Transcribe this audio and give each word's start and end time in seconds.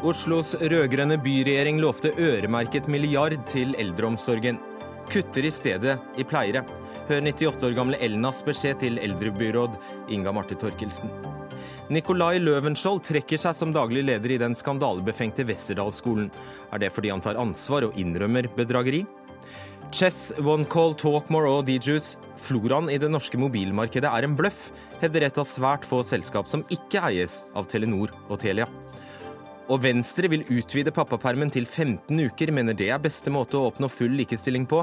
Oslos 0.00 0.54
rød-grønne 0.56 1.18
byregjering 1.20 1.76
lovte 1.82 2.08
øremerket 2.16 2.86
milliard 2.88 3.34
til 3.50 3.74
eldreomsorgen. 3.76 4.56
Kutter 5.12 5.44
i 5.44 5.50
stedet 5.52 5.98
i 6.16 6.24
pleiere. 6.24 6.62
Hør 7.10 7.20
98 7.26 7.66
år 7.68 7.76
gamle 7.76 7.98
Elnas 8.00 8.40
beskjed 8.46 8.80
til 8.80 8.96
eldrebyråd 9.02 9.76
Inga 10.08 10.32
Marte 10.32 10.56
Torkelsen. 10.56 11.12
Nikolai 11.92 12.38
Løvenskiold 12.40 13.02
trekker 13.10 13.42
seg 13.42 13.58
som 13.58 13.76
daglig 13.76 14.06
leder 14.08 14.32
i 14.32 14.40
den 14.40 14.56
skandalebefengte 14.56 15.44
Westerdalsskolen. 15.44 16.30
Er 16.72 16.80
det 16.80 16.94
fordi 16.96 17.12
han 17.12 17.20
tar 17.20 17.36
ansvar 17.36 17.90
og 17.90 18.00
innrømmer 18.00 18.48
bedrageri? 18.56 19.04
Chess, 19.92 20.30
One 20.40 20.64
Call, 20.64 20.94
Talkmore 20.96 21.58
og 21.58 21.66
DJus. 21.68 22.14
Floraen 22.40 22.88
i 22.88 22.96
det 22.96 23.10
norske 23.12 23.36
mobilmarkedet 23.36 24.08
er 24.08 24.24
en 24.24 24.38
bløff, 24.38 24.70
hevder 25.02 25.28
et 25.28 25.42
av 25.42 25.50
svært 25.50 25.84
få 25.84 26.00
selskap 26.08 26.48
som 26.48 26.64
ikke 26.72 27.04
eies 27.10 27.42
av 27.52 27.68
Telenor 27.68 28.14
og 28.30 28.40
Telia. 28.40 28.70
Og 29.70 29.78
Venstre 29.84 30.26
vil 30.26 30.42
utvide 30.50 30.90
pappapermen 30.90 31.50
til 31.54 31.62
15 31.62 32.18
uker, 32.26 32.50
mener 32.50 32.74
det 32.74 32.88
er 32.90 32.98
beste 32.98 33.30
måte 33.30 33.54
å 33.54 33.68
oppnå 33.68 33.86
full 33.86 34.16
likestilling 34.18 34.64
på. 34.66 34.80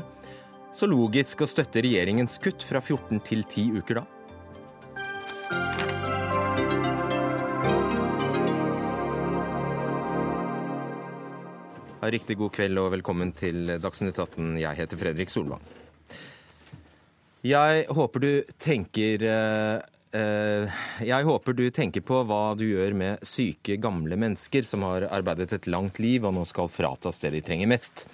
Så 0.72 0.88
logisk 0.88 1.44
å 1.44 1.48
støtte 1.50 1.84
regjeringens 1.84 2.38
kutt 2.40 2.64
fra 2.64 2.80
14 2.80 3.20
til 3.28 3.44
10 3.44 3.82
uker 3.82 4.00
da. 4.00 4.06
Riktig 12.08 12.38
god 12.40 12.56
kveld 12.56 12.80
og 12.80 12.94
velkommen 12.96 13.36
til 13.36 13.76
Dagsnytt 13.84 14.16
18. 14.16 14.56
Jeg 14.62 14.80
heter 14.80 15.04
Fredrik 15.04 15.34
Solvang. 15.34 15.68
Jeg 17.44 17.84
håper 17.92 18.24
du 18.24 18.32
tenker 18.56 19.28
eh, 19.28 19.97
jeg 20.12 21.28
håper 21.28 21.56
du 21.58 21.66
tenker 21.74 22.04
på 22.06 22.22
hva 22.28 22.56
du 22.56 22.64
gjør 22.66 22.94
med 22.96 23.24
syke, 23.28 23.76
gamle 23.82 24.16
mennesker 24.20 24.64
som 24.64 24.86
har 24.88 25.08
arbeidet 25.12 25.52
et 25.54 25.68
langt 25.68 26.00
liv 26.00 26.26
og 26.26 26.36
nå 26.38 26.46
skal 26.48 26.72
fratas 26.72 27.20
det 27.24 27.34
de 27.36 27.42
trenger 27.44 27.68
mest. 27.68 28.06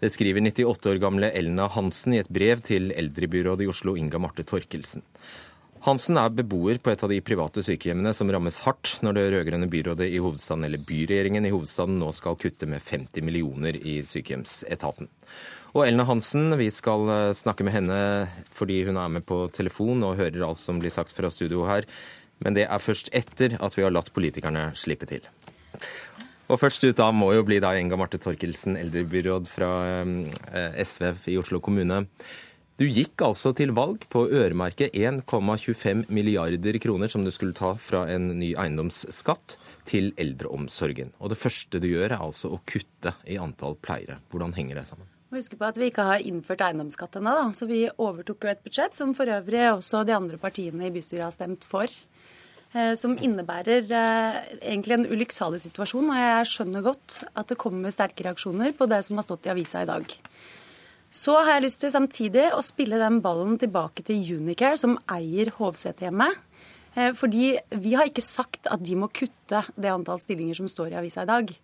Det 0.00 0.12
skriver 0.14 0.40
98 0.40 0.92
år 0.92 1.02
gamle 1.02 1.32
Elna 1.36 1.68
Hansen 1.68 2.16
i 2.16 2.22
et 2.22 2.32
brev 2.32 2.64
til 2.64 2.94
eldrebyrådet 2.96 3.66
i 3.66 3.70
Oslo, 3.70 3.96
Inga 4.00 4.22
Marte 4.24 4.46
Torkelsen. 4.48 5.04
Hansen 5.84 6.16
er 6.16 6.30
beboer 6.32 6.78
på 6.80 6.94
et 6.94 7.02
av 7.04 7.10
de 7.12 7.18
private 7.20 7.60
sykehjemmene 7.66 8.14
som 8.16 8.30
rammes 8.32 8.62
hardt 8.64 8.94
når 9.04 9.18
det 9.18 9.24
rød-grønne 9.34 9.66
byrådet 9.68 10.06
i 10.08 10.20
hovedstaden, 10.24 10.64
eller 10.64 10.80
byregjeringen 10.80 11.44
i 11.44 11.50
hovedstaden, 11.52 11.98
nå 12.00 12.08
skal 12.16 12.38
kutte 12.40 12.64
med 12.70 12.80
50 12.80 13.20
millioner 13.26 13.76
i 13.76 13.98
sykehjemsetaten. 14.08 15.10
Og 15.74 15.88
Elna 15.88 16.04
Hansen, 16.06 16.54
vi 16.54 16.68
skal 16.70 17.08
eh, 17.10 17.32
snakke 17.34 17.64
med 17.66 17.74
henne 17.74 17.96
fordi 18.54 18.84
hun 18.86 18.98
er 19.00 19.10
med 19.10 19.24
på 19.26 19.48
telefon 19.50 20.04
og 20.06 20.20
hører 20.20 20.44
alt 20.46 20.60
som 20.60 20.78
blir 20.78 20.92
sagt 20.94 21.10
fra 21.16 21.30
studio 21.34 21.64
her. 21.66 21.88
Men 22.46 22.54
det 22.54 22.68
er 22.68 22.82
først 22.82 23.10
etter 23.14 23.56
at 23.58 23.74
vi 23.74 23.82
har 23.82 23.94
latt 23.94 24.12
politikerne 24.14 24.68
slippe 24.78 25.08
til. 25.10 25.26
Og 26.46 26.60
først 26.60 26.84
ut 26.86 26.98
da 26.98 27.08
må 27.10 27.32
jo 27.34 27.42
bli 27.46 27.58
da 27.62 27.72
Enga 27.74 27.98
Marte 27.98 28.20
Torkelsen, 28.22 28.76
eldrebyråd 28.78 29.50
fra 29.50 29.70
eh, 30.04 30.76
SV 30.78 31.32
i 31.32 31.38
Oslo 31.40 31.58
kommune. 31.64 32.04
Du 32.78 32.84
gikk 32.86 33.22
altså 33.22 33.50
til 33.54 33.70
valg 33.74 34.06
på 34.10 34.24
å 34.24 34.30
øremerke 34.30 34.88
1,25 34.94 36.04
milliarder 36.10 36.78
kroner 36.82 37.10
som 37.10 37.26
du 37.26 37.30
skulle 37.34 37.54
ta 37.54 37.72
fra 37.78 38.04
en 38.10 38.30
ny 38.38 38.52
eiendomsskatt 38.58 39.56
til 39.90 40.12
eldreomsorgen. 40.22 41.14
Og 41.18 41.34
det 41.34 41.40
første 41.40 41.82
du 41.82 41.90
gjør 41.90 42.12
er 42.12 42.22
altså 42.22 42.50
å 42.54 42.62
kutte 42.62 43.14
i 43.26 43.40
antall 43.42 43.78
pleiere. 43.82 44.20
Hvordan 44.30 44.54
henger 44.58 44.82
det 44.82 44.86
sammen? 44.90 45.10
Husk 45.34 45.56
på 45.58 45.66
at 45.66 45.78
vi 45.80 45.88
ikke 45.90 46.04
har 46.06 46.22
innført 46.22 46.62
eiendomsskatt 46.62 47.16
ennå, 47.18 47.48
så 47.56 47.66
vi 47.66 47.88
overtok 47.90 48.44
jo 48.44 48.50
et 48.52 48.60
budsjett 48.62 48.94
som 48.94 49.14
for 49.18 49.26
øvrig 49.26 49.64
også 49.72 50.04
de 50.06 50.14
andre 50.14 50.38
partiene 50.38 50.86
i 50.86 50.92
bystyret 50.94 51.26
har 51.26 51.34
stemt 51.34 51.66
for. 51.66 51.90
Eh, 52.74 52.92
som 52.98 53.16
innebærer 53.18 53.86
eh, 53.86 54.38
egentlig 54.60 54.96
en 54.96 55.08
ulykksalig 55.10 55.60
situasjon, 55.64 56.10
og 56.10 56.20
jeg 56.20 56.50
skjønner 56.50 56.84
godt 56.86 57.20
at 57.34 57.50
det 57.50 57.58
kommer 57.58 57.94
sterke 57.94 58.26
reaksjoner 58.26 58.76
på 58.78 58.88
det 58.90 59.00
som 59.06 59.18
har 59.18 59.26
stått 59.26 59.46
i 59.46 59.52
avisa 59.52 59.82
i 59.82 59.90
dag. 59.90 60.14
Så 61.14 61.36
har 61.38 61.52
jeg 61.56 61.66
lyst 61.66 61.82
til 61.82 61.94
samtidig 61.94 62.48
å 62.54 62.62
spille 62.66 62.98
den 62.98 63.20
ballen 63.22 63.58
tilbake 63.62 64.02
til 64.06 64.22
Unicare, 64.38 64.78
som 64.78 64.96
eier 65.10 65.50
Hovseterhjemmet. 65.58 66.38
Eh, 66.94 67.10
fordi 67.14 67.52
vi 67.82 67.98
har 67.98 68.10
ikke 68.10 68.26
sagt 68.26 68.70
at 68.70 68.82
de 68.86 68.98
må 68.98 69.10
kutte 69.10 69.62
det 69.74 69.94
antall 69.94 70.22
stillinger 70.22 70.62
som 70.62 70.70
står 70.70 70.94
i 70.94 70.98
avisa 71.02 71.26
i 71.26 71.30
dag. 71.30 71.54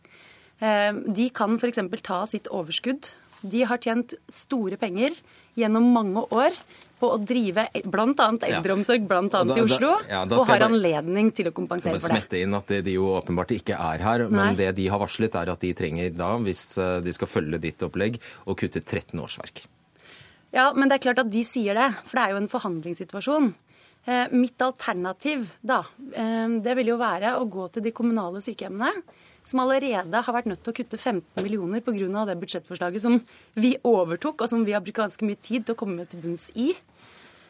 De 0.61 1.25
kan 1.33 1.55
f.eks. 1.57 1.79
ta 2.05 2.19
sitt 2.29 2.51
overskudd 2.53 3.07
de 3.41 3.65
har 3.67 3.81
tjent 3.83 4.15
store 4.31 4.79
penger 4.81 5.17
gjennom 5.59 5.91
mange 5.95 6.25
år 6.31 6.57
på 7.01 7.09
å 7.15 7.19
drive 7.25 7.65
bl.a. 7.89 8.27
eldreomsorg 8.47 9.07
annet 9.09 9.57
i 9.57 9.63
Oslo, 9.65 9.95
ja, 10.11 10.21
og 10.27 10.45
har 10.51 10.67
anledning 10.67 11.31
til 11.33 11.49
å 11.49 11.55
kompensere 11.57 11.97
for 11.97 12.13
det. 12.13 12.21
smette 12.21 12.43
inn 12.45 12.57
at 12.57 12.75
de 12.85 12.97
jo 12.97 13.09
åpenbart 13.17 13.55
ikke 13.57 13.79
er 13.79 14.05
her, 14.05 14.27
men 14.29 14.53
Nei. 14.53 14.59
det 14.59 14.75
de 14.77 14.89
har 14.93 15.01
varslet 15.01 15.39
er 15.41 15.53
at 15.53 15.65
de 15.65 15.73
trenger 15.77 16.13
da, 16.13 16.35
hvis 16.45 16.65
eh, 16.81 16.99
de 17.05 17.15
skal 17.17 17.31
følge 17.31 17.63
ditt 17.63 17.81
opplegg, 17.87 18.21
å 18.45 18.57
kutte 18.59 18.85
13 18.85 19.17
årsverk. 19.17 19.65
Ja, 20.53 20.71
men 20.77 20.91
det 20.91 20.99
er 20.99 21.07
klart 21.07 21.23
at 21.23 21.33
de 21.33 21.43
sier 21.47 21.79
det, 21.79 21.89
for 22.05 22.19
det 22.19 22.27
er 22.27 22.35
jo 22.35 22.43
en 22.43 22.53
forhandlingssituasjon. 22.53 23.51
Eh, 24.05 24.37
mitt 24.37 24.61
alternativ 24.65 25.49
da, 25.61 25.83
eh, 26.13 26.49
det 26.61 26.77
vil 26.77 26.93
jo 26.93 27.01
være 27.01 27.37
å 27.39 27.49
gå 27.49 27.71
til 27.73 27.85
de 27.87 27.97
kommunale 27.97 28.45
sykehjemmene 28.45 28.93
som 29.45 29.63
allerede 29.63 30.23
har 30.25 30.37
vært 30.37 30.51
nødt 30.51 30.63
til 30.65 30.73
å 30.73 30.77
kutte 30.77 30.99
15 30.99 31.45
millioner 31.45 31.81
pga. 31.85 32.27
det 32.27 32.39
budsjettforslaget 32.41 33.03
som 33.03 33.21
vi 33.55 33.77
overtok, 33.85 34.43
og 34.43 34.49
som 34.49 34.65
vi 34.65 34.73
har 34.73 34.81
brukt 34.81 35.03
ganske 35.03 35.25
mye 35.25 35.41
tid 35.41 35.67
til 35.67 35.75
å 35.75 35.81
komme 35.81 36.07
til 36.07 36.21
bunns 36.21 36.51
i. 36.55 36.75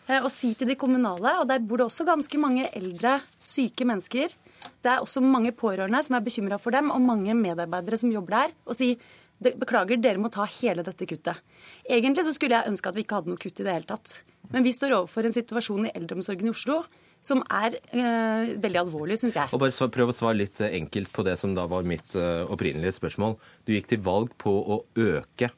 Eh, 0.08 0.22
og 0.22 0.30
si 0.30 0.54
til 0.54 0.68
de 0.68 0.76
kommunale, 0.76 1.38
og 1.40 1.48
der 1.48 1.62
bor 1.62 1.78
det 1.78 1.86
også 1.86 2.06
ganske 2.08 2.38
mange 2.38 2.68
eldre, 2.74 3.20
syke 3.38 3.86
mennesker. 3.86 4.32
Det 4.82 4.90
er 4.90 5.00
også 5.00 5.22
mange 5.22 5.52
pårørende 5.52 6.02
som 6.02 6.16
er 6.16 6.24
bekymra 6.24 6.58
for 6.58 6.74
dem, 6.74 6.90
og 6.90 7.00
mange 7.00 7.34
medarbeidere 7.34 7.98
som 8.00 8.12
jobber 8.12 8.36
der, 8.36 8.56
og 8.66 8.78
si 8.78 8.96
beklager, 9.40 9.96
dere 9.96 10.20
må 10.20 10.28
ta 10.28 10.44
hele 10.44 10.82
dette 10.84 11.06
kuttet. 11.08 11.38
Egentlig 11.88 12.26
så 12.26 12.34
skulle 12.36 12.58
jeg 12.58 12.68
ønske 12.68 12.90
at 12.90 12.96
vi 12.96 13.06
ikke 13.06 13.20
hadde 13.20 13.32
noe 13.32 13.40
kutt 13.40 13.60
i 13.62 13.64
det 13.64 13.72
hele 13.72 13.88
tatt. 13.88 14.20
Men 14.52 14.66
vi 14.66 14.74
står 14.74 14.98
overfor 14.98 15.24
en 15.24 15.36
situasjon 15.36 15.86
i 15.88 15.94
eldreomsorgen 15.94 16.50
i 16.50 16.52
Oslo 16.52 16.82
som 17.24 17.42
er 17.52 17.76
eh, 17.92 18.52
veldig 18.60 18.80
alvorlig, 18.84 19.18
syns 19.20 19.36
jeg. 19.36 19.52
Og 19.52 19.60
bare 19.62 19.88
Prøv 19.92 20.12
å 20.12 20.16
svare 20.16 20.38
litt 20.38 20.60
eh, 20.64 20.76
enkelt 20.80 21.10
på 21.12 21.24
det 21.26 21.36
som 21.40 21.54
da 21.56 21.66
var 21.68 21.86
mitt 21.88 22.14
uh, 22.16 22.48
opprinnelige 22.52 22.96
spørsmål. 22.96 23.36
Du 23.66 23.74
gikk 23.74 23.90
til 23.90 24.00
valg 24.04 24.32
på 24.40 24.52
å 24.52 24.80
øke 25.00 25.50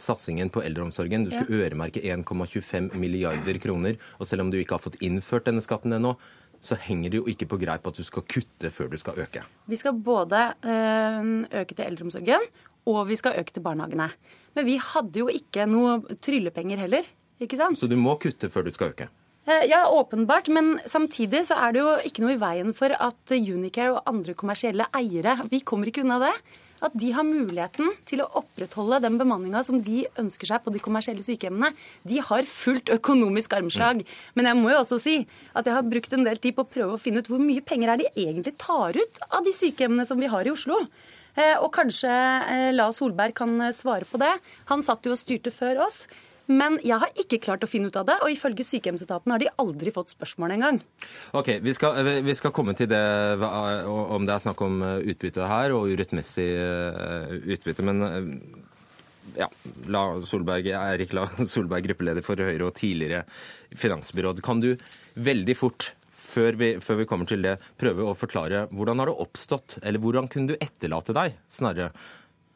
satsingen 0.00 0.50
på 0.52 0.62
eldreomsorgen. 0.64 1.24
Du 1.26 1.32
skulle 1.32 1.60
ja. 1.60 1.68
øremerke 1.68 2.02
1,25 2.04 2.92
milliarder 3.00 3.60
kroner. 3.62 4.00
Og 4.20 4.28
selv 4.28 4.44
om 4.44 4.52
du 4.52 4.58
ikke 4.60 4.76
har 4.76 4.84
fått 4.84 5.00
innført 5.04 5.48
denne 5.48 5.64
skatten 5.64 5.96
ennå, 5.96 6.14
så 6.60 6.76
henger 6.76 7.12
det 7.12 7.20
jo 7.20 7.28
ikke 7.32 7.48
på 7.48 7.58
greip 7.62 7.86
at 7.88 7.96
du 7.96 8.04
skal 8.04 8.24
kutte 8.28 8.68
før 8.72 8.90
du 8.92 8.98
skal 9.00 9.16
øke. 9.22 9.44
Vi 9.68 9.78
skal 9.80 9.96
både 9.96 10.42
øke 10.60 11.72
til 11.72 11.86
eldreomsorgen, 11.86 12.44
og 12.92 13.00
vi 13.08 13.16
skal 13.16 13.38
øke 13.40 13.56
til 13.56 13.64
barnehagene. 13.64 14.10
Men 14.56 14.68
vi 14.68 14.76
hadde 14.80 15.22
jo 15.22 15.30
ikke 15.32 15.64
noe 15.68 16.18
tryllepenger 16.20 16.84
heller. 16.84 17.08
ikke 17.40 17.56
sant? 17.60 17.80
Så 17.80 17.88
du 17.88 17.96
må 17.96 18.18
kutte 18.20 18.52
før 18.52 18.68
du 18.68 18.72
skal 18.76 18.92
øke? 18.92 19.08
Eh, 19.48 19.64
ja, 19.70 19.88
åpenbart. 19.88 20.48
Men 20.48 20.80
samtidig 20.84 21.46
så 21.48 21.56
er 21.64 21.72
det 21.72 21.80
jo 21.82 21.92
ikke 22.06 22.24
noe 22.24 22.34
i 22.36 22.40
veien 22.40 22.74
for 22.76 22.92
at 22.92 23.36
Unicare 23.36 23.94
og 23.94 24.02
andre 24.10 24.34
kommersielle 24.36 24.88
eiere, 24.96 25.38
vi 25.50 25.62
kommer 25.64 25.88
ikke 25.88 26.04
unna 26.04 26.20
det, 26.22 26.34
at 26.80 26.94
de 26.96 27.10
har 27.12 27.26
muligheten 27.26 27.90
til 28.08 28.22
å 28.24 28.28
opprettholde 28.40 29.02
den 29.04 29.18
bemanninga 29.20 29.62
som 29.64 29.82
de 29.84 30.06
ønsker 30.20 30.48
seg 30.48 30.62
på 30.64 30.72
de 30.72 30.80
kommersielle 30.80 31.24
sykehjemmene. 31.24 31.74
De 32.08 32.20
har 32.24 32.48
fullt 32.48 32.92
økonomisk 32.94 33.52
armslag. 33.58 34.00
Men 34.36 34.48
jeg 34.48 34.58
må 34.60 34.72
jo 34.72 34.80
også 34.80 35.00
si 35.02 35.16
at 35.52 35.68
jeg 35.68 35.76
har 35.76 35.88
brukt 35.88 36.16
en 36.16 36.24
del 36.24 36.40
tid 36.40 36.56
på 36.56 36.64
å 36.64 36.72
prøve 36.76 36.96
å 36.96 37.00
finne 37.00 37.20
ut 37.20 37.28
hvor 37.28 37.42
mye 37.42 37.64
penger 37.64 37.92
er 37.92 38.00
de 38.00 38.08
egentlig 38.14 38.56
tar 38.60 38.96
ut 38.96 39.22
av 39.28 39.44
de 39.44 39.52
sykehjemmene 39.56 40.08
som 40.08 40.20
vi 40.20 40.30
har 40.32 40.48
i 40.48 40.54
Oslo. 40.54 40.80
Eh, 41.36 41.56
og 41.60 41.68
kanskje 41.76 42.08
La 42.10 42.72
Lars 42.86 43.00
Solberg 43.00 43.36
kan 43.36 43.60
svare 43.76 44.08
på 44.08 44.20
det. 44.20 44.32
Han 44.72 44.84
satt 44.84 45.04
jo 45.04 45.12
og 45.12 45.20
styrte 45.20 45.52
før 45.54 45.84
oss. 45.84 46.06
Men 46.50 46.80
jeg 46.82 46.98
har 46.98 47.12
ikke 47.20 47.38
klart 47.44 47.62
å 47.62 47.68
finne 47.70 47.90
ut 47.90 47.98
av 48.00 48.08
det, 48.08 48.16
og 48.24 48.32
ifølge 48.32 48.66
sykehjemsetaten 48.66 49.30
har 49.30 49.42
de 49.42 49.50
aldri 49.62 49.92
fått 49.94 50.10
spørsmål 50.10 50.56
engang. 50.56 50.80
Ok, 51.38 51.52
vi 51.62 51.74
skal, 51.76 52.00
vi 52.26 52.34
skal, 52.34 52.54
komme 52.54 52.74
til 52.78 52.90
det 52.90 53.02
om 53.38 54.26
det 54.26 54.34
er 54.34 54.42
snakk 54.42 54.64
om 54.66 54.80
eh, 54.82 55.12
utbytte 55.12 55.46
her 55.46 55.76
og 55.76 55.92
urettmessig 55.92 56.48
eh, 56.58 57.36
utbytte. 57.54 57.86
Men 57.86 58.02
eh, 58.08 58.28
ja, 59.38 59.46
La 59.94 60.02
Solberg, 60.26 60.72
Erik 60.74 61.14
La 61.14 61.28
Solberg, 61.54 61.86
gruppeleder 61.86 62.26
for 62.26 62.42
Høyre 62.42 62.66
og 62.66 62.74
tidligere 62.80 63.22
finansbyråd. 63.78 64.42
Kan 64.42 64.64
du 64.64 64.72
veldig 65.14 65.58
fort 65.58 65.92
før 66.30 66.58
vi, 66.58 66.74
før 66.82 67.02
vi, 67.02 67.08
kommer 67.10 67.30
til 67.30 67.46
det, 67.46 67.56
prøve 67.80 68.06
å 68.06 68.18
forklare 68.18 68.66
hvordan 68.74 69.02
har 69.02 69.10
det 69.10 69.18
oppstått, 69.22 69.80
eller 69.82 70.02
hvordan 70.02 70.30
kunne 70.30 70.52
du 70.52 70.58
etterlate 70.58 71.14
deg, 71.16 71.38
snarere, 71.50 71.90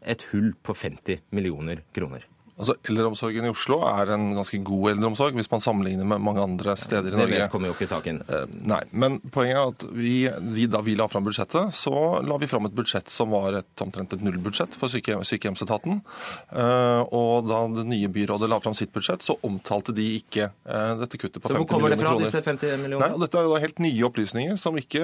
et 0.04 0.26
hull 0.34 0.52
på 0.62 0.74
50 0.76 1.22
millioner 1.34 1.86
kroner? 1.96 2.26
Altså, 2.54 2.74
Eldreomsorgen 2.86 3.44
i 3.48 3.50
Oslo 3.50 3.80
er 3.88 4.12
en 4.14 4.28
ganske 4.36 4.60
god 4.62 4.92
eldreomsorg 4.92 5.34
hvis 5.34 5.48
man 5.50 5.62
sammenligner 5.64 6.06
med 6.06 6.20
mange 6.22 6.42
andre 6.44 6.76
steder 6.78 7.08
i 7.08 7.10
Det 7.10 7.18
Norge. 7.18 7.38
vedkommer 7.42 7.66
jo 7.70 7.74
ikke 7.74 7.88
saken. 7.90 8.20
Eh, 8.30 8.44
Nei, 8.70 8.78
men 8.92 9.16
poenget 9.34 9.56
er 9.58 9.72
at 9.72 9.86
vi, 9.90 10.12
vi, 10.54 10.66
da 10.70 10.80
vi 10.86 10.94
la 10.98 11.08
fram 11.10 11.24
budsjettet, 11.26 11.74
så 11.74 11.94
la 12.22 12.36
vi 12.38 12.46
fram 12.50 12.68
et 12.68 12.76
budsjett 12.78 13.10
som 13.10 13.32
var 13.34 13.58
et, 13.58 13.66
omtrent 13.82 14.14
et 14.14 14.22
nullbudsjett 14.22 14.78
for 14.78 14.92
sykehjem, 14.92 15.24
sykehjemsetaten. 15.26 15.98
Eh, 16.54 17.02
og 17.10 17.48
da 17.48 17.64
det 17.74 17.86
nye 17.90 18.08
byrådet 18.14 18.48
la 18.50 18.60
fram 18.62 18.76
sitt 18.78 18.92
budsjett, 18.94 19.22
så 19.26 19.34
omtalte 19.46 19.94
de 19.96 20.06
ikke 20.20 20.46
eh, 20.46 20.94
dette 21.02 21.18
kuttet 21.18 21.42
på 21.42 21.50
50 21.50 21.58
millioner 21.58 21.58
kroner. 21.58 21.58
Så 21.58 21.64
hvor 21.64 21.70
kommer 21.74 21.90
det 21.90 22.00
fra, 22.00 22.14
kroner. 22.14 22.24
disse 22.24 22.42
50 22.44 22.98
Nei, 23.02 23.10
og 23.14 23.20
Dette 23.24 23.40
er 23.40 23.48
jo 23.48 23.54
da 23.56 23.60
helt 23.64 23.82
nye 23.82 24.06
opplysninger 24.06 24.56
som 24.60 24.78
ikke 24.78 25.02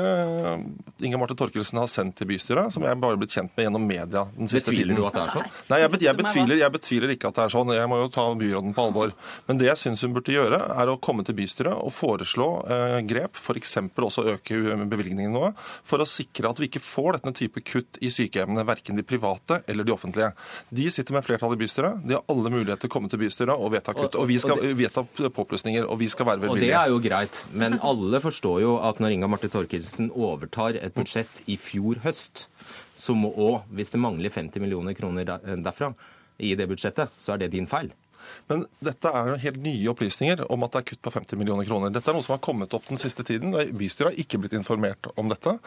Inga 1.02 1.18
Marte 1.20 1.34
Torkelsen 1.38 1.78
har 1.80 1.88
sendt 1.90 2.16
til 2.20 2.28
bystyret, 2.30 2.72
som 2.74 2.84
jeg 2.86 2.98
bare 3.00 3.16
er 3.16 3.20
blitt 3.22 3.34
kjent 3.34 3.52
med 3.56 3.66
gjennom 3.66 3.86
media 3.88 4.24
den 4.36 4.50
siste 4.50 4.70
Betviler 4.70 4.94
tiden. 4.94 5.00
du 5.02 5.06
at 5.08 5.16
det 5.16 5.22
er 5.26 5.34
sånn? 5.38 5.50
Nei, 5.70 5.78
jeg, 5.82 5.92
bet- 5.94 6.04
jeg, 6.06 6.12
er 6.14 6.18
betviler, 6.22 6.60
jeg 6.60 6.74
betviler 6.76 7.14
ikke 7.16 7.30
at 7.30 7.38
det 7.39 7.39
er 7.44 7.52
sånn. 7.52 7.72
Jeg 7.74 7.88
må 7.90 7.98
jo 8.00 8.10
ta 8.12 8.24
byråden 8.34 8.74
på 8.76 8.86
alvor. 8.88 9.12
Men 9.48 9.60
det 9.60 9.68
jeg 9.68 9.80
syns 9.82 10.04
hun 10.06 10.14
burde 10.16 10.34
gjøre, 10.34 10.58
er 10.80 10.90
å 10.92 10.98
komme 11.02 11.24
til 11.26 11.36
bystyret 11.38 11.74
og 11.76 11.92
foreslå 11.94 12.48
eh, 12.70 12.96
grep, 13.08 13.36
f.eks. 13.38 13.76
også 13.96 14.26
øke 14.34 14.76
bevilgningene 14.90 15.32
noe, 15.34 15.52
for 15.86 16.02
å 16.02 16.08
sikre 16.08 16.50
at 16.50 16.60
vi 16.60 16.70
ikke 16.70 16.82
får 16.84 17.20
denne 17.20 17.36
type 17.36 17.62
kutt 17.66 18.00
i 18.00 18.10
sykehjemmene, 18.12 18.64
verken 18.68 18.98
de 18.98 19.06
private 19.06 19.62
eller 19.70 19.86
de 19.86 19.94
offentlige. 19.94 20.32
De 20.70 20.88
sitter 20.92 21.16
med 21.16 21.26
flertall 21.26 21.54
i 21.56 21.60
bystyret. 21.60 22.02
De 22.06 22.16
har 22.16 22.24
alle 22.30 22.52
muligheter 22.52 22.84
til 22.86 22.92
å 22.92 22.94
komme 22.96 23.10
til 23.12 23.22
bystyret 23.22 23.54
og 23.56 23.72
vedta 23.74 23.94
kutt. 23.96 24.16
Og- 24.16 24.28
vi 24.30 24.38
skal 24.38 24.60
vedta 24.78 25.04
påplussinger, 25.34 25.88
og 25.90 25.98
vi 25.98 26.08
skal 26.08 26.26
være 26.26 26.50
Og 26.50 26.60
det 26.60 26.72
er 26.72 26.88
jo 26.88 27.00
greit, 27.02 27.44
men 27.52 27.78
alle 27.82 28.20
forstår 28.20 28.60
jo 28.62 28.76
at 28.78 29.00
når 29.02 29.16
Inga 29.16 29.28
Marte 29.28 29.50
Thorkildsen 29.50 30.10
overtar 30.10 30.76
et 30.80 30.94
budsjett 30.94 31.42
i 31.48 31.56
fjor 31.56 32.00
høst, 32.04 32.46
så 32.96 33.14
må 33.16 33.32
òg, 33.34 33.62
hvis 33.72 33.90
det 33.94 34.00
mangler 34.00 34.30
50 34.30 34.60
millioner 34.60 34.94
kroner 34.94 35.24
derfra 35.24 35.94
i 36.40 36.54
det 36.58 36.68
budsjettet, 36.70 37.12
så 37.18 37.34
er 37.34 37.44
det 37.44 37.52
din 37.54 37.68
feil. 37.70 37.92
Men 38.48 38.66
dette 38.82 39.08
er 39.14 39.28
jo 39.32 39.36
helt 39.44 39.60
nye 39.62 39.90
opplysninger 39.92 40.44
om 40.50 40.62
at 40.66 40.72
det 40.72 40.80
er 40.82 40.88
kutt 40.90 41.02
på 41.02 41.12
50 41.12 41.36
millioner 41.38 41.64
kroner. 41.68 41.90
Dette 41.94 42.08
er 42.10 42.14
noe 42.16 42.22
som 42.26 42.34
har 42.36 42.42
kommet 42.44 42.72
opp 42.74 42.84
den 42.88 42.98
siste 42.98 43.22
tiden. 43.24 43.54
og 43.54 43.72
Bystyret 43.78 44.12
har 44.12 44.18
ikke 44.24 44.40
blitt 44.42 44.52
informert 44.58 45.06
om 45.16 45.28
dette. 45.28 45.58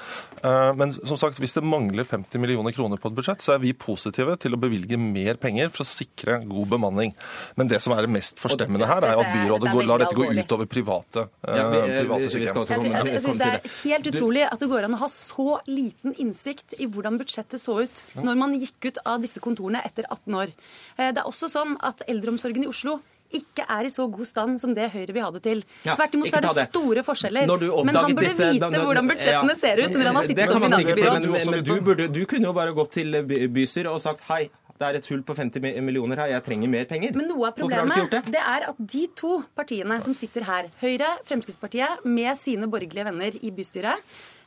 Eh, 0.43 0.73
Men 0.73 0.91
som 0.93 1.17
sagt, 1.17 1.39
hvis 1.39 1.53
det 1.53 1.63
mangler 1.63 2.03
50 2.05 2.39
millioner 2.39 2.71
kroner 2.71 2.97
på 2.97 3.07
et 3.11 3.15
budsjett, 3.15 3.41
så 3.41 3.53
er 3.55 3.59
vi 3.59 3.73
positive 3.73 4.37
til 4.37 4.53
å 4.53 4.59
bevilge 4.59 4.97
mer 4.99 5.35
penger 5.35 5.69
for 5.69 5.83
å 5.83 5.87
sikre 5.87 6.41
god 6.47 6.67
bemanning. 6.69 7.13
Men 7.55 7.67
det 7.67 7.81
som 7.81 7.93
er 7.93 8.01
det 8.01 8.09
mest 8.11 8.37
forstemmende 8.39 8.85
her, 8.87 9.01
er 9.03 9.17
at 9.19 9.33
byrådet 9.33 9.71
går, 9.73 9.85
lar 9.87 9.97
dette 9.99 10.15
gå 10.15 10.29
ut 10.31 10.37
utover 10.45 10.65
private, 10.67 11.29
eh, 11.47 11.55
Ja, 11.55 11.69
vi- 11.69 11.81
vi- 11.81 12.07
private 12.07 12.29
sykehjem. 12.29 12.67
Jeg, 12.67 12.91
jeg, 12.91 13.13
jeg 13.13 13.21
synes 13.21 13.37
det 13.37 13.47
er 13.47 13.61
helt 13.89 14.05
utrolig 14.13 14.43
at 14.51 14.59
det 14.59 14.69
går 14.69 14.83
an 14.83 14.93
å 14.93 14.97
ha 14.97 15.07
så 15.07 15.59
liten 15.67 16.13
innsikt 16.19 16.73
i 16.79 16.85
hvordan 16.87 17.17
budsjettet 17.19 17.59
så 17.59 17.81
ut 17.83 18.03
når 18.15 18.35
man 18.37 18.53
gikk 18.59 18.85
ut 18.91 18.97
av 19.05 19.21
disse 19.21 19.39
kontorene 19.39 19.81
etter 19.85 20.03
18 20.09 20.33
år. 20.35 20.51
Eh, 20.97 21.11
Det 21.13 21.17
er 21.21 21.27
også 21.29 21.47
sånn 21.49 21.77
at 21.81 22.01
eldreomsorgen 22.07 22.42
i 22.51 22.67
Oslo 22.67 22.99
ikke 23.33 23.65
er 23.67 23.85
i 23.85 23.89
så 23.89 24.05
god 24.11 24.25
stand 24.25 24.59
som 24.61 24.73
det 24.77 24.91
Høyre 24.93 25.13
vil 25.13 25.23
ha 25.23 25.31
det 25.31 25.41
til. 25.41 25.63
Ja, 25.83 25.95
Tvert 25.95 26.13
imot 26.13 26.29
så 26.29 26.37
er 26.37 26.41
det 26.41 26.69
store 26.69 27.03
forskjeller. 27.03 27.47
Men 27.49 27.95
han 27.95 28.13
burde 28.13 28.27
disse- 28.27 28.51
vite 28.53 28.59
da- 28.59 28.69
da- 28.69 28.83
hvordan 28.85 29.07
budsjettene 29.09 29.49
ja. 29.49 29.55
ser 29.55 29.77
ut 29.81 29.89
når 29.91 30.05
han 30.05 30.15
har 30.15 30.23
sittet 30.27 30.49
som 30.49 30.61
finansbyråd. 30.61 31.13
Men, 31.13 31.21
Du 31.23 31.31
men, 31.51 31.63
du, 31.63 31.81
burde, 31.81 32.07
du 32.13 32.25
kunne 32.25 32.43
jo 32.45 32.53
bare 32.53 32.73
gått 32.73 32.91
til 32.91 33.11
by- 33.23 33.47
bystyret 33.47 33.87
og 33.89 33.99
sagt 34.01 34.21
hei, 34.29 34.49
det 34.79 34.87
er 34.87 34.95
et 34.99 35.05
hull 35.07 35.21
på 35.23 35.35
50 35.35 35.81
millioner 35.81 36.15
her, 36.17 36.27
jeg 36.27 36.43
trenger 36.43 36.67
mer 36.69 36.85
penger. 36.85 37.13
Men 37.15 37.27
noe 37.27 37.47
av 37.47 37.55
problemet 37.55 38.09
det? 38.11 38.23
det 38.25 38.41
er 38.41 38.69
at 38.69 38.75
de 38.77 39.07
to 39.15 39.43
partiene 39.55 40.01
som 40.01 40.13
sitter 40.13 40.43
her, 40.43 40.69
Høyre, 40.81 41.17
Fremskrittspartiet, 41.25 42.05
med 42.05 42.35
sine 42.37 42.67
borgerlige 42.67 43.05
venner 43.05 43.31
i 43.41 43.51
bystyret, 43.51 43.95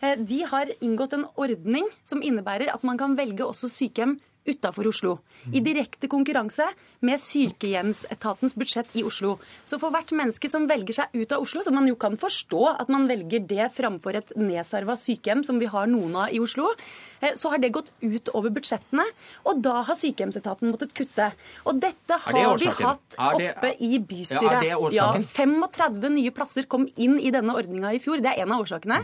eh, 0.02 0.14
de 0.16 0.42
har 0.44 0.66
inngått 0.82 1.12
en 1.14 1.26
ordning 1.36 1.86
som 2.04 2.20
innebærer 2.22 2.72
at 2.72 2.84
man 2.84 2.98
kan 2.98 3.16
velge 3.16 3.40
også 3.46 3.66
sykehjem 3.70 4.18
utafor 4.46 4.88
Oslo. 4.90 5.18
I 5.54 5.60
direkte 5.62 6.08
konkurranse 6.10 6.66
med 7.04 7.20
sykehjemsetatens 7.20 8.54
budsjett 8.58 8.94
i 8.98 9.04
Oslo. 9.06 9.36
Så 9.64 9.78
for 9.82 9.94
hvert 9.94 10.10
menneske 10.16 10.48
som 10.50 10.66
velger 10.70 10.96
seg 10.96 11.14
ut 11.14 11.34
av 11.34 11.44
Oslo, 11.44 11.62
som 11.62 11.76
man 11.76 11.86
jo 11.88 11.96
kan 12.00 12.16
forstå 12.18 12.62
at 12.72 12.90
man 12.92 13.06
velger 13.10 13.44
det 13.46 13.68
framfor 13.76 14.18
et 14.18 14.32
nedsarva 14.38 14.96
sykehjem 14.98 15.44
som 15.46 15.60
vi 15.62 15.70
har 15.70 15.90
noen 15.90 16.16
av 16.24 16.34
i 16.34 16.40
Oslo, 16.42 16.72
eh, 17.20 17.34
så 17.38 17.52
har 17.52 17.62
det 17.62 17.74
gått 17.76 17.92
ut 18.00 18.32
over 18.34 18.54
budsjettene. 18.54 19.04
Og 19.46 19.62
da 19.64 19.82
har 19.86 19.98
sykehjemsetaten 19.98 20.72
måttet 20.72 20.94
kutte. 20.96 21.30
Og 21.66 21.82
dette 21.82 22.20
har 22.26 22.38
det 22.38 22.46
vi 22.64 22.72
hatt 22.80 23.18
oppe 23.28 23.74
i 23.82 23.98
bystyret. 23.98 24.62
det 24.64 24.74
årsaken? 24.74 25.26
35 25.36 26.14
nye 26.16 26.34
plasser 26.34 26.66
kom 26.70 26.88
inn 26.96 27.20
i 27.20 27.32
denne 27.34 27.54
ordninga 27.56 27.92
i 27.94 28.00
fjor. 28.02 28.22
Det 28.24 28.32
er 28.32 28.44
en 28.44 28.56
av 28.56 28.64
årsakene. 28.64 29.02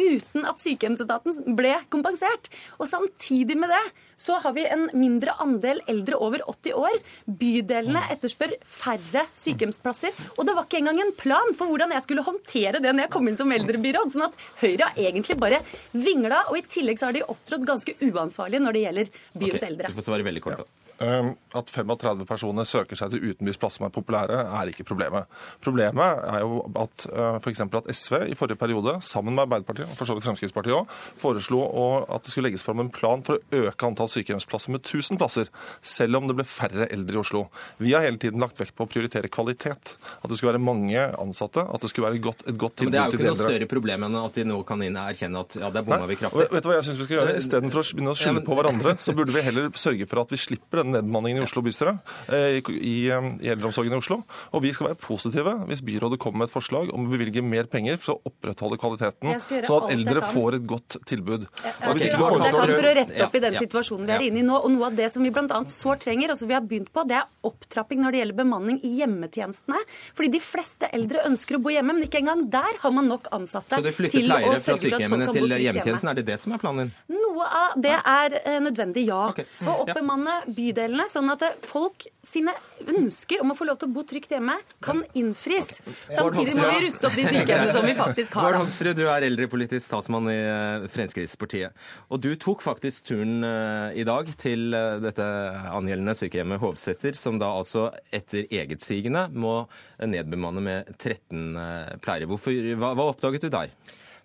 Uten 0.00 0.46
at 0.48 0.60
sykehjemsetaten 0.62 1.56
ble 1.56 1.74
kompensert. 1.92 2.52
Og 2.78 2.88
samtidig 2.88 3.58
med 3.58 3.72
det 3.72 3.82
så 4.20 4.36
har 4.44 4.52
vi 4.56 4.66
en 4.68 4.86
mindre 4.92 5.34
andel 5.40 5.80
eldre 5.90 6.18
over 6.20 6.44
80 6.52 6.76
år. 6.76 6.98
Bydelene 7.40 8.02
etterspør 8.12 8.52
færre 8.68 9.24
sykehjemsplasser. 9.32 10.16
Og 10.36 10.44
det 10.48 10.56
var 10.56 10.68
ikke 10.68 10.82
engang 10.82 11.00
en 11.00 11.14
plan 11.16 11.54
for 11.56 11.70
hvordan 11.70 11.94
jeg 11.96 12.04
skulle 12.04 12.26
håndtere 12.26 12.82
det 12.84 12.92
når 12.92 13.06
jeg 13.06 13.14
kom 13.16 13.30
inn 13.30 13.38
som 13.38 13.54
eldrebyråd. 13.56 14.12
Sånn 14.12 14.28
at 14.28 14.36
Høyre 14.60 14.90
har 14.90 15.00
egentlig 15.08 15.38
bare 15.40 15.62
vingla, 15.96 16.44
og 16.50 16.60
i 16.60 16.66
tillegg 16.68 17.00
så 17.00 17.08
har 17.08 17.16
de 17.16 17.24
opptrådt 17.24 17.64
ganske 17.68 17.96
uansvarlig 18.10 18.60
når 18.60 18.76
det 18.76 18.84
gjelder 18.84 19.16
byens 19.32 19.56
okay, 19.56 19.70
eldre. 19.72 19.90
Du 19.94 19.98
får 20.02 20.10
svare 20.10 20.28
veldig 20.28 20.44
kort. 20.44 20.60
da. 20.60 20.89
Um, 21.00 21.32
At 21.56 21.70
35 21.72 22.26
personer 22.28 22.66
søker 22.68 22.98
seg 22.98 23.14
til 23.14 23.30
utenbys 23.30 23.56
plasser 23.58 23.80
som 23.80 23.86
er 23.86 23.92
populære, 23.94 24.36
er 24.52 24.70
ikke 24.70 24.84
problemet. 24.86 25.30
Problemet 25.64 26.20
er 26.28 26.42
jo 26.44 26.60
at 26.78 27.06
uh, 27.08 27.38
f.eks. 27.40 27.62
at 27.64 27.88
SV 27.96 28.18
i 28.30 28.36
forrige 28.38 28.58
periode, 28.60 28.92
sammen 29.02 29.34
med 29.34 29.46
Arbeiderpartiet 29.46 29.88
og 29.88 29.96
for 29.98 30.06
så 30.06 30.14
vidt 30.14 30.26
Fremskrittspartiet 30.26 30.76
også, 30.76 30.98
foreslo 31.22 31.62
at 32.04 32.26
det 32.26 32.34
skulle 32.34 32.50
legges 32.50 32.64
fram 32.66 32.82
en 32.84 32.90
plan 32.92 33.24
for 33.26 33.38
å 33.38 33.62
øke 33.64 33.88
antall 33.88 34.10
sykehjemsplasser 34.12 34.74
med 34.74 34.84
1000 34.84 35.18
plasser, 35.20 35.50
selv 35.82 36.20
om 36.20 36.28
det 36.28 36.36
ble 36.38 36.46
færre 36.46 36.86
eldre 36.92 37.16
i 37.16 37.22
Oslo. 37.22 37.46
Vi 37.80 37.94
har 37.96 38.04
hele 38.04 38.20
tiden 38.20 38.44
lagt 38.44 38.60
vekt 38.60 38.76
på 38.76 38.84
å 38.86 38.90
prioritere 38.90 39.32
kvalitet. 39.32 39.96
At 40.20 40.28
det 40.28 40.38
skulle 40.38 40.52
være 40.52 40.62
mange 40.62 41.06
ansatte, 41.18 41.64
at 41.64 41.80
det 41.80 41.90
skulle 41.94 42.10
være 42.10 42.20
et 42.20 42.26
godt, 42.28 42.44
et 42.44 42.60
godt 42.60 42.84
Men 42.84 42.94
det 42.94 43.00
er 43.00 43.08
jo 43.08 43.18
ikke 43.18 43.30
noe 43.30 43.40
større 43.40 43.70
problem 43.72 44.06
enn 44.10 44.20
at 44.20 44.36
de 44.36 44.46
nå 44.52 44.60
kan 44.68 44.84
erkjenne 44.90 45.44
at 45.46 45.58
ja, 45.58 45.72
der 45.72 45.86
bomma 45.86 46.06
vi 46.10 46.20
kraftig. 46.20 46.46
Vet 46.52 46.66
du 46.66 46.70
hva 46.70 46.78
jeg 46.78 46.88
synes 46.90 47.00
vi 47.00 47.08
skal 47.08 47.18
gjøre? 47.18 47.36
Istedenfor 47.40 47.82
å 47.82 47.88
begynne 47.88 48.14
å 48.14 48.20
skylde 48.20 48.44
på 48.46 48.60
hverandre, 48.60 48.96
så 49.04 49.16
burde 49.16 49.34
vi 49.34 49.44
heller 49.48 49.72
sørge 49.80 50.08
for 50.10 50.22
at 50.24 50.36
vi 50.36 50.40
slipper 50.40 50.84
denne 50.84 50.89
nedbemanningen 50.94 51.42
i 51.42 51.46
Oslo 51.46 51.62
bystyre, 51.64 51.96
eh, 52.28 52.58
i, 52.58 52.62
i, 52.78 52.96
eh, 53.10 53.30
i 53.44 53.52
eldreomsorgen 53.52 53.94
i 53.94 54.00
Oslo. 54.00 54.22
Og 54.54 54.64
vi 54.64 54.72
skal 54.76 54.90
være 54.90 55.00
positive 55.00 55.56
hvis 55.70 55.84
byrådet 55.86 56.20
kommer 56.22 56.42
med 56.44 56.50
et 56.50 56.54
forslag 56.54 56.92
om 56.94 57.06
å 57.06 57.12
bevilge 57.12 57.42
mer 57.44 57.68
penger 57.70 58.00
for 58.02 58.16
å 58.18 58.32
opprettholde 58.32 58.78
kvaliteten, 58.80 59.36
sånn 59.40 59.84
at 59.84 59.94
eldre 59.94 60.24
får 60.32 60.60
et 60.60 60.66
godt 60.68 60.98
tilbud. 61.08 61.46
Jeg 61.60 61.74
jeg, 61.80 62.00
jeg, 62.00 62.10
jeg, 62.10 62.50
jeg 62.50 62.76
for 62.80 62.88
å 62.88 62.94
rette 62.96 63.24
opp 63.26 63.36
i 63.36 63.42
den 63.44 63.56
situasjonen 63.58 64.08
vi 64.08 64.14
er 64.16 64.26
inne 64.28 64.42
i 64.42 64.46
nå. 64.46 64.58
Og 64.60 64.72
noe 64.74 64.88
av 64.90 64.98
det 64.98 65.08
som 65.12 65.24
vi 65.24 65.32
bl.a. 65.34 65.60
sårt 65.70 66.04
trenger, 66.06 66.32
og 66.32 66.40
som 66.40 66.50
vi 66.50 66.56
har 66.56 66.64
begynt 66.66 66.90
på, 66.94 67.04
det 67.08 67.18
er 67.20 67.28
opptrapping 67.46 68.02
når 68.04 68.14
det 68.14 68.22
gjelder 68.22 68.38
bemanning 68.40 68.80
i 68.86 68.92
hjemmetjenestene. 69.00 69.80
Fordi 70.16 70.32
de 70.36 70.42
fleste 70.44 70.90
eldre 70.96 71.24
ønsker 71.28 71.58
å 71.58 71.62
bo 71.64 71.72
hjemme, 71.74 71.94
men 71.96 72.06
ikke 72.06 72.20
engang 72.22 72.46
der 72.52 72.80
har 72.82 72.94
man 72.94 73.08
nok 73.10 73.30
ansatte 73.36 73.80
Så 73.80 73.82
til 73.82 74.30
å 74.30 74.40
sørge 74.40 74.40
for 74.40 74.56
at 74.56 74.66
folk 74.66 74.96
kan 74.96 75.10
bo 75.10 75.20
til 75.20 75.40
trygt 75.40 75.50
hjemme. 75.50 75.64
hjemmetjenesten? 75.66 76.12
Er 76.12 76.20
det 76.20 76.26
det 76.28 76.38
som 76.42 76.56
er 76.56 76.62
planen 76.62 76.88
din? 76.88 77.18
Noe 77.20 77.48
av 77.60 77.76
det 77.80 77.96
er 77.96 78.38
eh, 78.42 78.58
nødvendig, 78.62 79.06
ja. 79.10 79.22
Ok. 79.30 79.42
Å 79.64 79.76
oppbemanne 79.84 80.36
bydelene 80.80 81.06
sånn 81.08 81.30
at 81.32 81.44
folk 81.68 82.06
sine 82.24 82.52
ønsker 82.88 83.42
om 83.44 83.52
å 83.52 83.56
få 83.56 83.66
lov 83.68 83.78
til 83.80 83.90
å 83.90 83.94
bo 83.94 84.04
trygt 84.08 84.32
hjemme, 84.32 84.56
kan 84.84 85.02
innfris. 85.18 85.80
Samtidig 86.08 86.56
må 86.56 86.68
vi 86.72 86.84
ruste 86.86 87.08
opp 87.08 87.16
de 87.18 87.26
sykehjemmene 87.28 87.74
som 87.74 87.86
vi 87.86 87.94
faktisk 87.98 88.36
har. 88.38 88.48
Bård. 88.48 88.58
Hoksrud, 88.64 88.96
du 88.98 89.04
er 89.08 89.26
eldrepolitisk 89.28 89.84
statsmann 89.86 90.30
i 90.32 90.38
eh, 90.38 90.88
Fremskrittspartiet. 90.92 91.76
Og 92.10 92.22
du 92.24 92.30
tok 92.40 92.64
faktisk 92.64 93.10
turen 93.10 93.44
eh, 93.46 94.00
i 94.00 94.06
dag 94.08 94.30
til 94.40 94.76
eh, 94.76 94.98
dette 95.04 95.28
angjeldende 95.70 96.16
sykehjemmet 96.18 96.62
Hovseter, 96.62 97.16
som 97.18 97.40
da 97.40 97.52
altså 97.60 97.88
etter 98.14 98.48
egetsigende 98.48 99.28
må 99.32 99.62
nedbemanne 100.00 100.64
med 100.64 100.92
13 100.96 101.56
eh, 101.64 101.96
pleiere. 102.04 102.30
Hvorfor, 102.30 102.56
hva, 102.80 102.94
hva 102.96 103.10
oppdaget 103.12 103.48
du 103.48 103.52
der? 103.52 103.74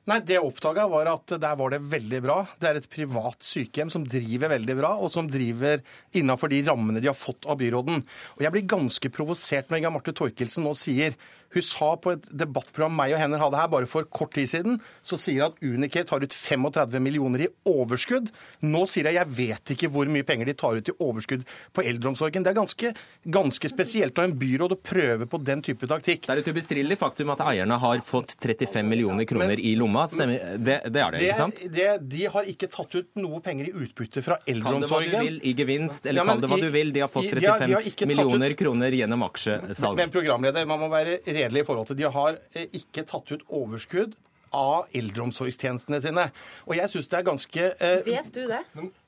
Nei, 0.05 0.19
Det 0.21 0.35
jeg 0.35 0.45
oppdaga, 0.45 0.83
var 0.85 1.07
at 1.09 1.33
der 1.41 1.55
var 1.57 1.71
det 1.73 1.79
veldig 1.81 2.19
bra. 2.21 2.35
Det 2.61 2.67
er 2.69 2.77
et 2.77 2.89
privat 2.93 3.41
sykehjem 3.41 3.89
som 3.89 4.03
driver 4.05 4.51
veldig 4.53 4.75
bra, 4.77 4.91
og 5.01 5.09
som 5.09 5.25
driver 5.25 5.81
innafor 6.13 6.51
de 6.53 6.59
rammene 6.67 7.01
de 7.01 7.09
har 7.09 7.17
fått 7.17 7.47
av 7.49 7.57
byråden. 7.57 8.03
Og 8.37 8.43
jeg 8.45 8.53
blir 8.53 8.67
ganske 8.69 9.09
provosert 9.09 9.71
når 9.71 9.81
Inga 9.81 9.93
Marte 9.95 10.13
Torkelsen 10.13 10.67
nå 10.67 10.75
sier 10.77 11.17
Hun 11.53 11.61
sa 11.63 11.95
på 12.01 12.11
et 12.15 12.25
debattprogram 12.31 12.95
meg 12.95 13.13
og 13.15 13.19
henne 13.21 13.37
hadde 13.39 13.59
her 13.59 13.67
bare 13.71 13.87
for 13.87 14.03
kort 14.03 14.33
tid 14.35 14.47
siden, 14.51 14.79
så 15.03 15.17
sier 15.19 15.43
hun 15.43 15.51
at 15.51 15.61
Unicare 15.63 16.05
tar 16.09 16.23
ut 16.25 16.33
35 16.35 16.99
millioner 17.03 17.45
i 17.45 17.47
overskudd. 17.69 18.31
Nå 18.65 18.85
sier 18.87 19.05
hun 19.05 19.13
jeg 19.13 19.19
jeg 19.21 19.31
vet 19.37 19.71
ikke 19.75 19.89
hvor 19.93 20.09
mye 20.11 20.25
penger 20.27 20.45
de 20.49 20.53
tar 20.57 20.75
ut 20.81 20.89
i 20.89 20.95
overskudd 20.99 21.45
på 21.73 21.83
eldreomsorgen. 21.85 22.43
Det 22.43 22.51
er 22.51 22.57
ganske, 22.57 22.91
ganske 23.37 23.69
spesielt 23.71 24.17
av 24.19 24.25
en 24.27 24.35
byråd 24.39 24.75
å 24.75 24.79
prøve 24.81 25.27
på 25.31 25.39
den 25.43 25.61
type 25.65 25.87
taktikk. 25.87 26.25
Det 26.27 26.33
er 26.35 26.41
et 26.43 26.49
ubestridelig 26.51 26.97
faktum 26.99 27.31
at 27.35 27.43
eierne 27.45 27.77
har 27.79 28.01
fått 28.05 28.35
35 28.41 28.83
millioner 28.89 29.25
kroner 29.29 29.59
i 29.59 29.75
lomma. 29.79 30.07
Stemmer? 30.11 30.57
Det, 30.57 30.79
det 30.91 31.01
er 31.05 31.15
det, 31.15 31.21
ikke 31.29 31.37
sant? 31.39 31.61
Det, 31.75 31.87
de 32.11 32.25
har 32.35 32.43
ikke 32.51 32.69
tatt 32.73 32.95
ut 32.99 33.09
noe 33.21 33.39
penger 33.45 33.69
i 33.71 33.75
utbytte 33.85 34.23
fra 34.25 34.37
eldreomsorgen. 34.43 34.65
Kall 34.65 34.81
det 34.81 34.91
hva 34.91 35.23
du 35.23 35.29
vil 35.29 35.39
i 35.43 35.53
gevinst, 35.57 36.05
eller 36.09 36.21
Ja, 36.23 36.27
kall 36.29 36.41
det 36.43 36.49
hva 36.51 36.57
i- 36.59 36.65
du 36.65 36.69
vil. 36.75 36.91
De 36.95 37.03
har 37.05 37.09
fått 37.11 37.29
35 37.31 37.41
de 37.41 37.47
har- 37.47 37.59
de 37.65 37.91
35 37.91 38.05
har 38.05 38.11
millioner 38.11 38.49
ut- 38.51 38.57
kroner 38.59 38.91
gjennom 38.99 39.23
aksjesalg. 39.29 39.95
Men 39.97 40.09
programleder, 40.11 40.65
man 40.67 40.79
må 40.79 40.89
være 40.91 41.19
redelig 41.35 41.65
i 41.65 41.67
forhold 41.67 41.91
til 41.91 41.99
De 42.01 42.11
har 42.19 42.37
eh, 42.53 42.69
ikke 42.81 43.05
tatt 43.11 43.35
ut 43.35 43.43
overskudd 43.49 44.15
av 44.55 44.85
eldreomsorgstjenestene 44.95 45.97
sine. 45.99 46.23
Og 46.63 46.77
jeg 46.77 46.87
syns 46.93 47.09
det 47.11 47.17
er 47.17 47.23
ganske 47.27 47.63
eh, 47.75 47.95
Vet 48.05 48.29
du 48.31 48.45
det? 48.47 48.59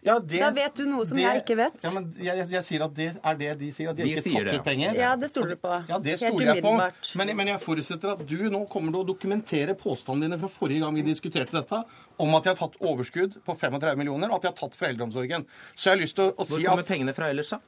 ja, 0.04 0.18
det, 0.20 0.42
Da 0.42 0.50
vet 0.52 0.76
du 0.76 0.84
noe 0.90 1.06
som 1.08 1.16
det- 1.16 1.24
jeg 1.24 1.44
ikke 1.44 1.56
vet. 1.60 1.78
Ja, 1.86 1.92
men 1.96 2.10
jeg, 2.18 2.34
jeg, 2.42 2.50
jeg 2.58 2.64
sier 2.68 2.84
at 2.84 2.96
det 2.98 3.08
er 3.16 3.38
det 3.40 3.52
de 3.62 3.70
sier, 3.72 3.92
at 3.94 3.96
de, 3.96 4.04
De 4.04 4.10
ikke 4.16 4.24
sier 4.26 4.50
tatt 4.50 4.60
ut 4.60 4.66
penger. 4.66 4.98
Ja, 5.00 5.14
det 5.16 5.30
stoler 5.32 5.54
du 5.56 5.62
på. 5.62 5.72
Ja, 5.88 6.00
det 6.04 6.18
Helt 6.18 6.26
stoler 6.26 6.52
jeg 6.52 6.66
på. 6.66 6.74
Men, 7.22 7.32
men 7.40 7.54
jeg 7.54 7.64
forutsetter 7.64 8.14
at 8.18 8.26
du 8.28 8.36
nå 8.52 8.66
kommer 8.74 8.92
til 8.92 9.06
å 9.06 9.08
dokumentere 9.14 9.78
påstandene 9.80 10.28
dine 10.34 10.42
fra 10.42 10.52
forrige 10.52 10.84
gang 10.84 11.00
vi 11.00 11.06
diskuterte 11.08 11.56
dette, 11.56 11.84
om 12.18 12.36
at 12.36 12.44
de 12.44 12.54
har 12.54 12.60
tatt 12.60 12.78
overskudd 12.84 13.40
på 13.48 13.56
35 13.56 13.96
millioner, 14.04 14.28
og 14.34 14.42
at 14.42 14.50
de 14.50 14.52
har 14.52 14.60
tatt 14.60 14.76
fra 14.76 14.92
eldreomsorgen. 14.92 15.48
Så 15.78 15.92
jeg 15.92 15.96
har 15.96 16.04
lyst 16.04 16.20
til 16.20 16.28
å, 16.28 16.36
å 16.36 16.44
Hvor 16.50 16.60
kommer 16.66 16.84
at 16.84 16.92
pengene 16.92 17.16
fra 17.16 17.32
ellers, 17.32 17.56
da? 17.56 17.62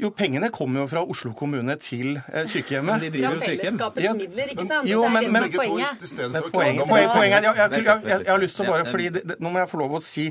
Jo, 0.00 0.10
pengene 0.16 0.50
kommer 0.54 0.82
jo 0.82 0.88
fra 0.90 1.02
Oslo 1.06 1.32
kommune 1.36 1.76
til 1.82 2.18
eh, 2.18 2.44
sykehjemmet. 2.50 3.06
De 3.06 3.10
driver 3.14 3.36
jo 3.36 3.40
sykehjem. 3.40 3.78
fellesskapets 3.78 4.20
midler, 4.20 4.52
ikke 4.54 4.66
sant? 4.68 4.90
jo, 4.90 5.00
det 5.02 5.10
er 5.10 5.26
det 5.26 5.32
men 5.32 5.46
som 5.46 5.48
er 5.48 5.56
poenget. 5.56 6.04
Men 6.18 6.50
poenget, 6.50 6.84
poenget, 6.90 7.14
poenget 7.14 7.38
er 7.38 7.48
jeg, 7.48 7.56
jeg, 7.56 7.70
jeg, 7.72 7.84
jeg, 7.86 8.20
jeg 8.26 8.32
har 8.32 8.42
lyst 8.42 8.60
til 8.60 8.66
å 8.66 8.70
bare, 8.74 8.86
fordi 8.90 9.08
det, 9.16 9.24
det, 9.30 9.40
Nå 9.40 9.52
må 9.52 9.62
jeg 9.62 9.70
få 9.72 9.82
lov 9.82 9.98
å 9.98 10.02
si 10.04 10.28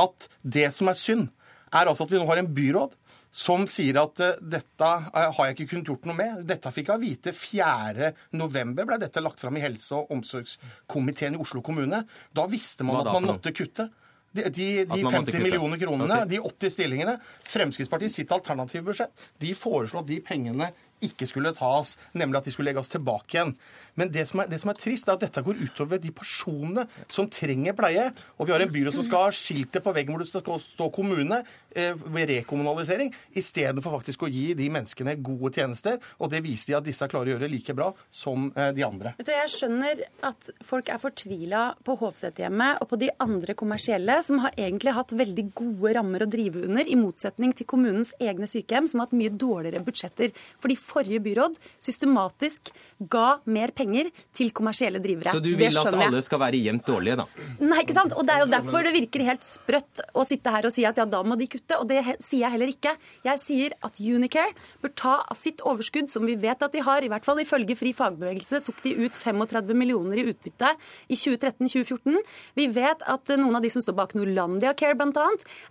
at 0.00 0.28
det 0.56 0.70
som 0.76 0.90
er 0.92 0.98
synd, 0.98 1.28
er 1.70 1.90
altså 1.90 2.06
at 2.06 2.12
vi 2.12 2.18
nå 2.18 2.26
har 2.26 2.40
en 2.40 2.50
byråd 2.54 2.96
som 3.30 3.62
sier 3.70 3.98
at 4.00 4.20
eh, 4.24 4.38
dette 4.42 4.90
eh, 4.90 5.30
har 5.36 5.48
jeg 5.48 5.56
ikke 5.56 5.68
kunnet 5.74 5.90
gjort 5.92 6.08
noe 6.10 6.18
med. 6.18 6.42
Dette 6.48 6.72
fikk 6.74 6.90
jeg 6.90 7.02
vite 7.04 7.34
4. 7.36 8.10
november 8.38 8.88
ble 8.88 8.98
dette 9.02 9.22
lagt 9.22 9.42
fram 9.42 9.58
i 9.58 9.62
helse- 9.62 9.94
og 9.96 10.10
omsorgskomiteen 10.16 11.38
i 11.38 11.42
Oslo 11.42 11.62
kommune. 11.66 12.02
Da 12.34 12.46
visste 12.50 12.86
man 12.86 13.02
at 13.04 13.12
man 13.14 13.30
måtte 13.30 13.54
kutte. 13.54 13.90
De, 14.30 14.44
de, 14.46 14.66
de 14.86 15.00
50 15.02 15.42
millioner 15.42 15.80
kronene, 15.80 16.20
de 16.30 16.38
80 16.38 16.70
stillingene 16.70 17.16
Fremskrittspartiet 17.50 18.14
sitt 18.14 18.30
alternative 18.30 18.84
budsjett, 18.86 19.10
de 19.42 19.50
foreslo 19.58 20.04
at 20.04 20.06
de 20.06 20.20
pengene 20.22 20.68
ikke 21.02 21.26
skulle 21.26 21.50
tas, 21.56 21.96
nemlig 22.14 22.38
at 22.38 22.46
de 22.46 22.52
skulle 22.54 22.70
legges 22.70 22.92
tilbake 22.92 23.34
igjen. 23.34 23.54
Men 24.00 24.12
det 24.14 24.26
som, 24.30 24.40
er, 24.42 24.48
det 24.50 24.60
som 24.62 24.72
er 24.72 24.78
trist, 24.80 25.08
er 25.08 25.18
at 25.18 25.24
dette 25.26 25.42
går 25.44 25.60
utover 25.60 26.00
de 26.00 26.12
personene 26.16 26.86
som 27.12 27.28
trenger 27.30 27.76
pleie. 27.76 28.06
Og 28.38 28.48
vi 28.48 28.54
har 28.54 28.64
en 28.64 28.72
byråd 28.72 28.96
som 28.96 29.06
skal 29.06 29.26
ha 29.26 29.34
skiltet 29.34 29.84
på 29.84 29.92
veggen 29.96 30.14
hvor 30.14 30.24
det 30.24 30.30
skal 30.30 30.62
stå 30.64 30.88
kommune 30.94 31.42
eh, 31.76 31.92
ved 31.94 32.30
rekommunalisering, 32.32 33.12
istedenfor 33.36 33.98
faktisk 33.98 34.24
å 34.24 34.30
gi 34.30 34.50
de 34.58 34.68
menneskene 34.72 35.16
gode 35.20 35.52
tjenester. 35.58 36.00
Og 36.18 36.32
det 36.32 36.42
viser 36.44 36.72
de 36.72 36.78
at 36.80 36.88
disse 36.88 37.08
klarer 37.10 37.32
å 37.32 37.36
gjøre 37.36 37.50
like 37.52 37.76
bra 37.76 37.90
som 38.08 38.48
eh, 38.54 38.72
de 38.76 38.86
andre. 38.86 39.14
Vet 39.20 39.28
du, 39.28 39.34
Jeg 39.36 39.52
skjønner 39.54 40.04
at 40.30 40.50
folk 40.66 40.90
er 40.92 41.02
fortvila 41.02 41.64
på 41.86 41.96
Hovseterhjemmet 42.00 42.80
og 42.80 42.90
på 42.92 43.00
de 43.00 43.10
andre 43.22 43.56
kommersielle, 43.58 44.20
som 44.24 44.40
har 44.44 44.56
egentlig 44.56 44.96
hatt 44.96 45.14
veldig 45.16 45.46
gode 45.56 45.94
rammer 45.98 46.24
å 46.24 46.30
drive 46.30 46.64
under, 46.64 46.88
i 46.88 46.98
motsetning 46.98 47.52
til 47.56 47.68
kommunens 47.70 48.14
egne 48.20 48.48
sykehjem, 48.50 48.88
som 48.90 49.02
har 49.02 49.10
hatt 49.10 49.18
mye 49.18 49.34
dårligere 49.34 49.84
budsjetter. 49.84 50.32
Fordi 50.62 50.78
forrige 50.80 51.22
byråd 51.24 51.60
systematisk 51.82 52.72
ga 53.10 53.40
mer 53.50 53.74
penger 53.76 53.89
til 54.36 54.52
kommersielle 54.56 55.00
drivere. 55.02 55.34
Så 55.34 55.42
du 55.44 55.52
vil 55.58 55.76
at 55.80 55.96
alle 55.96 56.22
skal 56.24 56.40
være 56.42 56.60
jevnt 56.60 56.86
dårlige, 56.88 57.18
da? 57.20 57.26
Nei, 57.62 57.82
ikke 57.84 57.96
sant? 57.96 58.14
Og 58.16 58.26
Det 58.26 58.34
er 58.36 58.44
jo 58.44 58.50
derfor 58.52 58.86
det 58.86 58.94
virker 58.94 59.24
helt 59.26 59.46
sprøtt 59.46 60.02
å 60.14 60.24
sitte 60.26 60.52
her 60.54 60.68
og 60.68 60.74
si 60.74 60.84
at 60.88 61.00
ja, 61.00 61.06
da 61.08 61.22
må 61.26 61.36
de 61.40 61.48
kutte. 61.50 61.78
Og 61.80 61.88
det 61.90 62.00
sier 62.22 62.44
jeg 62.44 62.54
heller 62.54 62.72
ikke. 62.72 62.94
Jeg 63.26 63.42
sier 63.42 63.76
at 63.86 63.98
Unicare 64.00 64.54
bør 64.82 64.94
ta 64.98 65.14
av 65.24 65.38
sitt 65.38 65.64
overskudd, 65.66 66.10
som 66.12 66.26
vi 66.28 66.36
vet 66.40 66.62
at 66.62 66.74
de 66.74 66.84
har, 66.86 67.02
i 67.02 67.10
hvert 67.10 67.26
fall 67.26 67.40
ifølge 67.42 67.76
Fri 67.78 67.92
fagbevegelse, 67.96 68.62
tok 68.66 68.82
de 68.84 68.94
ut 69.00 69.16
35 69.16 69.74
millioner 69.76 70.20
i 70.20 70.26
utbytte 70.32 70.74
i 71.10 71.18
2013-2014. 71.18 72.20
Vi 72.58 72.68
vet 72.74 73.04
at 73.10 73.34
noen 73.40 73.58
av 73.58 73.64
de 73.64 73.72
som 73.72 73.84
står 73.84 73.96
bak 73.98 74.16
Norlandia 74.18 74.74
Care 74.78 74.98
bl.a., 74.98 75.28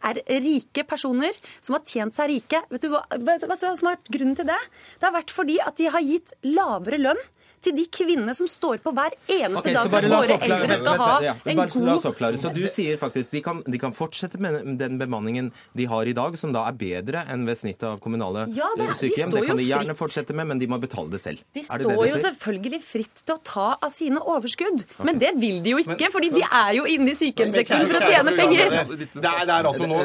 er 0.09 0.21
rike 0.43 0.85
personer 0.87 1.35
som 1.59 1.77
har 1.77 1.85
tjent 1.87 2.15
seg 2.15 2.31
rike. 2.33 2.63
Vet 2.71 2.85
du 2.85 2.91
hva, 2.93 3.03
vet 3.15 3.43
du 3.43 3.49
hva 3.49 3.57
som 3.59 3.89
har 3.89 3.97
vært 3.97 4.11
grunnen 4.13 4.37
til 4.39 4.49
det? 4.49 4.59
Det 4.99 5.07
har 5.07 5.15
vært 5.15 5.33
fordi 5.35 5.59
at 5.63 5.77
de 5.79 5.89
har 5.93 6.05
gitt 6.05 6.33
lavere 6.47 6.99
lønn 7.01 7.21
til 7.63 7.75
de 7.75 7.85
kvinnene 7.91 8.33
som 8.35 8.47
står 8.49 8.79
på 8.83 8.93
hver 8.95 9.13
eneste 9.27 9.61
okay, 9.61 9.73
dag 9.75 9.83
så 9.85 9.91
for 9.91 9.99
at 9.99 10.11
våre 10.13 10.35
oppklare- 10.37 10.59
eldre 10.63 10.77
skal 10.79 10.91
vent, 10.95 11.03
ha 11.03 11.13
vent, 11.13 11.25
ja, 11.27 11.33
en 11.51 11.59
bare 11.59 11.83
la 11.85 11.95
oss 11.95 12.07
oppklare. 12.09 12.39
Så 12.39 12.51
du 12.55 12.61
sier 12.71 12.97
faktisk 13.01 13.31
de 13.35 13.41
kan, 13.45 13.61
de 13.65 13.79
kan 13.81 13.93
fortsette 13.95 14.39
med 14.41 14.77
den 14.79 14.97
bemanningen 15.01 15.51
de 15.77 15.85
har 15.91 16.09
i 16.09 16.15
dag, 16.17 16.37
som 16.39 16.53
da 16.55 16.65
er 16.69 16.77
bedre 16.79 17.25
enn 17.29 17.45
ved 17.47 17.59
snittet 17.59 17.87
av 17.89 17.99
kommunale 18.03 18.47
Ja, 18.55 18.69
det 18.79 18.87
eh, 18.87 18.93
de 18.93 18.99
sykehjem. 19.03 19.33
Det 19.35 19.45
kan 19.47 19.59
de 19.59 19.67
gjerne 19.67 19.93
fritt. 19.93 20.01
fortsette 20.01 20.35
med, 20.35 20.49
men 20.51 20.59
de 20.59 20.67
må 20.71 20.79
betale 20.81 21.11
det 21.13 21.21
selv. 21.21 21.43
De 21.53 21.61
står 21.61 21.83
det 21.83 21.89
det 21.89 21.95
jo 21.95 22.17
sier? 22.17 22.25
selvfølgelig 22.29 22.81
fritt 22.83 23.23
til 23.25 23.35
å 23.35 23.39
ta 23.43 23.67
av 23.77 23.91
sine 23.93 24.23
overskudd. 24.23 24.85
Men 25.05 25.19
det 25.21 25.33
vil 25.39 25.61
de 25.63 25.75
jo 25.75 25.83
ikke, 25.83 26.09
fordi 26.15 26.31
de 26.33 26.43
er 26.47 26.73
jo 26.79 26.87
inne 26.89 27.13
i 27.13 27.17
sykehjemssektoren 27.17 27.87
for 27.91 27.99
å 27.99 28.09
tjene 28.09 28.35
penger. 28.39 28.75
Det 28.89 29.29
er, 29.29 29.45
det 29.45 29.55
er 29.59 29.69
altså 29.69 29.89
nå. 29.89 29.99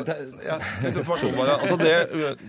Altså 1.54 1.76
det, 1.80 1.94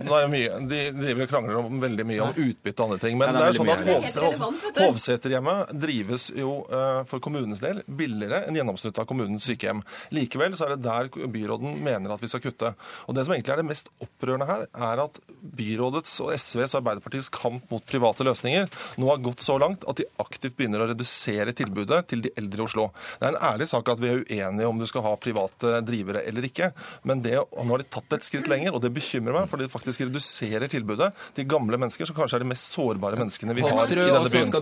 nå 0.04 0.16
er 0.18 0.28
mye, 0.30 0.60
De 0.70 0.80
driver 0.96 1.26
og 1.26 1.30
krangler 1.30 1.60
om 1.62 1.80
veldig 1.82 2.06
mye 2.08 2.26
om 2.26 2.40
utbytte 2.46 2.82
og 2.82 2.90
andre 2.90 3.00
ting. 3.06 3.18
Men 3.20 3.32
det 3.32 3.46
det 3.46 3.48
er 3.48 3.56
sånn 3.56 3.70
at 3.72 4.78
er. 4.96 5.16
Hovseterhjemmet 5.16 5.72
drives 5.80 6.30
jo 6.36 6.64
eh, 6.72 7.02
for 7.08 7.22
kommunens 7.22 7.60
del 7.62 7.82
billigere 7.86 8.44
enn 8.46 8.56
gjennomsnittet 8.56 9.00
av 9.02 9.06
kommunens 9.08 9.46
sykehjem. 9.46 9.82
Likevel 10.14 10.56
så 10.56 10.66
er 10.66 10.74
det 10.74 10.84
der 10.86 11.10
byråden 11.10 11.78
mener 11.84 12.12
at 12.14 12.22
vi 12.22 12.30
skal 12.30 12.42
kutte. 12.44 12.72
Og 13.06 13.14
Det 13.16 13.24
som 13.24 13.34
egentlig 13.34 13.52
er 13.54 13.62
det 13.62 13.68
mest 13.68 13.90
opprørende 14.02 14.48
her, 14.48 14.66
er 14.66 15.02
at 15.04 15.20
byrådets 15.56 16.18
og 16.24 16.32
SVs 16.34 16.74
og 16.74 16.80
Arbeiderpartiets 16.80 17.30
kamp 17.32 17.70
mot 17.70 17.84
private 17.86 18.26
løsninger 18.26 18.68
nå 19.00 19.10
har 19.10 19.22
gått 19.24 19.44
så 19.44 19.58
langt 19.60 19.84
at 19.88 20.00
de 20.00 20.08
aktivt 20.22 20.56
begynner 20.58 20.82
å 20.84 20.90
redusere 20.90 21.54
tilbudet 21.56 22.02
til 22.10 22.24
de 22.24 22.32
eldre 22.38 22.62
i 22.62 22.66
Oslo. 22.66 22.88
Det 23.20 23.28
er 23.28 23.34
en 23.34 23.48
ærlig 23.52 23.68
sak 23.70 23.88
at 23.92 24.02
vi 24.02 24.10
er 24.10 24.24
uenige 24.24 24.68
om 24.68 24.80
du 24.80 24.86
skal 24.88 25.04
ha 25.06 25.14
private 25.20 25.80
drivere 25.86 26.24
eller 26.26 26.46
ikke, 26.48 26.70
men 27.06 27.22
det, 27.24 27.36
nå 27.38 27.68
har 27.72 27.82
de 27.82 27.88
tatt 27.96 28.18
et 28.18 28.26
skritt 28.26 28.50
lenger, 28.50 28.74
og 28.74 28.82
det 28.84 28.92
bekymrer 28.96 29.36
meg, 29.36 29.50
fordi 29.50 29.66
de 29.66 29.72
faktisk 29.72 30.04
reduserer 30.06 30.70
tilbudet 30.72 31.12
til 31.36 31.48
gamle 31.48 31.78
mennesker, 31.80 32.08
som 32.08 32.16
kanskje 32.16 32.40
er 32.40 32.46
de 32.46 32.50
mest 32.52 32.74
sårbare 32.74 33.18
menneskene 33.20 33.56
vi 33.56 33.64
har 33.64 33.72
i 33.76 33.98
denne 33.98 34.30
byen. 34.32 34.52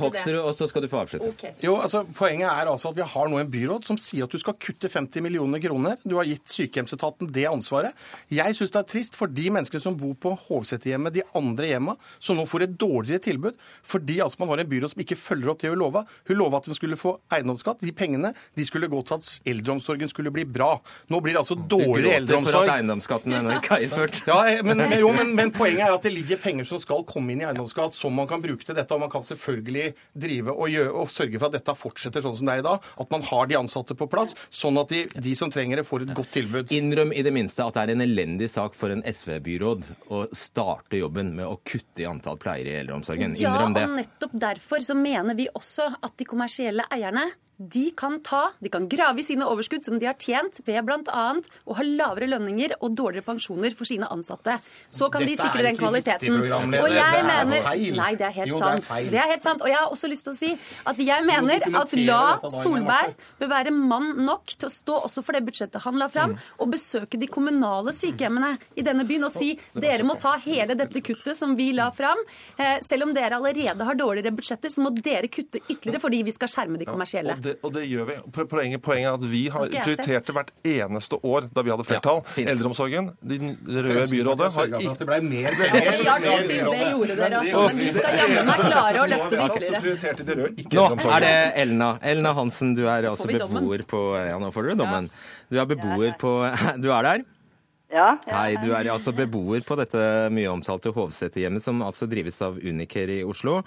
Hoksrud, 0.00 0.38
og 0.40 0.52
så 0.58 0.68
skal 0.70 0.84
du 0.84 0.88
få 0.90 1.00
avslutte. 1.02 1.30
Okay. 1.34 1.54
Jo, 1.64 1.76
altså 1.82 2.04
Poenget 2.16 2.48
er 2.48 2.70
altså 2.70 2.90
at 2.92 2.98
vi 2.98 3.06
har 3.06 3.30
nå 3.30 3.40
en 3.40 3.50
byråd 3.50 3.86
som 3.88 3.98
sier 4.00 4.26
at 4.26 4.32
du 4.32 4.40
skal 4.40 4.56
kutte 4.62 4.90
50 4.92 5.24
millioner 5.24 5.62
kroner. 5.62 5.98
Du 6.04 6.16
har 6.18 6.28
gitt 6.28 6.50
sykehjemsetaten 6.52 7.30
det 7.34 7.46
ansvaret. 7.50 7.96
Jeg 8.32 8.56
syns 8.58 8.74
det 8.74 8.80
er 8.82 8.90
trist 8.90 9.18
for 9.18 9.32
de 9.32 9.48
menneskene 9.52 9.82
som 9.82 9.96
bor 9.98 10.14
på 10.20 10.34
Hovseterhjemmet, 10.46 11.16
de 11.16 11.24
andre 11.38 11.70
hjemma, 11.72 11.96
som 12.22 12.38
nå 12.38 12.46
får 12.48 12.66
et 12.66 12.76
dårligere 12.80 13.22
tilbud 13.26 13.56
fordi 13.86 14.18
altså 14.22 14.42
man 14.42 14.52
har 14.52 14.62
en 14.62 14.70
byråd 14.70 14.92
som 14.92 15.02
ikke 15.02 15.18
følger 15.18 15.52
opp 15.52 15.62
det 15.62 15.70
hun 15.72 15.80
lova. 15.80 16.04
Hun 16.28 16.40
lova 16.40 16.60
at 16.60 16.68
hun 16.70 16.78
skulle 16.78 16.98
få 16.98 17.16
eiendomsskatt. 17.32 17.82
De 17.84 17.92
pengene 17.96 18.32
de 18.56 18.66
skulle 18.66 18.90
gå 18.90 19.02
til 19.06 19.18
at 19.18 19.50
eldreomsorgen 19.52 20.10
skulle 20.12 20.32
bli 20.34 20.46
bra. 20.48 20.76
Nå 21.12 21.20
blir 21.24 21.36
det 21.36 21.42
altså 21.42 21.56
Du 21.56 21.78
gråter 21.78 22.40
for 22.46 22.60
at 22.62 22.72
eiendomsskatten 22.76 23.36
ennå 23.38 23.56
ikke 23.58 23.78
er 23.78 23.86
innført. 23.86 24.22
Ja, 24.28 24.40
men, 24.66 24.82
men, 24.82 24.96
jo, 25.00 25.12
men, 25.16 25.34
men 25.38 25.52
poenget 25.60 25.86
er 25.86 25.96
at 25.96 26.06
det 26.06 26.14
ligger 26.14 26.40
penger 26.42 26.68
som 26.68 26.82
skal 26.82 27.04
komme 27.08 27.34
inn 27.34 27.42
i 27.42 27.48
eiendomsskatt, 27.48 27.94
som 27.96 28.14
man 28.16 28.28
kan 28.30 28.42
bruke 28.44 28.66
til 28.66 28.76
dette. 28.76 28.94
Og 28.94 29.02
man 29.02 29.12
kan 29.12 29.24
selvfølgelig 29.26 29.65
drive 29.66 30.54
og, 30.54 30.66
gjøre, 30.72 30.92
og 30.92 31.10
sørge 31.12 31.40
for 31.40 31.48
at 31.50 31.56
dette 31.58 31.74
fortsetter 31.78 32.24
sånn 32.24 32.36
som 32.38 32.48
det 32.48 32.56
er 32.58 32.62
i 32.62 32.66
dag. 32.66 32.86
At 33.02 33.12
man 33.12 33.24
har 33.26 33.50
de 33.50 33.58
ansatte 33.58 33.96
på 33.98 34.08
plass, 34.10 34.34
sånn 34.50 34.78
at 34.80 34.92
de, 34.92 35.04
de 35.12 35.34
som 35.38 35.52
trenger 35.52 35.82
det, 35.82 35.86
får 35.88 36.06
et 36.06 36.14
godt 36.16 36.32
tilbud. 36.36 36.74
Innrøm 36.76 37.14
i 37.16 37.24
det 37.26 37.32
minste 37.34 37.66
at 37.66 37.76
det 37.76 37.86
er 37.86 37.94
en 37.96 38.04
elendig 38.06 38.50
sak 38.52 38.76
for 38.78 38.94
en 38.94 39.04
SV-byråd 39.06 39.88
å 40.14 40.24
starte 40.36 41.00
jobben 41.00 41.34
med 41.36 41.48
å 41.48 41.58
kutte 41.66 42.04
i 42.04 42.08
antall 42.10 42.38
pleiere 42.42 42.74
i 42.74 42.78
eldreomsorgen. 42.82 43.36
Ja, 43.40 43.54
Innrøm 43.54 43.76
det. 43.76 43.86
og 43.88 43.98
nettopp 44.00 44.38
derfor 44.46 44.84
så 44.84 44.96
mener 44.98 45.38
vi 45.38 45.48
også 45.52 45.90
at 46.00 46.16
de 46.18 46.28
kommersielle 46.28 46.86
eierne 46.92 47.28
de 47.56 47.90
kan 47.96 48.18
ta, 48.20 48.50
de 48.60 48.68
kan 48.68 48.84
grave 48.88 49.22
i 49.22 49.24
sine 49.24 49.46
overskudd 49.48 49.84
som 49.86 49.96
de 49.98 50.04
har 50.04 50.16
tjent 50.20 50.58
ved 50.66 50.84
bl.a. 50.84 51.22
å 51.64 51.76
ha 51.78 51.84
lavere 51.86 52.28
lønninger 52.28 52.74
og 52.84 52.92
dårligere 52.98 53.24
pensjoner 53.24 53.72
for 53.76 53.88
sine 53.88 54.08
ansatte. 54.12 54.58
Så 54.92 55.08
kan 55.12 55.24
de 55.24 55.32
Dette 55.32 55.46
er 55.46 55.48
sikre 55.48 55.64
den 55.64 55.78
kvaliteten. 55.80 56.36
Og 56.36 56.90
jeg 56.92 57.00
er 57.00 57.24
mener 57.24 57.64
feil. 57.64 57.96
Nei, 57.96 58.10
det 58.20 58.26
er 58.28 58.34
helt 58.36 58.52
Jo, 58.52 58.58
det 58.60 58.66
er 58.68 58.82
sant. 58.84 59.10
Det 59.14 59.20
er 59.22 59.30
helt 59.32 59.46
sant. 59.46 59.64
Og 59.64 59.70
jeg 59.72 59.78
har 59.80 59.94
også 59.94 60.10
lyst 60.12 60.28
til 60.28 60.34
å 60.34 60.36
si 60.36 60.50
at 60.92 61.00
jeg 61.00 61.24
mener 61.26 61.64
at 61.80 61.94
La 62.04 62.20
Solberg 62.44 63.16
bør 63.40 63.50
være 63.54 63.72
mann 63.72 64.12
nok 64.26 64.52
til 64.52 64.68
å 64.68 64.72
stå 64.72 65.00
også 65.08 65.24
for 65.24 65.38
det 65.38 65.42
budsjettet 65.48 65.80
han 65.86 65.96
la 66.00 66.10
fram, 66.12 66.36
og 66.60 66.70
besøke 66.74 67.16
de 67.20 67.28
kommunale 67.32 67.94
sykehjemmene 67.96 68.52
i 68.76 68.84
denne 68.84 69.06
byen 69.08 69.26
og 69.28 69.32
si 69.32 69.54
dere 69.72 70.04
må 70.06 70.18
ta 70.20 70.34
hele 70.44 70.76
dette 70.76 71.00
kuttet 71.04 71.36
som 71.38 71.56
vi 71.56 71.70
la 71.76 71.88
fram. 71.94 72.20
Eh, 72.58 72.76
Selv 72.84 73.08
om 73.08 73.14
dere 73.16 73.40
allerede 73.40 73.84
har 73.88 73.96
dårligere 73.96 74.34
budsjetter, 74.36 74.68
så 74.72 74.84
må 74.84 74.92
dere 74.92 75.28
kutte 75.32 75.62
ytterligere 75.64 76.02
fordi 76.04 76.22
vi 76.26 76.36
skal 76.36 76.52
skjerme 76.52 76.80
de 76.80 76.88
kommersielle. 76.88 77.36
Og 77.46 77.52
det, 77.52 77.54
og 77.62 77.72
det 77.74 77.82
gjør 77.86 78.06
vi. 78.08 78.14
Poenget, 78.34 78.80
poenget 78.82 79.08
er 79.10 79.16
at 79.16 79.26
vi 79.30 79.42
har 79.52 79.68
prioritert 79.70 80.26
sett. 80.26 80.32
hvert 80.34 80.50
eneste 80.66 81.18
år 81.22 81.46
da 81.54 81.62
vi 81.62 81.72
hadde 81.72 81.86
flertall. 81.86 82.22
Ja. 82.34 82.46
Eldreomsorgen, 82.52 83.10
de 83.22 83.38
røde 83.86 84.06
byrådet, 84.10 84.48
har 84.56 84.72
ikke 84.72 84.96
det 84.96 85.06
ble 85.10 85.20
mer 85.26 85.54
Det 85.54 85.68
er 85.68 86.00
klart 86.00 86.26
det 86.26 86.80
gjorde 86.90 87.18
dere, 87.20 87.42
altså. 87.42 87.62
Men 87.68 87.78
vi 87.78 87.92
skal 87.94 88.18
jammen 88.22 88.50
meg 88.50 88.64
klare 88.66 89.04
å 89.04 89.06
løfte 89.12 89.36
det 89.36 90.36
ytterligere. 90.56 90.98
Nå 91.06 91.14
er 91.14 91.26
det 91.26 91.32
Elna. 91.62 91.92
Elna 92.02 92.34
Hansen, 92.40 92.74
du 92.78 92.84
er 92.88 93.10
altså 93.12 93.30
beboer 93.30 93.86
på 93.86 94.02
Ja, 94.16 94.40
nå 94.42 94.50
får 94.54 94.70
dere 94.70 94.80
dommen. 94.82 95.10
Du 95.52 95.60
er 95.60 95.70
beboer 95.70 96.18
på 96.20 96.36
Du 96.82 96.90
er 96.90 97.10
der? 97.10 97.26
Ja. 97.92 98.16
ja. 98.26 98.32
Hei, 98.34 98.56
du 98.58 98.72
er 98.74 98.88
altså 98.90 99.12
beboer 99.14 99.62
på 99.66 99.76
dette 99.78 100.00
mye 100.34 100.50
omtalte 100.50 100.90
Hovseterhjemmet, 100.94 101.62
som 101.62 101.78
altså 101.86 102.08
drives 102.10 102.40
av 102.42 102.58
Unicare 102.58 103.20
i 103.20 103.26
Oslo. 103.26 103.60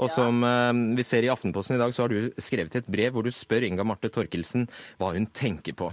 Og 0.00 0.10
som 0.12 0.42
eh, 0.46 0.72
vi 0.96 1.04
ser 1.06 1.26
i 1.26 1.30
Aftenposten 1.32 1.76
i 1.76 1.82
dag, 1.82 1.92
så 1.94 2.06
har 2.06 2.12
du 2.12 2.32
skrevet 2.40 2.76
et 2.80 2.90
brev 2.90 3.14
hvor 3.14 3.26
du 3.26 3.32
spør 3.34 3.66
Inga 3.68 3.84
Marte 3.86 4.10
Torkelsen 4.12 4.68
hva 5.00 5.12
hun 5.16 5.26
tenker 5.26 5.76
på. 5.78 5.90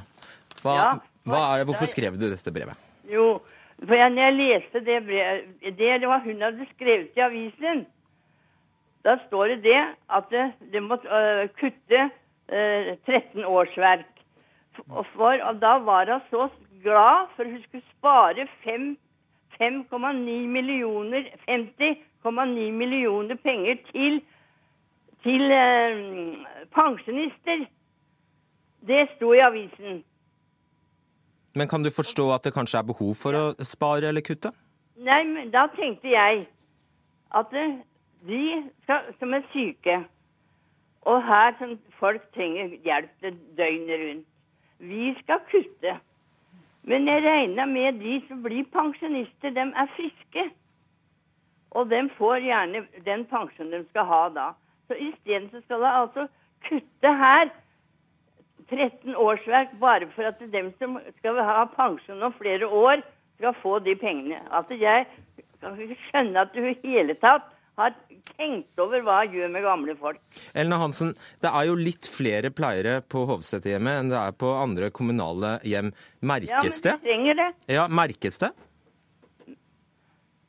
Hva, 0.63 0.75
Ja. 0.75 0.89
hva 1.27 1.41
er 1.53 1.61
det, 1.61 1.69
hvorfor 1.69 1.89
skrev 1.91 2.19
du 2.19 2.27
dette 2.29 2.53
brevet? 2.53 2.75
Jo, 3.09 3.39
for 3.85 3.95
jeg, 3.95 4.11
når 4.11 4.23
jeg 4.27 4.37
leste 4.39 4.83
det 4.85 4.99
brevet, 5.07 5.77
det 5.79 6.07
var 6.07 6.23
hun 6.25 6.41
hadde 6.43 6.67
skrevet 6.75 7.15
i 7.15 7.23
avisen, 7.23 7.85
da 9.07 9.15
står 9.27 9.55
det 9.55 9.59
det 9.63 9.81
at 10.11 10.25
det, 10.31 10.45
det 10.73 10.81
må 10.83 10.97
uh, 11.07 11.45
kutte 11.59 12.01
uh, 12.51 12.89
13 13.07 13.45
årsverk. 13.47 14.09
For, 14.75 15.05
for, 15.15 15.39
og 15.47 15.61
da 15.61 15.77
var 15.87 16.11
hun 16.11 16.25
så 16.27 16.49
glad 16.83 17.31
for 17.35 17.47
hun 17.47 17.61
skulle 17.63 17.87
spare 17.95 18.47
5,9 18.65 20.47
millioner 20.51 21.31
50,9 22.25 22.71
millioner 22.71 23.35
penger 23.35 23.75
til, 23.91 24.21
til 25.23 25.51
eh, 25.51 26.45
pensjonister. 26.75 27.65
Det 28.87 29.07
sto 29.15 29.33
i 29.33 29.39
avisen. 29.39 30.03
Men 31.55 31.67
kan 31.67 31.83
du 31.83 31.89
forstå 31.91 32.31
at 32.33 32.43
det 32.43 32.53
kanskje 32.53 32.79
er 32.79 32.87
behov 32.87 33.15
for 33.15 33.35
å 33.35 33.43
spare 33.63 34.11
eller 34.11 34.21
kutte? 34.21 34.51
Nei, 34.99 35.23
men 35.23 35.51
da 35.51 35.67
tenkte 35.75 36.11
jeg 36.11 36.45
at 37.35 37.53
eh, 37.53 37.79
de 38.27 38.43
skal, 38.83 39.13
som 39.19 39.33
er 39.33 39.45
syke, 39.53 40.01
og 41.07 41.23
her 41.23 41.55
som 41.59 41.77
folk 41.99 42.23
trenger 42.35 42.75
hjelp 42.83 43.27
døgnet 43.57 44.01
rundt, 44.03 44.25
vi 44.79 45.13
skal 45.23 45.39
kutte. 45.51 45.95
Men 46.83 47.07
jeg 47.07 47.23
regner 47.23 47.65
med 47.65 47.99
de 47.99 48.19
som 48.27 48.43
blir 48.43 48.67
pensjonister, 48.73 49.51
de 49.55 49.65
er 49.67 49.89
friske. 49.95 50.45
Og 51.77 51.89
de 51.89 52.01
får 52.17 52.41
gjerne 52.45 52.83
den 53.05 53.25
pensjonen 53.29 53.71
de 53.75 53.81
skal 53.91 54.07
ha 54.09 54.23
da. 54.33 54.47
Så 54.89 54.97
isteden 54.97 55.49
så 55.51 55.61
skal 55.65 55.83
de 55.85 55.91
altså 56.01 56.27
kutte 56.65 57.13
her 57.21 57.51
13 58.69 59.15
årsverk 59.15 59.71
bare 59.81 60.09
for 60.15 60.29
at 60.29 60.41
dem 60.53 60.73
som 60.81 60.97
skal 61.19 61.39
ha 61.45 61.63
pensjon 61.73 62.21
om 62.25 62.33
flere 62.37 62.67
år, 62.67 63.01
skal 63.39 63.55
få 63.61 63.79
de 63.85 63.95
pengene. 63.95 64.41
Altså 64.51 64.75
jeg 64.77 65.07
kan 65.61 65.79
ikke 65.79 65.97
skjønne 66.09 66.43
at 66.43 66.53
du 66.53 66.65
i 66.67 66.75
hele 66.83 67.15
tatt 67.21 67.47
har 67.79 67.93
tenkt 68.35 68.81
over 68.81 69.03
hva 69.05 69.21
jeg 69.23 69.39
gjør 69.39 69.51
med 69.53 69.63
gamle 69.63 69.95
folk. 69.99 70.19
Elna 70.57 70.79
Hansen, 70.81 71.13
det 71.39 71.51
er 71.51 71.69
jo 71.69 71.77
litt 71.79 72.07
flere 72.11 72.51
pleiere 72.55 72.99
på 73.01 73.23
Hovseterhjemmet 73.29 74.01
enn 74.01 74.11
det 74.11 74.19
er 74.19 74.35
på 74.35 74.51
andre 74.59 74.91
kommunale 74.95 75.57
hjem. 75.67 75.93
Merkes 76.19 76.81
det? 76.83 76.95
Ja, 76.95 76.97
men 76.97 77.05
de 77.05 77.07
trenger 77.07 77.39
det. 77.39 77.49
Ja, 77.71 77.87
merkes 78.01 78.41
det? 78.43 78.51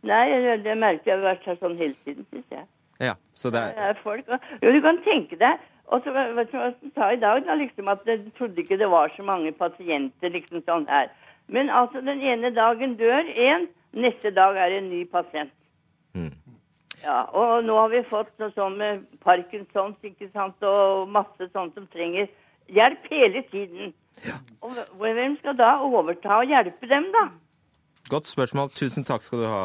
Nei, 0.02 0.28
det- 0.28 0.62
det 0.64 0.78
merker 0.78 1.11
jeg 1.11 1.19
har 1.21 1.35
vært 1.35 1.45
her 1.45 1.57
sånn 1.57 1.76
hele 1.76 1.95
tiden, 2.04 2.26
syns 2.33 2.45
jeg. 2.50 2.66
Ja, 3.00 3.14
så 3.35 3.50
det 3.50 3.61
er 3.76 3.95
folk, 4.02 4.28
og- 4.28 4.40
jo, 4.62 4.73
du 4.73 4.80
kan 4.80 4.99
tenke 4.99 5.38
deg 5.38 5.59
og 5.90 6.04
så 6.04 6.12
vet 6.12 6.52
du 6.52 6.57
hva 6.59 6.64
jeg 6.71 6.92
sa 6.95 7.09
i 7.11 7.16
dag, 7.16 7.45
da, 7.45 7.54
liksom 7.54 7.88
at 7.90 8.04
jeg 8.07 8.33
trodde 8.38 8.62
ikke 8.62 8.78
det 8.78 8.88
var 8.88 9.09
så 9.16 9.25
mange 9.25 9.50
pasienter 9.52 10.30
liksom 10.30 10.62
sånn 10.62 10.87
her. 10.88 11.09
Men 11.49 11.69
altså, 11.69 12.00
den 12.04 12.21
ene 12.23 12.50
dagen 12.54 12.97
dør 12.97 13.26
en, 13.37 13.69
neste 13.92 14.30
dag 14.30 14.57
er 14.57 14.69
det 14.71 14.78
en 14.85 14.90
ny 14.90 15.04
pasient. 15.04 15.50
Mm. 16.14 16.30
Ja, 17.02 17.25
og 17.33 17.64
nå 17.64 17.75
har 17.75 17.88
vi 17.88 18.02
fått 18.02 18.30
noe 18.38 18.50
sånn 18.54 18.76
med 18.76 19.04
Parkinsons, 19.25 19.97
ikke 20.04 20.30
sant, 20.33 20.62
og 20.62 21.09
masse 21.09 21.50
sånt 21.52 21.75
som 21.75 21.88
trenger 21.88 22.28
hjelp 22.69 23.11
hele 23.11 23.42
tiden. 23.50 23.92
Og 24.62 24.71
hvem 25.00 25.38
skal 25.38 25.57
da 25.57 25.78
overta 25.83 26.38
og 26.38 26.47
hjelpe 26.47 26.87
dem, 26.88 27.11
da? 27.11 27.30
Godt 28.11 28.26
spørsmål. 28.26 28.73
Tusen 28.75 29.07
takk 29.07 29.23
skal 29.23 29.45
du 29.45 29.47
ha, 29.47 29.61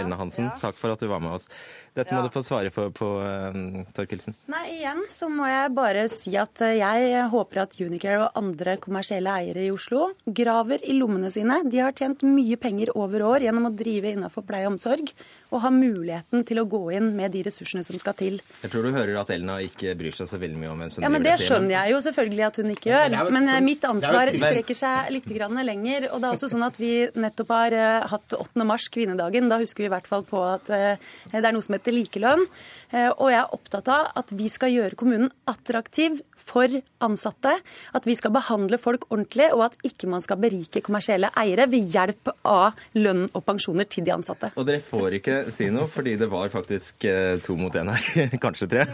Elna 0.00 0.16
Hansen. 0.16 0.48
ja. 0.48 0.56
Takk 0.60 0.78
for 0.80 0.94
at 0.94 1.02
du 1.02 1.08
var 1.10 1.20
med 1.20 1.36
oss. 1.36 1.50
Dette 1.96 2.14
må 2.16 2.22
du 2.24 2.30
få 2.32 2.42
svare 2.46 2.70
for 2.72 2.92
på, 2.94 3.08
uh, 3.20 3.82
Torkelsen. 3.96 4.36
Nei, 4.50 4.64
igjen 4.78 5.02
så 5.10 5.28
må 5.32 5.48
jeg 5.50 5.74
bare 5.76 6.06
si 6.12 6.32
at 6.38 6.62
eh, 6.64 6.78
jeg 6.78 7.26
håper 7.32 7.64
at 7.64 7.76
Unicare 7.80 8.22
og 8.24 8.38
andre 8.40 8.76
kommersielle 8.80 9.34
eiere 9.42 9.66
i 9.66 9.72
Oslo 9.74 10.12
graver 10.24 10.84
i 10.86 10.96
lommene 10.96 11.32
sine. 11.34 11.60
De 11.68 11.82
har 11.82 11.96
tjent 11.96 12.24
mye 12.24 12.56
penger 12.60 12.94
over 12.94 13.26
år 13.26 13.46
gjennom 13.46 13.68
å 13.68 13.74
drive 13.74 14.14
innenfor 14.14 14.46
pleie 14.48 14.68
og 14.68 14.76
omsorg, 14.76 15.12
og 15.50 15.62
har 15.64 15.72
muligheten 15.74 16.44
til 16.46 16.62
å 16.62 16.66
gå 16.70 16.80
inn 16.96 17.10
med 17.16 17.32
de 17.34 17.42
ressursene 17.46 17.84
som 17.86 17.98
skal 18.00 18.16
til. 18.18 18.38
Jeg 18.62 18.72
tror 18.72 18.86
du 18.86 18.92
hører 18.94 19.18
at 19.20 19.32
Elna 19.34 19.58
ikke 19.64 19.94
bryr 19.98 20.14
seg 20.14 20.30
så 20.30 20.38
veldig 20.40 20.60
mye 20.60 20.72
om 20.72 20.82
hvem 20.82 20.92
som 20.94 21.04
Ja, 21.04 21.10
men 21.12 21.24
driver 21.24 21.40
Det 21.40 21.46
skjønner 21.48 21.74
jeg 21.76 21.94
jo 21.94 22.00
selvfølgelig 22.06 22.46
at 22.46 22.60
hun 22.60 22.72
ikke 22.74 22.90
gjør. 22.92 23.16
Er 23.20 23.32
Men 23.36 23.48
eh, 23.48 23.60
mitt 23.64 23.86
ansvar 23.88 24.32
strekker 24.34 24.78
seg 24.78 25.12
litt 25.14 25.30
grann 25.36 25.60
lenger. 25.66 26.08
Og 26.14 26.22
det 26.22 26.30
er 26.30 26.38
også 26.38 26.50
sånn 26.54 26.66
at 26.66 26.78
vi 26.80 26.92
nettopp 27.14 27.54
har 27.54 27.76
eh, 27.76 28.08
hatt 28.12 28.36
8. 28.38 28.66
mars, 28.68 28.88
kvinnedagen. 28.94 29.50
Da 29.50 29.60
husker 29.60 29.84
vi 29.84 29.90
i 29.90 29.94
hvert 29.94 30.10
fall 30.10 30.26
på 30.28 30.42
at 30.46 30.70
eh, 30.74 31.10
det 31.32 31.42
er 31.42 31.56
noe 31.56 31.66
som 31.66 31.76
heter 31.76 31.96
likelønn. 31.96 32.46
Og 32.90 33.28
jeg 33.30 33.38
er 33.38 33.52
opptatt 33.54 33.86
av 33.94 34.08
at 34.18 34.32
vi 34.34 34.48
skal 34.50 34.72
gjøre 34.72 34.96
kommunen 34.98 35.28
attraktiv 35.50 36.16
for 36.40 36.72
ansatte. 37.04 37.52
At 37.94 38.08
vi 38.08 38.16
skal 38.18 38.32
behandle 38.34 38.80
folk 38.82 39.06
ordentlig, 39.12 39.50
og 39.54 39.68
at 39.68 39.76
ikke 39.86 40.08
man 40.10 40.24
skal 40.24 40.40
berike 40.42 40.82
kommersielle 40.82 41.30
eiere 41.38 41.68
ved 41.70 41.86
hjelp 41.94 42.32
av 42.48 42.80
lønn 42.98 43.28
og 43.28 43.44
pensjoner 43.46 43.86
til 43.86 44.08
de 44.08 44.14
ansatte. 44.16 44.50
Og 44.58 44.66
dere 44.66 44.82
får 44.82 45.20
ikke 45.20 45.39
si 45.54 45.70
noe, 45.72 45.88
fordi 45.90 46.16
det 46.20 46.28
var 46.32 46.52
faktisk 46.52 47.06
eh, 47.08 47.38
to 47.44 47.56
mot 47.58 47.74
én 47.74 47.90
her. 47.92 48.36
Kanskje 48.44 48.68
tre. 48.70 48.86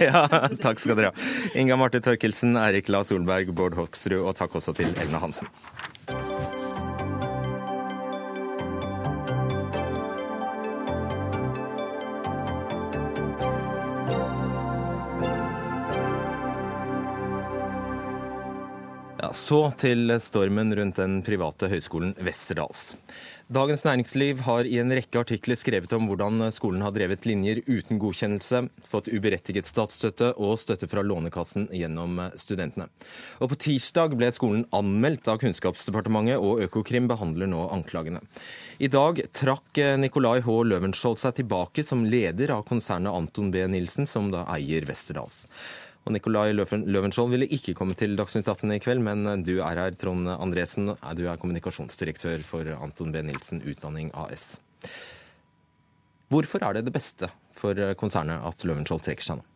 ja, 0.00 0.24
takk 0.64 0.82
skal 0.82 0.98
dere 0.98 1.12
ha. 1.12 1.30
Inga 1.58 1.78
Marte 1.80 2.02
Torkelsen, 2.04 2.56
Eirik 2.60 2.90
La 2.92 3.04
Solberg, 3.06 3.52
Bård 3.56 3.76
Hoksrud, 3.78 4.20
og 4.22 4.36
takk 4.38 4.56
også 4.60 4.74
til 4.78 4.94
Elna 5.02 5.22
Hansen. 5.22 5.50
Så 19.32 19.70
til 19.80 20.12
stormen 20.20 20.74
rundt 20.76 20.98
den 21.00 21.22
private 21.24 21.68
høyskolen 21.72 22.12
Westerdals. 22.20 22.92
Dagens 23.52 23.82
Næringsliv 23.84 24.42
har 24.46 24.68
i 24.68 24.78
en 24.80 24.92
rekke 24.92 25.20
artikler 25.20 25.56
skrevet 25.60 25.92
om 25.96 26.06
hvordan 26.08 26.46
skolen 26.52 26.84
har 26.84 26.92
drevet 26.92 27.26
linjer 27.28 27.60
uten 27.66 27.98
godkjennelse, 28.00 28.62
fått 28.88 29.10
uberettiget 29.12 29.68
statsstøtte 29.68 30.30
og 30.40 30.56
støtte 30.60 30.88
fra 30.88 31.04
Lånekassen 31.04 31.66
gjennom 31.72 32.20
studentene. 32.40 32.88
Og 33.40 33.52
På 33.52 33.58
tirsdag 33.60 34.16
ble 34.16 34.30
skolen 34.32 34.64
anmeldt 34.72 35.28
av 35.28 35.40
Kunnskapsdepartementet, 35.42 36.40
og 36.40 36.64
Økokrim 36.64 37.08
behandler 37.08 37.48
nå 37.48 37.66
anklagene. 37.72 38.22
I 38.80 38.88
dag 38.92 39.20
trakk 39.36 39.80
Nicolai 40.00 40.40
H. 40.44 40.58
Løvenskiold 40.72 41.20
seg 41.20 41.40
tilbake 41.40 41.84
som 41.84 42.04
leder 42.08 42.52
av 42.56 42.64
konsernet 42.68 43.12
Anton 43.12 43.52
B. 43.52 43.64
Nilsen, 43.68 44.08
som 44.08 44.32
da 44.32 44.46
eier 44.56 44.88
Westerdals. 44.88 45.44
Og 46.02 46.14
Nikolai 46.16 46.50
Løvenskiold 46.54 47.30
ville 47.30 47.46
ikke 47.54 47.76
komme 47.78 47.94
til 47.98 48.16
Dagsnytt 48.18 48.48
18 48.50 48.74
i 48.74 48.80
kveld, 48.82 49.04
men 49.06 49.44
du 49.46 49.54
er 49.60 49.78
her, 49.78 49.94
Trond 49.94 50.26
Andresen. 50.34 50.90
Du 51.14 51.22
er 51.30 51.38
kommunikasjonsdirektør 51.38 52.42
for 52.46 52.66
Anton 52.74 53.14
B. 53.14 53.22
Nilsen 53.22 53.62
Utdanning 53.62 54.10
AS. 54.18 54.56
Hvorfor 56.32 56.64
er 56.66 56.78
det 56.78 56.88
det 56.88 56.94
beste 56.96 57.28
for 57.54 57.78
konsernet 58.00 58.42
at 58.48 58.66
Løvenskiold 58.66 59.04
trekker 59.06 59.28
seg 59.28 59.38
nå? 59.38 59.46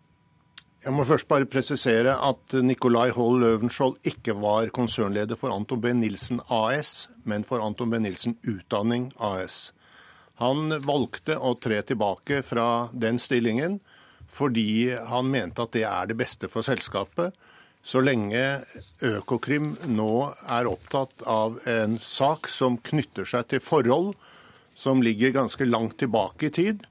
Jeg 0.86 0.94
må 0.94 1.02
først 1.02 1.26
bare 1.26 1.48
presisere 1.50 2.12
at 2.22 2.54
Nicolai 2.62 3.08
Holl 3.10 3.40
Løvenskiold 3.42 3.96
ikke 4.06 4.36
var 4.38 4.68
konsernleder 4.70 5.34
for 5.40 5.50
Anton 5.50 5.80
B. 5.82 5.90
Nilsen 5.98 6.38
AS, 6.46 7.08
men 7.26 7.42
for 7.48 7.64
Anton 7.64 7.90
B. 7.90 7.98
Nilsen 8.04 8.36
Utdanning 8.46 9.08
AS. 9.18 9.72
Han 10.38 10.70
valgte 10.84 11.40
å 11.40 11.56
tre 11.58 11.80
tilbake 11.88 12.42
fra 12.46 12.86
den 12.94 13.18
stillingen 13.18 13.80
fordi 14.32 14.94
han 15.08 15.30
mente 15.32 15.64
at 15.64 15.74
det 15.76 15.84
er 15.88 16.10
det 16.10 16.18
beste 16.18 16.50
for 16.52 16.66
selskapet. 16.66 17.34
Så 17.86 18.02
lenge 18.02 18.42
Økokrim 19.04 19.76
nå 19.86 20.32
er 20.50 20.66
opptatt 20.66 21.22
av 21.30 21.60
en 21.70 22.00
sak 22.02 22.48
som 22.50 22.80
knytter 22.82 23.28
seg 23.28 23.46
til 23.52 23.62
forhold 23.62 24.14
som 24.76 25.00
ligger 25.04 25.32
ganske 25.32 25.64
langt 25.64 25.96
tilbake 26.02 26.50
i 26.50 26.52
tid, 26.52 26.82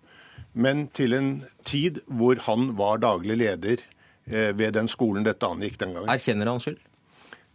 men 0.53 0.87
til 0.95 1.13
en 1.13 1.29
tid 1.67 1.99
hvor 2.07 2.39
han 2.47 2.71
var 2.79 3.03
daglig 3.03 3.37
leder 3.43 3.83
eh, 4.31 4.55
ved 4.57 4.73
den 4.79 4.89
skolen 4.89 5.27
dette 5.27 5.45
angikk 5.45 5.77
den 5.81 5.93
gangen. 5.93 6.09
Erkjenner 6.09 6.49
han 6.49 6.63
skyld? 6.63 6.79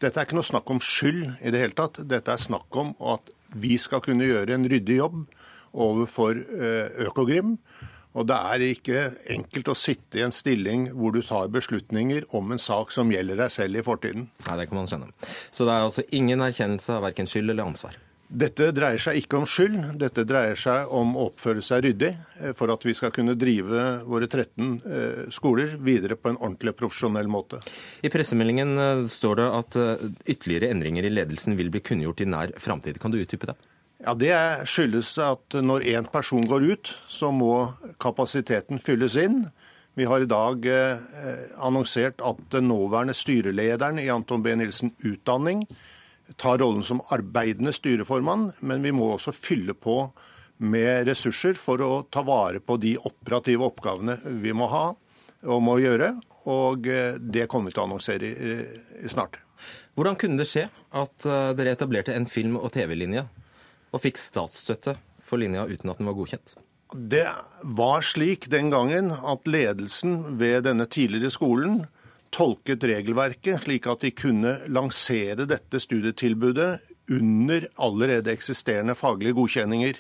Dette 0.00 0.20
er 0.20 0.28
ikke 0.28 0.38
noe 0.38 0.48
snakk 0.48 0.70
om 0.72 0.80
skyld 0.84 1.24
i 1.40 1.52
det 1.52 1.64
hele 1.64 1.76
tatt. 1.76 1.98
Dette 2.08 2.32
er 2.32 2.40
snakk 2.40 2.76
om 2.80 2.92
at 3.00 3.32
vi 3.56 3.74
skal 3.80 4.04
kunne 4.04 4.28
gjøre 4.28 4.54
en 4.54 4.68
ryddig 4.70 5.00
jobb 5.00 5.24
overfor 5.72 6.38
eh, 6.38 7.06
Økogrim. 7.08 7.56
Og 8.18 8.26
det 8.26 8.36
er 8.36 8.66
ikke 8.66 9.06
enkelt 9.30 9.70
å 9.70 9.78
sitte 9.78 10.18
i 10.18 10.24
en 10.26 10.34
stilling 10.34 10.88
hvor 10.98 11.14
du 11.14 11.22
tar 11.22 11.50
beslutninger 11.54 12.26
om 12.36 12.50
en 12.50 12.62
sak 12.62 12.90
som 12.94 13.12
gjelder 13.12 13.38
deg 13.44 13.54
selv 13.54 13.78
i 13.78 13.86
fortiden. 13.86 14.28
Nei, 14.46 14.58
det 14.58 14.70
kan 14.70 14.80
man 14.80 14.90
skjønne. 14.90 15.12
Så 15.54 15.66
det 15.66 15.74
er 15.74 15.88
altså 15.88 16.06
ingen 16.10 16.42
erkjennelse 16.42 16.96
av 16.96 17.04
verken 17.06 17.30
skyld 17.30 17.54
eller 17.54 17.70
ansvar? 17.70 17.98
Dette 18.30 18.68
dreier 18.70 19.00
seg 19.02 19.16
ikke 19.18 19.40
om 19.40 19.46
skyld, 19.48 19.78
dette 19.98 20.22
dreier 20.22 20.58
seg 20.58 20.90
om 20.94 21.16
å 21.18 21.24
oppføre 21.32 21.64
seg 21.66 21.82
ryddig 21.82 22.10
eh, 22.14 22.52
for 22.54 22.70
at 22.70 22.84
vi 22.86 22.94
skal 22.94 23.10
kunne 23.14 23.34
drive 23.34 23.88
våre 24.06 24.28
13 24.30 24.68
eh, 24.86 25.24
skoler 25.34 25.74
videre 25.82 26.14
på 26.14 26.30
en 26.30 26.38
ordentlig 26.38 26.76
profesjonell 26.78 27.26
måte. 27.30 27.58
I 28.06 28.12
pressemeldingen 28.12 28.70
eh, 28.78 29.02
står 29.10 29.42
det 29.42 29.48
at 29.58 29.80
ytterligere 30.30 30.70
endringer 30.70 31.10
i 31.10 31.12
ledelsen 31.16 31.58
vil 31.58 31.74
bli 31.74 31.82
kunngjort 31.82 32.22
i 32.22 32.30
nær 32.30 32.54
framtid. 32.62 33.02
Kan 33.02 33.10
du 33.10 33.18
utdype 33.18 33.50
det? 33.50 33.58
Ja, 34.00 34.14
Det 34.14 34.32
skyldes 34.64 35.12
at 35.20 35.52
når 35.60 35.84
én 35.84 36.06
person 36.08 36.46
går 36.48 36.64
ut, 36.72 36.90
så 37.08 37.28
må 37.28 37.74
kapasiteten 38.00 38.80
fylles 38.80 39.16
inn. 39.20 39.50
Vi 39.92 40.06
har 40.08 40.22
i 40.24 40.28
dag 40.30 40.64
eh, 40.64 41.02
annonsert 41.60 42.22
at 42.24 42.38
den 42.54 42.70
nåværende 42.70 43.12
styrelederen 43.12 43.98
i 44.00 44.08
Anton 44.08 44.40
B. 44.40 44.54
Nilsen 44.56 44.94
Utdanning 45.04 45.66
tar 46.40 46.62
rollen 46.62 46.86
som 46.86 47.02
arbeidende 47.12 47.74
styreformann, 47.76 48.52
men 48.60 48.80
vi 48.86 48.92
må 48.94 49.10
også 49.18 49.34
fylle 49.36 49.74
på 49.76 49.98
med 50.64 51.10
ressurser 51.10 51.58
for 51.58 51.84
å 51.84 51.90
ta 52.08 52.22
vare 52.24 52.62
på 52.64 52.78
de 52.80 52.94
operative 52.96 53.68
oppgavene 53.68 54.16
vi 54.40 54.54
må 54.56 54.70
ha. 54.72 54.86
og 55.44 55.62
må 55.64 55.76
gjøre. 55.80 56.14
Og 56.48 56.88
eh, 56.88 57.20
det 57.20 57.50
kommer 57.52 57.68
vi 57.68 57.76
til 57.76 57.84
å 57.84 57.86
annonsere 57.90 58.32
snart. 59.12 59.36
Hvordan 59.92 60.16
kunne 60.16 60.40
det 60.40 60.48
skje 60.48 60.70
at 60.72 61.28
eh, 61.28 61.52
dere 61.52 61.76
etablerte 61.76 62.16
en 62.16 62.24
film- 62.24 62.56
og 62.56 62.72
TV-linje 62.72 63.26
og 63.90 64.02
fikk 64.02 64.20
statsstøtte 64.20 64.96
for 65.20 65.40
linja 65.42 65.66
uten 65.68 65.90
at 65.92 66.00
den 66.00 66.08
var 66.10 66.18
godkjent? 66.18 66.54
Det 66.90 67.26
var 67.62 68.02
slik 68.02 68.48
den 68.50 68.70
gangen 68.72 69.12
at 69.14 69.46
ledelsen 69.46 70.38
ved 70.40 70.64
denne 70.66 70.88
tidligere 70.90 71.30
skolen 71.34 71.84
tolket 72.34 72.84
regelverket 72.86 73.64
slik 73.64 73.86
at 73.90 74.04
de 74.04 74.12
kunne 74.14 74.56
lansere 74.70 75.46
dette 75.50 75.82
studietilbudet 75.82 76.70
under 77.10 77.66
allerede 77.82 78.30
eksisterende 78.32 78.94
faglige 78.94 79.34
godkjenninger. 79.38 79.98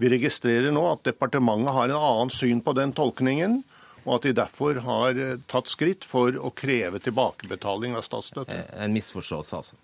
Vi 0.00 0.08
registrerer 0.12 0.72
nå 0.72 0.84
at 0.90 1.04
departementet 1.08 1.76
har 1.76 1.88
en 1.88 2.00
annen 2.00 2.32
syn 2.32 2.60
på 2.64 2.74
den 2.76 2.92
tolkningen, 2.96 3.60
og 4.06 4.14
at 4.16 4.28
de 4.28 4.34
derfor 4.36 4.80
har 4.84 5.18
tatt 5.48 5.68
skritt 5.68 6.06
for 6.08 6.36
å 6.36 6.52
kreve 6.56 7.00
tilbakebetaling 7.04 7.96
av 7.96 8.04
statsstøtte. 8.04 8.56
Eh, 8.56 8.84
En 8.84 8.96
misforståelse, 8.96 9.56
altså. 9.56 9.80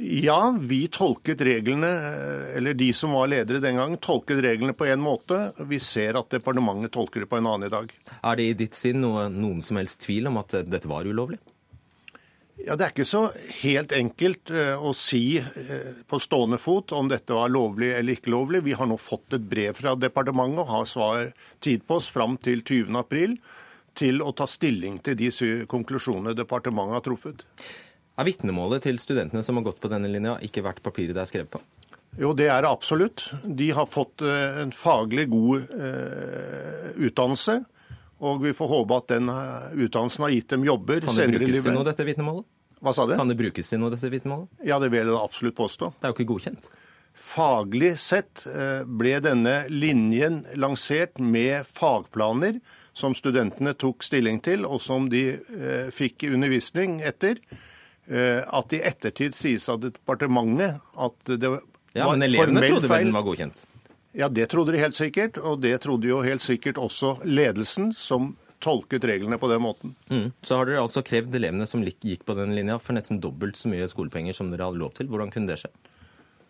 Ja, 0.00 0.56
vi 0.60 0.86
tolket 0.88 1.40
reglene, 1.44 1.88
eh, 1.88 2.56
eller 2.56 2.74
de 2.74 2.92
som 2.92 3.12
var 3.12 3.28
ledere 3.28 3.60
den 3.60 3.76
gangen, 3.76 3.98
tolket 4.00 4.40
reglene 4.40 4.72
på 4.72 4.86
en 4.88 5.00
måte. 5.00 5.52
Vi 5.68 5.76
ser 5.80 6.16
at 6.16 6.30
departementet 6.32 6.94
tolker 6.94 7.20
det 7.20 7.28
på 7.28 7.36
en 7.36 7.48
annen 7.50 7.68
i 7.68 7.72
dag. 7.72 7.92
Er 8.22 8.36
det 8.36 8.46
i 8.48 8.54
ditt 8.62 8.78
sinn 8.78 9.02
noe, 9.04 9.28
noen 9.28 9.60
som 9.60 9.76
helst 9.76 10.00
tvil 10.06 10.30
om 10.30 10.38
at 10.40 10.54
eh, 10.56 10.64
dette 10.64 10.88
var 10.88 11.04
ulovlig? 11.04 11.36
Ja, 12.64 12.76
Det 12.76 12.86
er 12.86 12.94
ikke 12.94 13.08
så 13.08 13.22
helt 13.60 13.92
enkelt 13.92 14.50
eh, 14.52 14.72
å 14.72 14.94
si 14.96 15.40
på 16.08 16.20
stående 16.20 16.60
fot 16.60 16.96
om 16.96 17.08
dette 17.08 17.36
var 17.36 17.52
lovlig 17.52 17.92
eller 17.98 18.16
ikke 18.16 18.32
lovlig. 18.32 18.64
Vi 18.64 18.78
har 18.80 18.88
nå 18.88 18.96
fått 18.96 19.36
et 19.36 19.44
brev 19.52 19.76
fra 19.76 19.94
departementet 20.00 20.64
og 20.64 20.72
har 20.78 20.88
svar 20.88 21.28
tid 21.60 21.84
på 21.84 22.00
oss 22.00 22.08
fram 22.08 22.40
til 22.40 22.64
20. 22.64 22.96
april 22.96 23.36
til 24.00 24.24
å 24.24 24.32
ta 24.32 24.48
stilling 24.48 25.00
til 25.04 25.16
de 25.18 25.30
konklusjonene 25.68 26.36
departementet 26.38 27.00
har 27.00 27.04
truffet. 27.04 27.44
Er 28.20 28.26
vitnemålet 28.28 28.84
til 28.84 28.98
studentene 29.00 29.40
som 29.40 29.56
har 29.56 29.64
gått 29.70 29.78
på 29.80 29.88
denne 29.88 30.08
linja, 30.12 30.34
ikke 30.44 30.60
verdt 30.66 30.82
papiret 30.84 31.16
det 31.16 31.22
er 31.22 31.28
skrevet 31.30 31.54
på? 31.54 31.60
Jo, 32.20 32.34
det 32.36 32.50
er 32.52 32.66
det 32.66 32.68
absolutt. 32.68 33.22
De 33.46 33.70
har 33.72 33.86
fått 33.88 34.20
eh, 34.26 34.58
en 34.60 34.72
faglig 34.76 35.24
god 35.30 35.70
eh, 35.72 36.90
utdannelse. 37.06 37.54
Og 38.20 38.42
vi 38.42 38.52
får 38.52 38.68
håpe 38.74 38.98
at 38.98 39.06
den 39.14 39.30
eh, 39.32 39.70
utdannelsen 39.86 40.26
har 40.26 40.34
gitt 40.34 40.50
dem 40.52 40.66
jobber 40.68 41.00
Kan 41.00 41.14
det 41.14 41.16
senere 41.16 41.38
i 41.38 41.46
brukes 41.46 41.64
til 41.64 41.72
noe, 41.72 41.78
livet. 41.78 41.88
dette 41.94 42.06
vitnemålet? 42.10 42.48
Hva 42.80 42.94
sa 42.96 43.06
du? 43.08 43.14
Kan 43.16 43.32
det 43.32 43.38
brukes 43.40 43.72
til 43.72 43.80
noe, 43.80 43.94
dette 43.94 44.12
vitnemålet? 44.12 44.52
Ja, 44.68 44.76
det 44.82 44.92
vil 44.92 45.00
jeg 45.00 45.16
absolutt 45.16 45.56
påstå. 45.56 45.90
Det 45.96 46.04
er 46.04 46.12
jo 46.12 46.18
ikke 46.18 46.28
godkjent. 46.34 46.68
Faglig 47.30 47.94
sett 48.00 48.44
ble 49.00 49.16
denne 49.24 49.56
linjen 49.72 50.42
lansert 50.60 51.16
med 51.20 51.66
fagplaner 51.68 52.60
som 52.96 53.16
studentene 53.18 53.74
tok 53.76 54.04
stilling 54.06 54.38
til, 54.44 54.64
og 54.64 54.80
som 54.80 55.08
de 55.12 55.24
fikk 55.92 56.24
undervisning 56.30 57.00
etter. 57.04 57.42
Eh, 58.10 58.42
At 58.58 58.72
i 58.74 58.80
ettertid 58.82 59.34
sies 59.38 59.68
av 59.70 59.80
departementet 59.84 60.80
at 60.98 61.30
det 61.30 61.48
var 61.52 61.60
Ja, 61.94 62.08
Men 62.12 62.22
elevene 62.22 62.60
trodde 62.62 62.86
vel 62.86 62.90
feil. 62.90 63.04
den 63.08 63.14
var 63.14 63.22
godkjent. 63.26 63.64
Ja, 64.14 64.28
det 64.28 64.48
trodde 64.50 64.72
de 64.74 64.78
helt 64.78 64.94
sikkert, 64.94 65.38
og 65.38 65.60
det 65.62 65.80
trodde 65.82 66.06
jo 66.06 66.20
helt 66.22 66.42
sikkert 66.42 66.74
også 66.78 67.16
ledelsen, 67.24 67.92
som 67.94 68.36
tolket 68.60 69.02
reglene 69.06 69.38
på 69.38 69.48
den 69.50 69.62
måten. 69.62 69.94
Mm. 70.10 70.32
Så 70.42 70.56
har 70.58 70.66
dere 70.66 70.82
altså 70.82 71.02
krevd 71.02 71.34
elevene 71.34 71.66
som 71.66 71.82
gikk 71.82 72.24
på 72.26 72.34
den 72.36 72.54
linja 72.54 72.78
for 72.78 72.92
nesten 72.94 73.20
dobbelt 73.22 73.56
så 73.56 73.70
mye 73.72 73.88
skolepenger 73.90 74.34
som 74.36 74.50
dere 74.52 74.66
hadde 74.68 74.78
lov 74.82 74.92
til. 74.94 75.06
Hvordan 75.10 75.30
kunne 75.32 75.48
det 75.48 75.58
skje? 75.62 75.70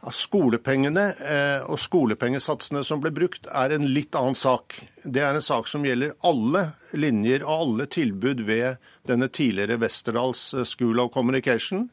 Skolepengene 0.00 1.10
eh, 1.20 1.66
og 1.68 1.76
skolepengesatsene 1.80 2.80
som 2.86 3.02
ble 3.02 3.12
brukt, 3.12 3.44
er 3.52 3.74
en 3.74 3.84
litt 3.92 4.16
annen 4.16 4.38
sak. 4.38 4.78
Det 5.04 5.20
er 5.20 5.36
en 5.36 5.44
sak 5.44 5.68
som 5.68 5.84
gjelder 5.84 6.14
alle 6.24 6.70
linjer 6.96 7.44
og 7.44 7.66
alle 7.66 7.86
tilbud 7.92 8.40
ved 8.48 8.80
denne 9.08 9.28
tidligere 9.28 9.76
Westerdals 9.82 10.54
eh, 10.54 10.64
School 10.64 11.02
of 11.04 11.12
Communication. 11.12 11.90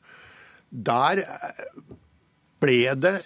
Der 0.72 1.26
eh, 1.26 1.66
ble 2.64 2.84
det 2.96 3.18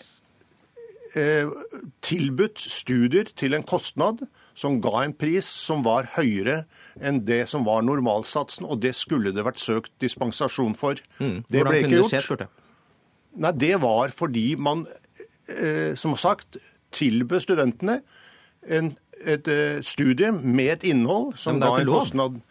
tilbudt 2.00 2.62
studier 2.72 3.28
til 3.36 3.52
en 3.52 3.65
kostnad 3.67 4.22
som 4.56 4.78
ga 4.80 5.02
en 5.04 5.12
pris 5.12 5.44
som 5.44 5.84
var 5.84 6.08
høyere 6.13 6.62
enn 7.04 7.20
det 7.28 7.41
som 7.52 7.65
var 7.67 7.84
normalsatsen, 7.84 8.63
og 8.63 8.80
det 8.80 8.94
skulle 8.96 9.34
det 9.36 9.44
vært 9.44 9.60
søkt 9.60 9.91
dispensasjon 10.00 10.78
for. 10.80 11.04
Mm. 11.20 11.41
Hvordan 11.50 11.67
ble 11.67 11.82
ikke 11.82 11.91
det 11.91 12.22
gjort. 12.24 12.46
Nei, 13.39 13.54
det 13.56 13.76
var 13.84 14.12
fordi 14.15 14.56
man, 14.60 14.86
eh, 15.48 15.94
som 15.96 16.17
sagt, 16.20 16.58
tilbød 16.91 17.46
studentene 17.46 18.02
en, 18.67 18.91
et 19.24 19.48
eh, 19.48 19.80
studie 19.86 20.32
med 20.32 20.74
et 20.76 20.89
innhold 20.91 21.38
som 21.39 21.62
var 21.62 21.80
er 21.80 21.86
en 21.86 21.94
kostnad. 21.94 22.41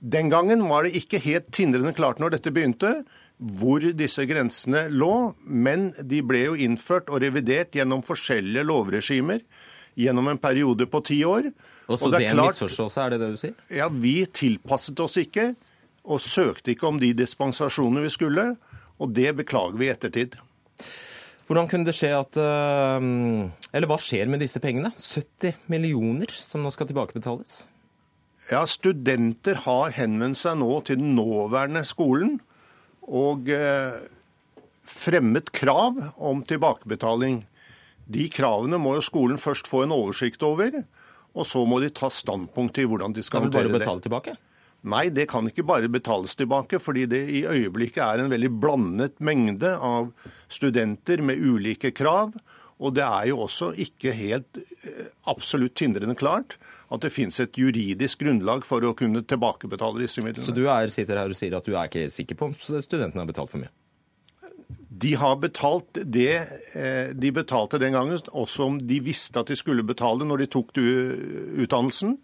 Den 0.00 0.30
gangen 0.32 0.64
var 0.68 0.84
det 0.84 0.96
ikke 0.96 1.20
helt 1.24 1.52
tindrende 1.52 1.94
klart 1.96 2.20
når 2.20 2.36
dette 2.36 2.52
begynte, 2.52 2.96
hvor 3.38 3.82
disse 3.96 4.24
grensene 4.28 4.86
lå, 4.92 5.34
men 5.44 5.90
de 6.00 6.20
ble 6.24 6.44
jo 6.46 6.58
innført 6.66 7.10
og 7.10 7.22
revidert 7.24 7.74
gjennom 7.76 8.04
forskjellige 8.06 8.64
lovregimer 8.68 9.42
gjennom 9.94 10.28
en 10.28 10.38
periode 10.38 10.86
på 10.90 11.00
ti 11.06 11.20
år. 11.26 11.50
Og 11.86 11.98
så 12.00 12.10
det 12.10 12.18
det 12.18 12.28
er 12.28 12.34
en 12.34 12.42
misforståelse, 12.46 13.00
er 13.00 13.14
det 13.14 13.20
det 13.22 13.30
du 13.34 13.40
sier? 13.40 13.56
ja, 13.70 13.88
vi 13.88 14.16
tilpasset 14.26 15.00
oss 15.00 15.18
ikke, 15.20 15.52
og 16.04 16.20
søkte 16.20 16.74
ikke 16.74 16.88
om 16.88 16.98
de 17.00 17.14
dispensasjonene 17.16 18.04
vi 18.04 18.12
skulle, 18.12 18.46
og 19.00 19.12
det 19.16 19.30
beklager 19.40 19.78
vi 19.80 19.88
i 19.88 19.92
ettertid. 19.94 20.36
Hvordan 21.44 21.68
kunne 21.68 21.84
det 21.84 21.92
skje 21.96 22.08
at 22.16 22.38
eh, 22.40 23.04
Eller 23.76 23.90
hva 23.90 23.98
skjer 24.00 24.30
med 24.32 24.40
disse 24.40 24.60
pengene? 24.64 24.94
70 24.96 25.58
millioner 25.68 26.30
som 26.32 26.62
nå 26.64 26.70
skal 26.72 26.88
tilbakebetales? 26.88 27.66
Ja, 28.50 28.62
studenter 28.68 29.60
har 29.64 29.92
henvendt 29.96 30.40
seg 30.40 30.58
nå 30.60 30.70
til 30.84 31.00
den 31.00 31.14
nåværende 31.16 31.84
skolen 31.88 32.38
og 33.04 33.48
eh, 33.52 34.00
fremmet 34.84 35.50
krav 35.56 36.00
om 36.16 36.42
tilbakebetaling. 36.44 37.42
De 38.08 38.26
kravene 38.32 38.76
må 38.80 38.96
jo 38.98 39.04
skolen 39.04 39.40
først 39.40 39.68
få 39.68 39.84
en 39.84 39.92
oversikt 39.96 40.44
over, 40.44 40.82
og 41.34 41.48
så 41.48 41.64
må 41.68 41.80
de 41.80 41.88
ta 41.92 42.10
standpunkt 42.12 42.76
til 42.76 42.88
hvordan 42.88 43.12
de 43.16 43.20
Det 43.24 43.28
skal 43.28 43.44
er 43.44 43.48
vel 43.48 43.52
bare 43.52 43.68
å 43.68 43.68
håndtere 43.68 43.72
det. 43.72 43.84
betale 43.84 44.04
tilbake? 44.04 44.36
Nei, 44.84 45.06
det 45.08 45.30
kan 45.30 45.46
ikke 45.48 45.64
bare 45.64 45.88
betales 45.88 46.36
tilbake, 46.36 46.76
fordi 46.82 47.06
det 47.08 47.22
i 47.32 47.44
øyeblikket 47.48 48.02
er 48.04 48.20
en 48.20 48.32
veldig 48.32 48.50
blandet 48.60 49.16
mengde 49.24 49.70
av 49.80 50.10
studenter 50.52 51.22
med 51.24 51.40
ulike 51.40 51.94
krav. 51.96 52.34
Og 52.84 52.92
det 52.96 53.04
er 53.06 53.30
jo 53.30 53.38
også 53.46 53.70
ikke 53.80 54.12
helt 54.18 54.58
eh, 54.58 55.06
absolutt 55.30 55.76
tindrende 55.78 56.16
klart 56.18 56.58
at 56.92 57.04
det 57.06 57.14
finnes 57.14 57.38
et 57.40 57.56
juridisk 57.56 58.20
grunnlag 58.20 58.66
for 58.68 58.84
å 58.84 58.92
kunne 58.98 59.22
tilbakebetale 59.24 60.02
disse 60.02 60.22
midlene. 60.24 60.44
Så 60.44 60.54
du 60.56 60.66
er, 60.66 60.90
sitter 60.92 61.22
her 61.22 61.32
og 61.32 61.38
sier 61.38 61.56
at 61.56 61.64
du 61.64 61.72
er 61.72 61.88
ikke 61.88 62.10
sikker 62.12 62.38
på 62.38 62.50
om 62.50 62.54
studentene 62.58 63.22
har 63.22 63.30
betalt 63.30 63.54
for 63.54 63.62
mye? 63.62 63.72
De 64.94 65.14
har 65.18 65.38
betalt 65.40 66.02
det 66.04 66.34
eh, 66.76 67.14
de 67.16 67.32
betalte 67.34 67.80
den 67.80 67.96
gangen, 67.96 68.20
også 68.36 68.68
om 68.68 68.76
de 68.82 69.00
visste 69.06 69.40
at 69.40 69.48
de 69.48 69.56
skulle 69.58 69.86
betale 69.86 70.26
når 70.28 70.44
de 70.44 70.50
tok 70.58 70.76
utdannelsen. 70.76 72.18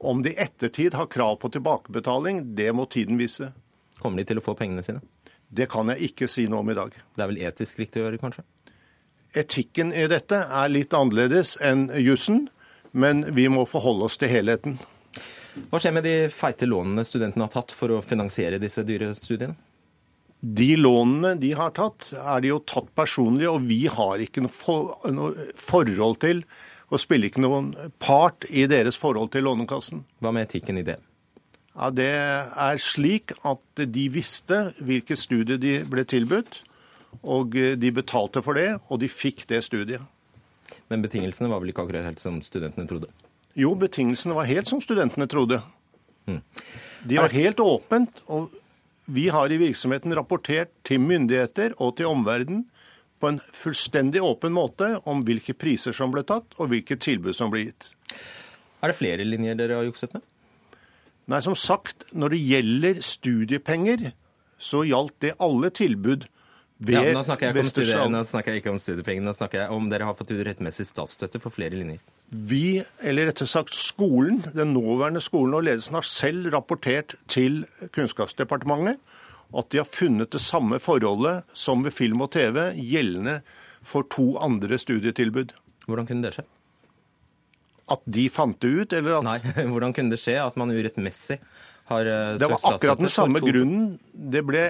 Om 0.00 0.22
de 0.24 0.32
i 0.32 0.38
ettertid 0.40 0.94
har 0.96 1.10
krav 1.12 1.36
på 1.36 1.50
tilbakebetaling, 1.52 2.54
det 2.56 2.70
må 2.72 2.86
tiden 2.88 3.18
vise. 3.20 3.50
Kommer 4.00 4.22
de 4.22 4.30
til 4.30 4.40
å 4.40 4.44
få 4.44 4.54
pengene 4.56 4.84
sine? 4.84 5.02
Det 5.52 5.66
kan 5.68 5.90
jeg 5.92 6.12
ikke 6.12 6.28
si 6.30 6.46
noe 6.48 6.62
om 6.64 6.70
i 6.72 6.76
dag. 6.78 6.94
Det 6.94 7.20
er 7.20 7.28
vel 7.28 7.42
etisk 7.44 7.82
riktig 7.82 8.00
å 8.00 8.06
gjøre, 8.06 8.20
kanskje? 8.22 8.46
Etikken 9.36 9.92
i 9.92 10.06
dette 10.10 10.40
er 10.46 10.72
litt 10.72 10.94
annerledes 10.96 11.56
enn 11.62 11.90
jussen, 12.00 12.46
men 12.90 13.26
vi 13.36 13.44
må 13.52 13.66
forholde 13.68 14.08
oss 14.08 14.16
til 14.18 14.32
helheten. 14.32 14.78
Hva 15.68 15.80
skjer 15.82 15.94
med 15.94 16.06
de 16.06 16.14
feite 16.32 16.66
lånene 16.70 17.04
studentene 17.06 17.44
har 17.44 17.52
tatt 17.52 17.74
for 17.74 17.92
å 17.92 18.04
finansiere 18.04 18.62
disse 18.62 18.86
dyre 18.86 19.12
studiene? 19.18 19.58
De 20.40 20.72
lånene 20.80 21.34
de 21.36 21.52
har 21.52 21.74
tatt, 21.76 22.14
er 22.16 22.40
de 22.40 22.54
jo 22.54 22.62
tatt 22.64 22.88
personlig, 22.96 23.44
og 23.50 23.66
vi 23.68 23.82
har 23.92 24.22
ikke 24.24 24.46
noe, 24.46 24.54
for, 24.54 24.94
noe 25.12 25.50
forhold 25.60 26.22
til 26.24 26.40
og 26.90 27.00
spiller 27.00 27.30
ikke 27.30 27.42
noen 27.42 27.70
part 28.02 28.46
i 28.50 28.66
deres 28.70 28.98
forhold 28.98 29.30
til 29.34 29.46
Lånekassen. 29.46 30.02
Hva 30.20 30.32
med 30.34 30.48
etikken 30.48 30.80
i 30.80 30.86
det? 30.86 30.98
Ja, 31.76 31.90
Det 31.90 32.10
er 32.10 32.80
slik 32.82 33.32
at 33.46 33.84
de 33.86 34.08
visste 34.10 34.72
hvilket 34.82 35.18
studie 35.18 35.56
de 35.56 35.84
ble 35.86 36.04
tilbudt, 36.04 36.62
og 37.22 37.54
de 37.54 37.90
betalte 37.94 38.42
for 38.42 38.58
det, 38.58 38.80
og 38.90 39.00
de 39.02 39.08
fikk 39.10 39.46
det 39.50 39.62
studiet. 39.64 40.02
Men 40.90 41.02
betingelsene 41.02 41.50
var 41.50 41.62
vel 41.62 41.72
ikke 41.72 41.82
akkurat 41.86 42.06
helt 42.06 42.22
som 42.22 42.38
studentene 42.42 42.86
trodde? 42.90 43.10
Jo, 43.58 43.74
betingelsene 43.78 44.34
var 44.36 44.50
helt 44.50 44.70
som 44.70 44.82
studentene 44.82 45.26
trodde. 45.30 45.62
De 46.26 47.16
var 47.18 47.32
helt 47.34 47.62
åpent, 47.62 48.22
og 48.30 48.50
vi 49.10 49.26
har 49.32 49.50
i 49.50 49.58
virksomheten 49.58 50.14
rapportert 50.14 50.70
til 50.86 51.02
myndigheter 51.02 51.74
og 51.78 51.96
til 51.98 52.10
omverdenen 52.10 52.66
på 53.20 53.28
en 53.28 53.40
fullstendig 53.52 54.22
åpen 54.24 54.54
måte 54.56 54.94
om 55.08 55.22
hvilke 55.26 55.54
priser 55.56 55.94
som 55.96 56.12
ble 56.14 56.24
tatt, 56.26 56.56
og 56.58 56.72
hvilke 56.72 56.96
tilbud 57.00 57.36
som 57.36 57.52
ble 57.52 57.66
gitt. 57.68 57.92
Er 58.80 58.92
det 58.92 58.98
flere 58.98 59.26
linjer 59.28 59.58
dere 59.58 59.80
har 59.80 59.88
jukset 59.88 60.16
med? 60.16 60.24
Nei, 61.30 61.38
som 61.44 61.54
sagt, 61.54 62.08
når 62.16 62.34
det 62.34 62.42
gjelder 62.42 63.00
studiepenger, 63.04 64.10
så 64.60 64.82
gjaldt 64.88 65.18
det 65.22 65.36
alle 65.40 65.70
tilbud 65.72 66.26
ved 66.80 66.96
Ja, 66.96 67.12
nå 67.12 67.22
snakker, 67.24 67.52
jeg 67.52 67.68
studie, 67.68 68.00
nå 68.08 68.22
snakker 68.24 68.54
jeg 68.54 68.62
ikke 68.62 68.72
om 68.72 68.80
studiepenger, 68.80 69.24
nå 69.26 69.34
snakker 69.36 69.62
jeg 69.62 69.76
om 69.76 69.88
dere 69.92 70.08
har 70.08 70.16
fått 70.16 70.32
urettmessig 70.32 70.88
statsstøtte 70.88 71.40
for 71.42 71.52
flere 71.52 71.76
linjer. 71.76 72.00
Vi, 72.30 72.80
eller 73.04 73.28
rettere 73.28 73.50
sagt 73.50 73.76
skolen, 73.76 74.40
den 74.54 74.72
nåværende 74.72 75.20
skolen 75.22 75.58
og 75.58 75.66
ledelsen 75.68 75.98
har 75.98 76.08
selv 76.08 76.48
rapportert 76.54 77.18
til 77.30 77.64
Kunnskapsdepartementet 77.92 79.00
at 79.56 79.70
de 79.72 79.80
har 79.80 79.88
funnet 79.88 80.30
det 80.30 80.40
samme 80.42 80.78
forholdet 80.82 81.42
som 81.58 81.82
ved 81.82 81.94
film 81.94 82.22
og 82.22 82.30
TV 82.36 82.70
gjeldende 82.78 83.40
for 83.82 84.06
to 84.12 84.34
andre 84.38 84.78
studietilbud. 84.78 85.54
Hvordan 85.88 86.06
kunne 86.06 86.26
det 86.28 86.36
skje? 86.36 86.44
At 87.90 88.04
de 88.06 88.28
fant 88.30 88.60
det 88.62 88.70
ut, 88.70 88.92
eller 88.94 89.18
at 89.18 89.26
Nei, 89.26 89.64
hvordan 89.72 89.94
kunne 89.96 90.14
det 90.14 90.20
skje 90.22 90.36
at 90.44 90.58
man 90.60 90.70
urettmessig 90.70 91.40
har 91.90 92.06
eh, 92.06 92.36
Det 92.38 92.50
var 92.52 92.68
akkurat 92.74 93.02
den 93.02 93.10
samme 93.10 93.40
to- 93.42 93.50
grunnen. 93.50 93.96
Det 94.14 94.44
ble 94.46 94.68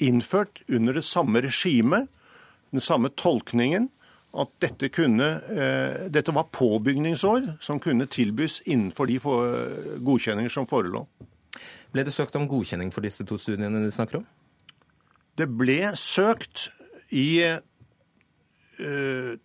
innført 0.00 0.60
under 0.68 0.96
det 0.96 1.04
samme 1.04 1.40
regimet, 1.44 2.08
den 2.72 2.80
samme 2.84 3.08
tolkningen, 3.16 3.88
at 4.30 4.52
dette, 4.62 4.88
kunne, 4.94 5.26
eh, 5.50 6.04
dette 6.12 6.30
var 6.36 6.46
påbygningsår 6.54 7.56
som 7.64 7.80
kunne 7.82 8.06
tilbys 8.06 8.60
innenfor 8.62 9.08
de 9.10 9.16
godkjenninger 10.04 10.52
som 10.52 10.68
forelå. 10.70 11.06
Ble 11.94 12.04
det 12.06 12.14
søkt 12.14 12.36
om 12.38 12.46
godkjenning 12.50 12.92
for 12.94 13.04
disse 13.06 13.26
to 13.26 13.38
studiene 13.40 13.82
du 13.82 13.90
snakker 13.94 14.20
om? 14.20 14.26
Det 15.38 15.48
ble 15.48 15.80
søkt 15.98 16.68
i 17.10 17.40
eh, 17.42 17.60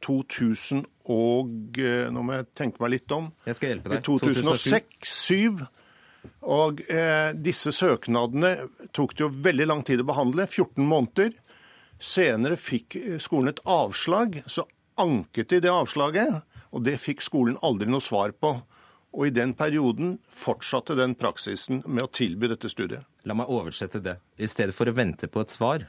2000 0.05 0.85
og 1.11 1.79
eh, 1.81 2.07
Nå 2.13 2.23
må 2.25 2.39
jeg 2.39 2.49
tenke 2.57 2.81
meg 2.81 2.95
litt 2.97 3.15
om. 3.15 3.29
Jeg 3.45 3.57
skal 3.59 3.73
hjelpe 3.73 3.97
I 3.97 4.03
2006-2007. 4.05 5.65
Og 6.49 6.81
eh, 6.89 7.31
disse 7.37 7.73
søknadene 7.75 8.55
tok 8.95 9.13
det 9.13 9.25
jo 9.25 9.33
veldig 9.45 9.67
lang 9.69 9.83
tid 9.85 10.01
å 10.01 10.07
behandle, 10.09 10.47
14 10.49 10.81
måneder. 10.85 11.35
Senere 12.01 12.57
fikk 12.59 12.97
eh, 12.99 13.19
skolen 13.21 13.53
et 13.53 13.61
avslag, 13.69 14.41
så 14.49 14.65
anket 15.01 15.51
de 15.51 15.61
det 15.65 15.73
avslaget, 15.73 16.41
og 16.73 16.85
det 16.87 16.97
fikk 17.01 17.21
skolen 17.25 17.59
aldri 17.65 17.89
noe 17.91 18.03
svar 18.03 18.33
på. 18.33 18.55
Og 19.15 19.29
i 19.29 19.33
den 19.33 19.53
perioden 19.55 20.17
fortsatte 20.27 20.97
den 20.99 21.15
praksisen 21.15 21.81
med 21.87 22.03
å 22.03 22.11
tilby 22.11 22.49
dette 22.51 22.69
studiet. 22.71 23.07
La 23.23 23.37
meg 23.37 23.51
oversette 23.51 24.01
det. 24.03 24.17
I 24.35 24.49
stedet 24.51 24.75
for 24.75 24.91
å 24.91 24.95
vente 24.95 25.29
på 25.31 25.41
et 25.45 25.53
svar, 25.53 25.87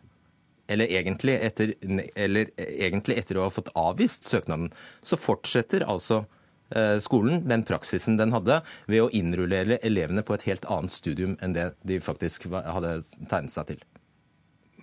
eller 0.71 0.91
egentlig 0.95 1.35
etter, 1.43 1.75
eller 2.15 2.53
egentlig 2.63 3.19
etter 3.19 3.39
å 3.39 3.49
ha 3.49 3.53
fått 3.53 3.73
avvist 3.79 4.27
søknaden, 4.31 4.71
så 5.03 5.19
fortsetter 5.19 5.85
altså 5.87 6.23
eh, 6.71 6.97
skolen 7.03 7.43
den 7.51 7.67
praksisen 7.67 8.19
den 8.21 8.35
hadde, 8.35 8.61
ved 8.87 9.05
å 9.05 9.11
innrullere 9.11 9.81
elevene 9.83 10.23
på 10.27 10.39
et 10.39 10.47
helt 10.47 10.67
annet 10.71 10.95
studium 10.95 11.37
enn 11.43 11.55
det 11.57 11.73
de 11.87 12.01
faktisk 12.03 12.49
hadde 12.55 12.99
tegnet 13.27 13.55
seg 13.55 13.75
til. 13.75 13.85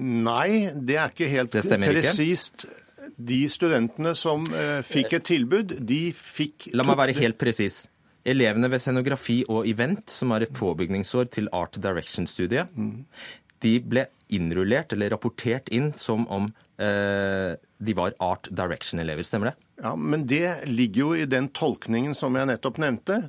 Nei, 0.04 0.72
det 0.74 0.98
er 0.98 1.12
ikke 1.14 1.30
helt 1.30 1.54
presist. 1.54 2.66
De 3.14 3.44
studentene 3.52 4.16
som 4.18 4.46
eh, 4.52 4.80
fikk 4.88 5.20
et 5.20 5.28
tilbud, 5.28 5.76
de 5.86 6.04
fikk 6.18 6.72
La 6.74 6.86
meg 6.88 6.98
være 6.98 7.18
helt 7.20 7.38
presis. 7.40 7.84
Elevene 8.24 8.70
ved 8.72 8.80
scenografi 8.80 9.42
og 9.52 9.68
event, 9.68 10.08
som 10.10 10.32
er 10.32 10.46
et 10.46 10.54
påbygningsår 10.56 11.32
til 11.34 11.50
Art 11.52 11.76
Direction-studiet, 11.84 12.72
de 13.64 13.74
ble 13.84 14.06
innrullert 14.34 14.94
eller 14.96 15.14
rapportert 15.14 15.70
inn 15.76 15.92
som 15.96 16.26
om 16.32 16.50
eh, 16.82 17.54
de 17.56 17.96
var 17.98 18.16
Art 18.24 18.50
Direction-elever. 18.52 19.28
Stemmer 19.28 19.52
det? 19.52 19.56
Ja, 19.84 19.96
Men 19.96 20.28
det 20.28 20.68
ligger 20.70 21.02
jo 21.02 21.16
i 21.16 21.28
den 21.30 21.50
tolkningen 21.56 22.16
som 22.18 22.36
jeg 22.40 22.50
nettopp 22.50 22.80
nevnte. 22.84 23.26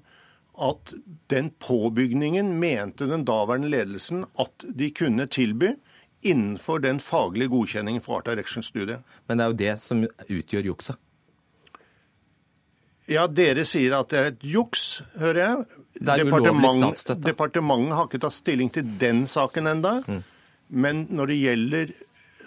At 0.54 0.94
den 1.32 1.50
påbygningen 1.58 2.52
mente 2.62 3.08
den 3.10 3.26
daværende 3.26 3.72
ledelsen 3.72 4.22
at 4.38 4.66
de 4.70 4.92
kunne 4.94 5.26
tilby 5.26 5.74
innenfor 6.24 6.78
den 6.80 7.00
faglige 7.02 7.50
godkjenningen 7.52 8.02
for 8.04 8.20
Art 8.20 8.30
Direction-studiet. 8.30 9.02
Men 9.28 9.38
det 9.38 9.44
er 9.44 9.50
jo 9.50 9.62
det 9.64 9.74
som 9.82 10.06
utgjør 10.06 10.70
jukset. 10.70 11.00
Ja, 13.10 13.26
dere 13.28 13.66
sier 13.68 13.98
at 13.98 14.12
det 14.12 14.20
er 14.20 14.30
et 14.30 14.46
juks, 14.48 15.02
hører 15.20 15.40
jeg. 15.40 15.80
Det 16.00 16.14
er 16.14 16.24
ulovlig 16.24 16.70
statsstøtte. 16.78 17.26
Departementet 17.26 17.98
har 17.98 18.08
ikke 18.08 18.22
tatt 18.24 18.36
stilling 18.36 18.70
til 18.72 18.88
den 19.00 19.24
saken 19.30 19.68
enda. 19.74 19.98
Mm. 20.08 20.22
Men 20.84 21.04
når 21.12 21.30
det 21.30 21.36
gjelder 21.42 21.92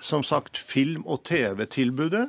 som 0.04 0.26
sagt 0.26 0.58
film- 0.58 1.06
og 1.06 1.24
TV-tilbudet, 1.30 2.28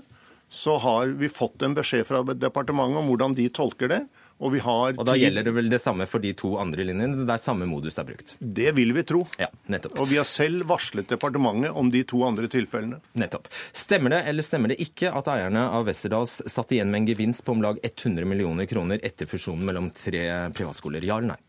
så 0.48 0.78
har 0.80 1.12
vi 1.20 1.28
fått 1.28 1.62
en 1.64 1.76
beskjed 1.76 2.06
fra 2.08 2.22
departementet 2.32 3.00
om 3.00 3.08
hvordan 3.10 3.36
de 3.36 3.48
tolker 3.52 3.92
det. 3.92 4.02
Og 4.38 4.52
vi 4.54 4.60
har 4.62 4.94
Og 4.94 5.06
da 5.06 5.16
gjelder 5.18 5.42
det 5.48 5.52
vel 5.56 5.70
det 5.70 5.80
samme 5.82 6.06
for 6.06 6.22
de 6.22 6.30
to 6.38 6.52
andre 6.62 6.84
linjene, 6.86 7.24
der 7.26 7.40
samme 7.42 7.66
modus 7.66 7.98
er 7.98 8.06
brukt. 8.06 8.36
Det 8.38 8.70
vil 8.76 8.92
vi 8.94 9.02
tro. 9.06 9.24
Ja, 9.40 9.48
nettopp. 9.66 9.96
Og 9.98 10.10
vi 10.12 10.20
har 10.20 10.28
selv 10.30 10.68
varslet 10.70 11.10
departementet 11.10 11.74
om 11.74 11.90
de 11.90 12.04
to 12.06 12.22
andre 12.26 12.46
tilfellene. 12.50 13.00
Nettopp. 13.18 13.50
Stemmer 13.74 14.14
det 14.14 14.22
eller 14.30 14.46
stemmer 14.46 14.70
det 14.70 14.78
ikke 14.84 15.10
at 15.10 15.30
eierne 15.32 15.66
av 15.74 15.88
Westerdals 15.90 16.38
satt 16.46 16.76
igjen 16.76 16.92
med 16.92 17.02
en 17.02 17.10
gevinst 17.10 17.42
på 17.44 17.56
om 17.56 17.64
lag 17.66 17.82
100 17.82 18.28
millioner 18.30 18.70
kroner 18.70 19.02
etter 19.02 19.26
fusjonen 19.26 19.66
mellom 19.66 19.90
tre 19.90 20.22
privatskoler? 20.54 21.02
Ja 21.08 21.18
eller 21.18 21.34
nei? 21.34 21.42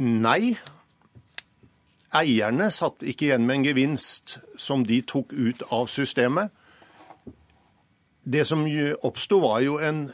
Nei. 0.00 0.56
Eierne 2.16 2.68
satt 2.74 3.04
ikke 3.06 3.30
igjen 3.30 3.48
med 3.48 3.60
en 3.60 3.68
gevinst 3.70 4.38
som 4.60 4.84
de 4.84 5.00
tok 5.00 5.32
ut 5.32 5.64
av 5.72 5.88
systemet. 5.92 6.52
Det 8.22 8.44
som 8.44 8.66
oppsto, 9.02 9.40
var 9.40 9.60
jo 9.64 9.78
en 9.80 10.08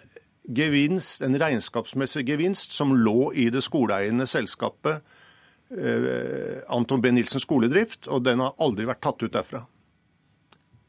gevinst, 0.47 1.23
en 1.23 1.39
regnskapsmessig 1.39 2.27
gevinst 2.29 2.73
som 2.73 2.95
lå 2.95 3.33
i 3.35 3.49
det 3.51 3.65
skoleeiende 3.67 4.29
selskapet 4.31 5.03
eh, 5.75 6.63
Anton 6.71 7.03
B. 7.03 7.11
Nilsen 7.11 7.43
skoledrift, 7.43 8.07
og 8.07 8.25
den 8.27 8.43
har 8.45 8.55
aldri 8.63 8.87
vært 8.87 9.03
tatt 9.03 9.25
ut 9.25 9.35
derfra. 9.35 9.65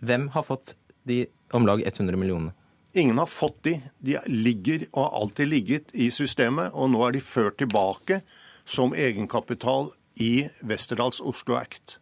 Hvem 0.05 0.29
har 0.35 0.45
fått 0.45 0.75
de 1.09 1.25
om 1.57 1.65
lag 1.65 1.81
100 1.81 2.19
millionene? 2.19 2.53
Ingen 2.97 3.17
har 3.21 3.29
fått 3.29 3.63
de. 3.65 3.77
De 4.01 4.17
ligger 4.29 4.87
og 4.91 5.03
har 5.03 5.21
alltid 5.21 5.49
ligget 5.51 5.93
i 5.93 6.09
systemet, 6.13 6.73
og 6.73 6.91
nå 6.93 7.03
er 7.05 7.17
de 7.17 7.21
ført 7.21 7.57
tilbake 7.61 8.21
som 8.67 8.93
egenkapital 8.97 9.91
i 10.21 10.47
Westerdals 10.65 11.21
Oslo 11.21 11.57
Act. 11.59 11.97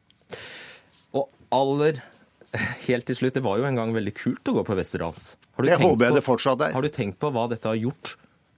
Og 1.15 1.27
aller 1.55 1.99
helt 2.87 3.05
til 3.09 3.17
slutt, 3.19 3.35
det 3.37 3.43
var 3.45 3.59
jo 3.61 3.67
en 3.69 3.75
gang 3.79 3.91
veldig 3.95 4.13
kult 4.17 4.51
å 4.51 4.55
gå 4.59 4.63
på 4.67 4.77
Westerdals. 4.79 5.35
Det 5.57 5.77
håper 5.79 6.07
jeg 6.07 6.13
på- 6.13 6.19
det 6.19 6.25
fortsatt 6.25 6.61
er. 6.67 6.73
Har 6.75 6.81
du 6.85 6.89
tenkt 6.93 7.19
på 7.21 7.31
hva 7.31 7.47
dette 7.51 7.69
har 7.69 7.77
gjort 7.79 8.15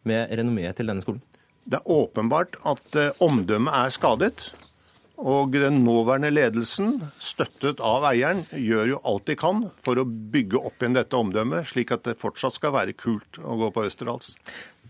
med 0.07 0.31
renommeet 0.37 0.75
til 0.79 0.87
denne 0.89 1.03
skolen? 1.05 1.21
Det 1.67 1.81
er 1.81 1.91
åpenbart 1.91 2.55
at 2.65 2.95
eh, 2.95 3.11
omdømmet 3.23 3.73
er 3.75 3.91
skadet. 3.91 4.47
Og 5.17 5.49
den 5.57 5.79
nåværende 5.81 6.29
ledelsen, 6.29 6.99
støttet 7.19 7.79
av 7.81 8.03
eieren, 8.05 8.43
gjør 8.53 8.91
jo 8.91 8.99
alt 9.09 9.25
de 9.25 9.35
kan 9.35 9.63
for 9.81 9.97
å 9.97 10.05
bygge 10.05 10.61
opp 10.61 10.77
igjen 10.85 10.93
dette 10.93 11.17
omdømmet, 11.17 11.65
slik 11.71 11.89
at 11.95 12.05
det 12.05 12.19
fortsatt 12.21 12.53
skal 12.53 12.75
være 12.75 12.93
kult 12.93 13.39
å 13.41 13.57
gå 13.57 13.71
på 13.73 13.87
Østerdals. 13.89 14.35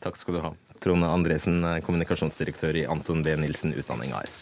Takk 0.04 0.20
skal 0.20 0.36
du 0.36 0.42
ha. 0.44 0.52
Trond 0.84 1.08
Andresen, 1.08 1.64
kommunikasjonsdirektør 1.88 2.76
i 2.84 2.86
Anton 2.92 3.24
B. 3.26 3.38
Nilsen 3.40 3.72
Utdanning 3.80 4.12
AS. 4.20 4.42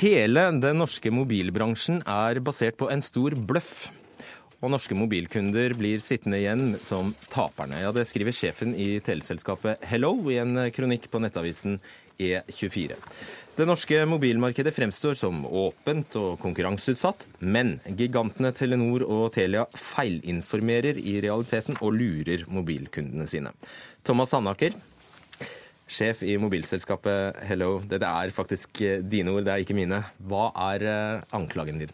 Hele 0.00 0.46
den 0.56 0.78
norske 0.80 1.10
mobilbransjen 1.12 1.98
er 2.08 2.38
basert 2.40 2.78
på 2.80 2.86
en 2.88 3.02
stor 3.04 3.34
bløff. 3.36 3.90
Og 4.64 4.70
norske 4.72 4.96
mobilkunder 4.96 5.74
blir 5.76 6.00
sittende 6.00 6.38
igjen 6.40 6.78
som 6.80 7.10
taperne. 7.28 7.82
Ja, 7.82 7.92
Det 7.92 8.06
skriver 8.08 8.32
sjefen 8.32 8.72
i 8.72 8.96
teleselskapet 9.04 9.84
Hello 9.84 10.14
i 10.32 10.38
en 10.40 10.56
kronikk 10.72 11.10
på 11.12 11.20
nettavisen 11.20 11.76
E24. 12.16 12.96
Det 13.58 13.66
norske 13.68 13.98
mobilmarkedet 14.08 14.72
fremstår 14.72 15.18
som 15.20 15.44
åpent 15.44 16.16
og 16.16 16.40
konkurranseutsatt, 16.40 17.26
men 17.40 17.76
gigantene 17.84 18.54
Telenor 18.56 19.04
og 19.04 19.34
Telia 19.36 19.66
feilinformerer 19.76 20.96
i 20.96 21.18
realiteten 21.20 21.76
og 21.82 21.92
lurer 22.00 22.46
mobilkundene 22.48 23.28
sine. 23.28 23.52
Thomas 24.00 24.32
Sandaker, 24.32 24.72
sjef 25.90 26.22
i 26.22 26.36
mobilselskapet 26.40 27.40
Hello. 27.48 27.78
Det 27.82 28.00
er 28.02 28.34
faktisk 28.34 28.82
eh, 28.86 29.02
dine 29.02 29.34
ord, 29.34 29.44
det 29.46 29.54
er 29.54 29.64
ikke 29.64 29.76
mine. 29.76 30.02
Hva 30.30 30.50
er 30.70 30.86
eh, 30.86 31.34
anklagen 31.36 31.82
din? 31.82 31.92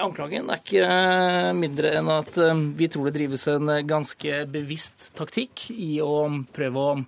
Anklagen 0.00 0.48
er 0.48 0.60
ikke 0.62 0.84
eh, 0.86 1.50
mindre 1.58 1.92
enn 1.98 2.10
at 2.14 2.38
vi 2.78 2.88
tror 2.90 3.08
det 3.08 3.16
drives 3.18 3.46
en 3.52 3.72
ganske 3.88 4.44
bevisst 4.50 5.10
taktikk 5.18 5.66
i 5.74 5.98
å 6.04 6.28
prøve 6.54 6.84
å 6.84 6.98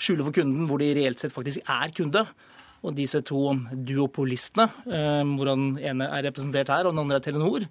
skjule 0.00 0.26
for 0.26 0.40
kunden 0.40 0.66
hvor 0.70 0.82
de 0.82 0.94
reelt 0.96 1.22
sett 1.22 1.36
faktisk 1.36 1.62
er 1.68 1.94
kunde. 1.94 2.24
Og 2.80 2.96
disse 2.96 3.20
to 3.28 3.50
duopolistene, 3.76 4.64
hvor 4.88 5.50
den 5.50 5.74
ene 5.84 6.06
er 6.16 6.22
representert 6.24 6.70
her 6.72 6.86
og 6.88 6.94
den 6.94 7.02
andre 7.02 7.18
er 7.18 7.24
Telenor, 7.26 7.66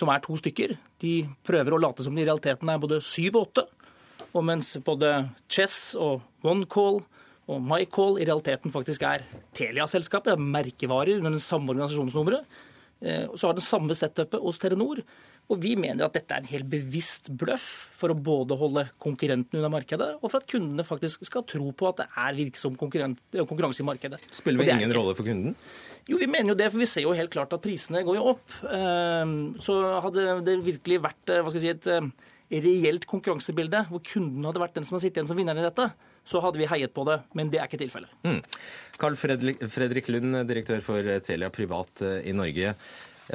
som 0.00 0.12
er 0.14 0.22
to 0.24 0.38
stykker, 0.40 0.72
de 1.04 1.12
prøver 1.44 1.76
å 1.76 1.80
late 1.82 2.06
som 2.06 2.16
de 2.16 2.24
i 2.24 2.24
realiteten 2.24 2.72
er 2.72 2.80
både 2.80 3.02
syv 3.04 3.36
og 3.36 3.50
åtte. 3.50 3.66
Og 4.34 4.44
mens 4.46 4.76
både 4.86 5.28
Chess 5.50 5.96
og 5.98 6.20
OneCall 6.46 7.00
og 7.50 7.62
MyCall 7.66 8.20
i 8.22 8.26
realiteten 8.28 8.70
faktisk 8.70 9.02
er 9.08 9.24
Telia-selskapet, 9.58 10.38
merkevarer 10.38 11.18
under 11.18 11.34
den 11.34 11.42
samme 11.42 11.72
organisasjonsnummeret, 11.72 12.46
Eh, 13.00 13.26
Så 13.34 13.48
har 13.48 13.56
den 13.56 13.64
samme 13.64 13.96
setupet 13.96 14.40
hos 14.40 14.60
Telenor. 14.60 15.02
Og 15.50 15.58
vi 15.58 15.74
mener 15.74 16.04
at 16.06 16.14
dette 16.14 16.30
er 16.30 16.44
en 16.44 16.50
helt 16.52 16.68
bevisst 16.70 17.26
bløff 17.34 17.88
for 17.96 18.12
å 18.12 18.14
både 18.14 18.54
holde 18.54 18.84
konkurrentene 19.02 19.58
unna 19.58 19.70
markedet, 19.72 20.12
og 20.20 20.30
for 20.30 20.38
at 20.38 20.46
kundene 20.46 20.84
faktisk 20.86 21.24
skal 21.26 21.42
tro 21.42 21.72
på 21.74 21.88
at 21.88 22.04
det 22.04 22.06
er 22.22 22.36
virksom 22.38 22.76
konkurranse 22.78 23.82
i 23.82 23.88
markedet. 23.88 24.20
Spiller 24.30 24.62
vi 24.62 24.70
ingen 24.70 24.94
rolle 24.94 25.16
for 25.18 25.26
kunden? 25.26 25.56
Jo, 26.06 26.20
vi 26.20 26.28
mener 26.30 26.52
jo 26.52 26.58
det, 26.60 26.70
for 26.70 26.78
vi 26.78 26.86
ser 26.86 27.02
jo 27.02 27.16
helt 27.18 27.32
klart 27.34 27.56
at 27.56 27.64
prisene 27.64 28.04
går 28.06 28.20
jo 28.20 28.28
opp. 28.36 28.54
Ehm, 28.70 29.34
så 29.58 29.80
hadde 30.06 30.38
det 30.46 30.60
virkelig 30.62 31.02
vært 31.02 31.34
hva 31.34 31.50
skal 31.50 31.58
jeg 31.58 31.66
si, 31.66 31.74
et 31.74 31.90
eh, 31.96 32.30
reelt 32.50 33.06
konkurransebilde, 33.10 33.84
hvor 33.90 34.02
kunden 34.06 34.46
hadde 34.46 34.62
vært 34.62 34.78
den 34.78 34.86
som 34.86 34.96
har 34.96 35.04
sittet 35.04 35.20
igjen 35.20 35.30
som 35.30 35.38
vinneren 35.38 35.62
i 35.62 35.66
dette, 35.68 35.86
så 36.26 36.42
hadde 36.42 36.60
vi 36.60 36.68
heiet 36.70 36.94
på 36.94 37.04
det. 37.08 37.20
Men 37.38 37.52
det 37.52 37.60
er 37.60 37.70
ikke 37.70 37.80
tilfellet. 37.80 38.10
Mm. 38.26 38.40
Carl 39.00 39.16
Fredrik 39.18 40.10
Lund, 40.10 40.42
direktør 40.48 40.82
for 40.84 41.12
Telia 41.26 41.52
Privat 41.54 42.02
eh, 42.06 42.18
i 42.30 42.34
Norge. 42.36 42.74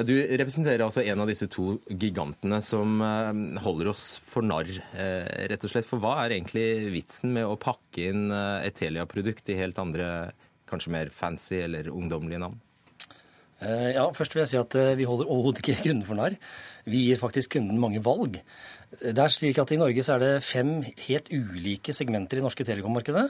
Du 0.04 0.12
representerer 0.12 0.84
altså 0.84 1.06
en 1.08 1.22
av 1.24 1.30
disse 1.32 1.48
to 1.48 1.78
gigantene 1.88 2.60
som 2.66 3.00
eh, 3.00 3.62
holder 3.64 3.94
oss 3.94 4.06
for 4.20 4.44
narr, 4.44 4.70
rett 4.92 5.64
og 5.64 5.72
slett. 5.72 5.88
For 5.88 6.04
hva 6.04 6.18
er 6.26 6.36
egentlig 6.36 6.92
vitsen 6.94 7.32
med 7.36 7.48
å 7.48 7.56
pakke 7.60 8.10
inn 8.12 8.28
et 8.36 8.76
Telia-produkt 8.76 9.54
i 9.54 9.60
helt 9.62 9.80
andre 9.80 10.10
kanskje 10.70 10.92
mer 10.92 11.12
fancy 11.14 11.62
eller 11.64 11.88
ungdommelige 11.94 12.44
navn? 12.44 12.60
Eh, 13.64 13.92
ja, 13.96 14.04
først 14.12 14.36
vil 14.36 14.44
jeg 14.44 14.52
si 14.52 14.58
at 14.60 14.76
eh, 14.76 14.96
vi 15.00 15.08
holder 15.08 15.30
overhodet 15.32 15.62
ikke 15.64 15.78
kunden 15.88 16.06
for 16.08 16.20
narr. 16.20 16.36
Vi 16.86 17.06
gir 17.08 17.22
faktisk 17.22 17.56
kunden 17.56 17.80
mange 17.82 18.04
valg. 18.04 18.42
Det 19.02 19.22
er 19.22 19.34
slik 19.34 19.60
at 19.62 19.72
I 19.76 19.80
Norge 19.82 20.04
så 20.06 20.16
er 20.16 20.24
det 20.24 20.32
fem 20.46 20.78
helt 21.08 21.30
ulike 21.34 21.94
segmenter 21.96 22.40
i 22.40 22.44
norske 22.46 22.66
telekommarkedet. 22.68 23.28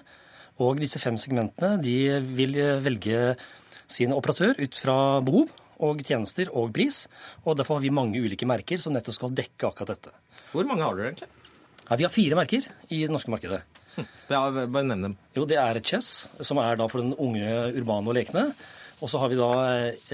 Og 0.64 0.80
disse 0.80 1.02
fem 1.04 1.18
segmentene 1.20 1.76
de 1.84 1.96
vil 2.38 2.58
velge 2.86 3.36
sin 3.92 4.14
operatør 4.16 4.58
ut 4.62 4.78
fra 4.80 4.98
behov 5.26 5.52
og 5.84 6.04
tjenester 6.08 6.52
og 6.56 6.72
pris. 6.76 7.06
Og 7.44 7.58
Derfor 7.60 7.78
har 7.78 7.84
vi 7.84 7.94
mange 7.94 8.22
ulike 8.24 8.48
merker 8.48 8.80
som 8.82 8.96
nettopp 8.96 9.18
skal 9.18 9.36
dekke 9.36 9.68
akkurat 9.70 9.96
dette. 9.96 10.14
Hvor 10.54 10.68
mange 10.70 10.86
har 10.86 10.96
dere 10.96 11.12
egentlig? 11.12 11.32
Ja, 11.86 11.98
vi 12.00 12.08
har 12.08 12.14
fire 12.14 12.40
merker 12.40 12.66
i 12.90 13.04
det 13.04 13.12
norske 13.14 13.34
markedet. 13.34 13.62
Ja, 14.28 14.40
bare 14.52 14.84
nevn 14.88 15.04
dem. 15.10 15.14
Jo, 15.36 15.46
Det 15.46 15.60
er 15.60 15.80
Chess, 15.80 16.30
som 16.44 16.60
er 16.60 16.80
da 16.80 16.88
for 16.92 17.04
den 17.04 17.14
unge 17.14 17.46
urbane 17.78 18.10
og 18.12 18.18
lekne. 18.18 18.50
Og 19.04 19.12
så 19.12 19.20
har 19.20 19.30
vi 19.32 19.38
da 19.40 19.52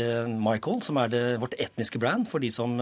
eh, 0.02 0.28
Michael, 0.28 0.82
som 0.82 0.98
er 0.98 1.12
det, 1.14 1.24
vårt 1.42 1.56
etniske 1.62 2.02
brand 2.02 2.28
for 2.30 2.42
de 2.42 2.50
som 2.54 2.80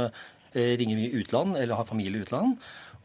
ringer 0.54 0.98
mye 0.98 1.20
utland 1.22 1.58
eller 1.60 1.78
har 1.78 1.88
familie 1.90 2.22
i 2.22 2.26
utland. 2.26 2.58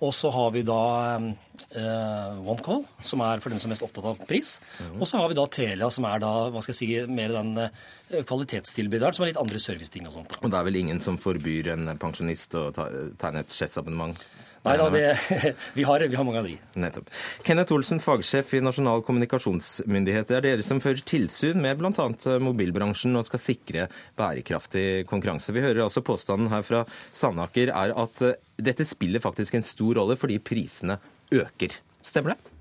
Og 0.03 0.11
så 0.15 0.31
har 0.35 0.51
vi 0.53 0.65
da 0.67 0.81
eh, 1.17 2.39
OneCall, 2.43 2.83
som 3.07 3.23
er 3.25 3.43
for 3.43 3.53
dem 3.53 3.61
som 3.63 3.71
er 3.71 3.77
mest 3.77 3.85
opptatt 3.87 4.09
av 4.11 4.23
pris. 4.29 4.57
Mm. 4.81 4.97
Og 4.99 5.09
så 5.09 5.21
har 5.21 5.31
vi 5.31 5.37
da 5.39 5.45
Telia, 5.47 5.91
som 5.95 6.07
er 6.09 6.23
da, 6.25 6.33
hva 6.51 6.63
skal 6.65 6.75
jeg 6.75 6.81
si, 6.81 7.13
mer 7.15 7.35
den 7.37 7.53
eh, 7.63 8.25
kvalitetstilbyderen, 8.27 9.17
som 9.17 9.25
er 9.25 9.33
litt 9.33 9.41
andre 9.41 9.63
serviceting 9.63 10.09
og 10.11 10.17
sånt. 10.17 10.39
Og 10.43 10.51
det 10.51 10.59
er 10.59 10.67
vel 10.67 10.81
ingen 10.83 11.03
som 11.05 11.21
forbyr 11.21 11.71
en 11.77 11.95
pensjonist 12.01 12.59
å 12.59 12.67
tegne 12.75 13.45
et 13.45 13.55
Chess-abonnement? 13.55 14.19
Nei 14.65 14.79
da, 14.81 14.87
vi, 15.75 15.83
har, 15.85 16.01
vi, 16.09 16.17
har, 16.17 16.25
mange 16.25 16.41
av 16.41 16.47
de. 16.49 16.55
Nettopp. 16.81 17.11
Kenneth 17.45 17.75
Olsen, 17.77 18.01
fagsjef 18.01 18.55
i 18.57 18.63
Nasjonal 18.65 19.03
kommunikasjonsmyndighet. 19.05 20.31
Det 20.31 20.39
er 20.39 20.47
dere 20.47 20.65
som 20.65 20.81
fører 20.81 21.05
tilsyn 21.05 21.61
med 21.61 21.83
bl.a. 21.83 22.07
mobilbransjen 22.41 23.21
og 23.21 23.27
skal 23.29 23.43
sikre 23.45 23.87
bærekraftig 24.17 25.05
konkurranse. 25.11 25.53
Vi 25.53 25.65
hører 25.65 25.85
altså 25.85 26.01
påstanden 26.07 26.49
her 26.53 26.65
fra 26.65 26.87
Sandaker 27.13 27.75
er 27.77 27.93
at 27.93 28.25
eh, 28.25 28.41
dette 28.57 28.89
spiller 28.89 29.21
faktisk 29.21 29.59
en 29.59 29.69
stor 29.69 30.01
rolle 30.01 30.17
fordi 30.17 30.41
prisene 30.41 30.97
øker. 31.35 31.77
Stemmer 32.01 32.33
det? 32.33 32.53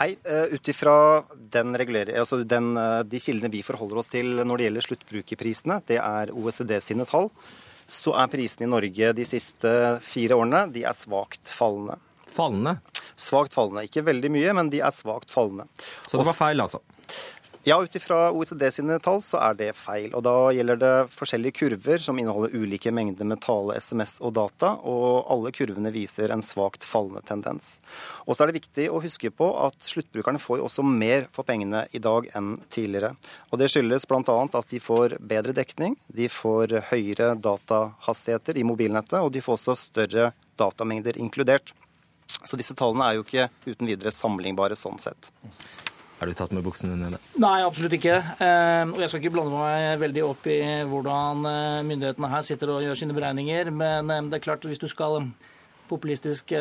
Hei. 0.00 0.14
Uh, 0.24 0.54
Ut 0.54 0.68
ifra 0.72 0.94
altså 1.52 2.38
de 2.40 3.20
kildene 3.20 3.52
vi 3.52 3.66
forholder 3.66 4.00
oss 4.00 4.08
til 4.08 4.38
når 4.40 4.56
det 4.56 4.70
gjelder 4.70 4.86
sluttbrukerprisene, 4.86 5.82
det 5.90 5.98
er 6.00 6.32
OECD 6.32 6.78
sine 6.80 7.04
tall, 7.04 7.28
så 7.90 8.14
er 8.22 8.30
prisene 8.30 8.68
i 8.68 8.70
Norge 8.70 9.10
de 9.18 9.26
siste 9.26 9.72
fire 10.04 10.38
årene 10.38 10.66
de 10.74 10.84
er 10.86 10.96
svakt 10.96 11.50
fallende. 11.50 11.98
Fallende? 12.30 12.76
Svakt 13.18 13.56
fallende. 13.56 13.84
Ikke 13.88 14.04
veldig 14.06 14.30
mye, 14.32 14.54
men 14.56 14.70
de 14.72 14.82
er 14.84 14.94
svakt 14.94 15.32
fallende. 15.32 15.66
Så 16.06 16.20
det 16.20 16.28
var 16.28 16.38
feil, 16.38 16.62
altså? 16.62 16.80
Ja, 17.62 17.82
ut 17.82 17.96
ifra 17.96 18.30
OECD 18.32 18.70
sine 18.72 18.96
tall 19.04 19.18
så 19.20 19.36
er 19.44 19.56
det 19.58 19.74
feil. 19.76 20.14
Og 20.16 20.22
da 20.24 20.32
gjelder 20.56 20.78
det 20.80 20.92
forskjellige 21.12 21.58
kurver 21.58 22.00
som 22.00 22.16
inneholder 22.16 22.54
ulike 22.56 22.88
mengder 22.88 23.28
med 23.28 23.42
tale, 23.44 23.74
SMS 23.76 24.14
og 24.24 24.32
data, 24.38 24.70
og 24.80 25.28
alle 25.28 25.52
kurvene 25.52 25.92
viser 25.92 26.32
en 26.32 26.40
svakt 26.40 26.86
fallende 26.88 27.20
tendens. 27.28 27.74
Og 28.24 28.32
så 28.32 28.46
er 28.46 28.48
det 28.48 28.62
viktig 28.62 28.86
å 28.88 29.02
huske 29.04 29.28
på 29.36 29.50
at 29.66 29.76
sluttbrukerne 29.84 30.40
får 30.40 30.62
jo 30.62 30.70
også 30.70 30.86
mer 30.88 31.28
for 31.36 31.44
pengene 31.44 31.84
i 31.92 32.00
dag 32.00 32.30
enn 32.32 32.54
tidligere. 32.72 33.12
Og 33.52 33.60
det 33.60 33.68
skyldes 33.74 34.08
bl.a. 34.08 34.38
at 34.48 34.72
de 34.72 34.80
får 34.80 35.18
bedre 35.20 35.52
dekning, 35.60 35.98
de 36.08 36.30
får 36.32 36.78
høyere 36.94 37.34
datahastigheter 37.44 38.56
i 38.56 38.64
mobilnettet, 38.64 39.20
og 39.20 39.34
de 39.36 39.44
får 39.44 39.60
også 39.60 39.76
større 39.82 40.30
datamengder 40.56 41.20
inkludert. 41.20 41.74
Så 42.40 42.56
disse 42.56 42.72
tallene 42.72 43.04
er 43.04 43.20
jo 43.20 43.28
ikke 43.28 43.50
uten 43.68 43.92
videre 43.92 44.16
sammenlignbare 44.16 44.80
sånn 44.80 44.96
sett. 45.02 45.28
Er 46.20 46.28
du 46.28 46.36
tatt 46.36 46.52
med 46.52 46.64
buksene 46.66 46.98
nede? 47.00 47.18
Nei, 47.40 47.60
absolutt 47.64 47.94
ikke. 47.96 48.18
Eh, 48.44 48.82
og 48.92 48.98
jeg 49.00 49.08
skal 49.08 49.22
ikke 49.22 49.32
blande 49.38 49.56
meg 49.56 50.02
veldig 50.02 50.24
opp 50.26 50.48
i 50.52 50.58
hvordan 50.90 51.46
eh, 51.48 51.78
myndighetene 51.88 52.28
her 52.34 52.44
sitter 52.44 52.74
og 52.74 52.82
gjør 52.84 52.98
sine 53.00 53.16
beregninger. 53.16 53.70
Men 53.72 54.12
eh, 54.12 54.26
det 54.28 54.36
er 54.36 54.44
klart, 54.44 54.66
hvis 54.68 54.82
du 54.82 54.84
skal 54.90 55.30
populistisk 55.90 56.52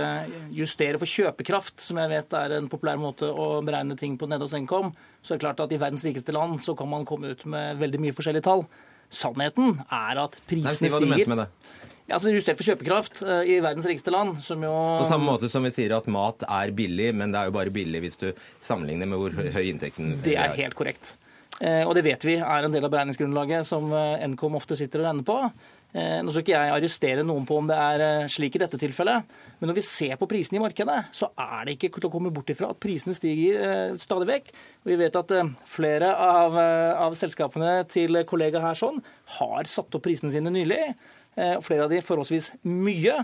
justere 0.58 0.98
for 0.98 1.06
kjøpekraft, 1.06 1.76
som 1.84 2.00
jeg 2.02 2.10
vet 2.10 2.32
er 2.34 2.56
en 2.56 2.69
populær 2.72 2.98
måte 2.98 3.28
å 3.30 3.60
beregne 3.62 3.93
ting 4.00 4.15
på 4.17 4.26
nede 4.26 4.41
hos 4.41 4.56
Nkom, 4.58 4.89
så 5.22 5.36
er 5.36 5.38
det 5.38 5.43
klart 5.43 5.62
at 5.62 5.76
i 5.76 5.78
verdens 5.78 6.02
rikeste 6.08 6.34
land 6.34 6.58
så 6.65 6.74
kan 6.74 6.89
man 6.89 7.06
komme 7.06 7.36
ut 7.36 7.43
med 7.45 7.78
veldig 7.78 8.02
mye 8.02 8.15
forskjellige 8.17 8.48
tall. 8.48 8.65
Sannheten 9.13 9.84
er 9.86 10.24
at 10.24 10.39
prisene 10.50 10.74
stiger. 10.74 10.82
Nei, 10.82 10.89
si 10.89 10.95
hva 10.95 11.04
du 11.04 11.13
mente 11.13 11.30
med 11.36 11.43
det. 11.43 11.93
Ja, 12.10 12.17
altså 12.17 12.32
Justert 12.34 12.58
for 12.58 12.65
kjøpekraft 12.65 13.22
uh, 13.22 13.43
i 13.45 13.60
verdens 13.62 13.86
rikeste 13.86 14.10
land, 14.10 14.39
som 14.41 14.63
jo 14.65 14.74
På 14.74 15.06
samme 15.06 15.30
måte 15.30 15.50
som 15.52 15.65
vi 15.65 15.69
sier 15.76 15.93
at 15.93 16.10
mat 16.10 16.41
er 16.48 16.74
billig, 16.74 17.12
men 17.13 17.30
det 17.30 17.38
er 17.38 17.50
jo 17.52 17.58
bare 17.60 17.74
billig 17.74 18.02
hvis 18.02 18.17
du 18.17 18.30
sammenligner 18.65 19.10
med 19.12 19.22
hvor 19.22 19.36
høy 19.38 19.67
inntekten 19.67 20.15
er. 20.15 20.24
Det 20.26 20.38
er 20.41 20.56
helt 20.58 20.78
korrekt. 20.80 21.13
Uh, 21.60 21.84
og 21.86 21.93
det 21.93 22.08
vet 22.08 22.26
vi 22.26 22.39
er 22.41 22.65
en 22.65 22.74
del 22.74 22.88
av 22.88 22.93
beregningsgrunnlaget 22.95 23.67
som 23.67 23.93
Nkom 24.34 24.58
ofte 24.58 24.78
sitter 24.80 25.04
og 25.04 25.12
regner 25.12 25.28
på. 25.28 25.43
Nå 25.89 26.30
skal 26.30 26.43
ikke 26.43 26.54
jeg 26.54 26.69
arrestere 26.69 27.24
noen 27.26 27.48
på 27.50 27.56
om 27.58 27.65
det 27.65 27.74
er 27.74 28.28
slik 28.30 28.54
i 28.54 28.60
dette 28.62 28.78
tilfellet, 28.78 29.32
men 29.58 29.72
når 29.72 29.80
vi 29.80 29.84
ser 29.88 30.19
på 30.22 30.28
prisene 30.30 30.60
i 30.60 30.62
markedet, 30.62 30.98
så 31.17 31.32
er 31.34 31.63
det 31.65 31.74
ikke 31.74 31.89
til 31.95 32.06
å 32.06 32.12
komme 32.13 32.30
bort 32.30 32.52
ifra 32.54 32.69
at 32.69 32.78
prisene 32.78 33.15
stiger 33.17 33.98
stadig 33.98 34.28
vekk. 34.30 34.52
Vi 34.86 35.00
vet 35.02 35.17
at 35.17 35.34
flere 35.65 36.12
av, 36.13 36.60
av 37.08 37.17
selskapene 37.17 37.80
til 37.89 38.22
kollega 38.30 38.62
her 38.62 38.78
sånn 38.78 39.02
har 39.39 39.72
satt 39.74 39.98
opp 39.98 40.06
prisene 40.06 40.30
sine 40.30 40.54
nylig. 40.54 40.93
Eh, 41.39 41.58
og 41.58 41.65
flere 41.65 41.88
av 41.88 41.93
de 41.93 42.02
forholdsvis 42.04 42.54
mye. 42.67 43.19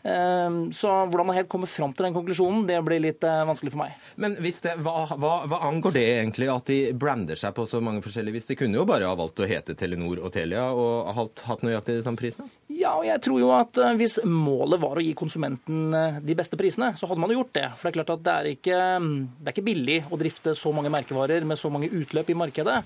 Eh, 0.00 0.54
så 0.72 0.90
hvordan 1.10 1.26
man 1.28 1.36
helt 1.36 1.50
kommer 1.52 1.68
fram 1.70 1.92
til 1.94 2.06
den 2.06 2.14
konklusjonen, 2.16 2.64
det 2.66 2.78
blir 2.86 3.02
litt 3.04 3.24
eh, 3.26 3.42
vanskelig 3.46 3.74
for 3.74 3.82
meg. 3.82 3.98
Men 4.20 4.34
det, 4.40 4.74
hva, 4.82 5.04
hva, 5.12 5.34
hva, 5.50 5.60
angår 5.68 5.94
det 5.94 6.06
egentlig 6.16 6.48
at 6.50 6.70
de 6.70 6.78
brander 6.96 7.38
seg 7.38 7.54
på 7.56 7.66
så 7.68 7.82
mange 7.84 8.02
forskjellige 8.04 8.38
vis? 8.38 8.48
De 8.50 8.56
kunne 8.58 8.80
jo 8.80 8.86
bare 8.88 9.06
ha 9.06 9.18
valgt 9.18 9.42
å 9.44 9.48
hete 9.48 9.76
Telenor 9.78 10.22
og 10.24 10.32
Telia 10.34 10.70
og 10.72 11.12
hatt, 11.18 11.44
hatt 11.46 11.66
nøyaktig 11.66 12.00
de 12.00 12.06
samme 12.06 12.20
prisene? 12.20 12.48
Ja, 12.72 12.94
og 12.96 13.04
jeg 13.04 13.20
tror 13.22 13.42
jo 13.42 13.52
at 13.52 13.76
hvis 14.00 14.18
målet 14.24 14.80
var 14.80 14.96
å 14.96 15.04
gi 15.04 15.12
konsumenten 15.18 15.92
de 16.24 16.36
beste 16.38 16.56
prisene, 16.56 16.94
så 16.96 17.10
hadde 17.10 17.20
man 17.20 17.30
jo 17.30 17.42
gjort 17.42 17.54
det. 17.58 17.66
For 17.76 17.86
det 17.86 17.92
er 17.92 17.98
klart 17.98 18.14
at 18.16 18.24
det 18.24 18.34
er 18.34 18.50
ikke, 18.54 18.80
det 19.36 19.50
er 19.50 19.54
ikke 19.54 19.68
billig 19.68 19.98
å 20.08 20.18
drifte 20.22 20.56
så 20.56 20.72
mange 20.72 20.92
merkevarer 20.94 21.44
med 21.44 21.60
så 21.60 21.68
mange 21.70 21.92
utløp 21.92 22.32
i 22.32 22.38
markedet. 22.40 22.80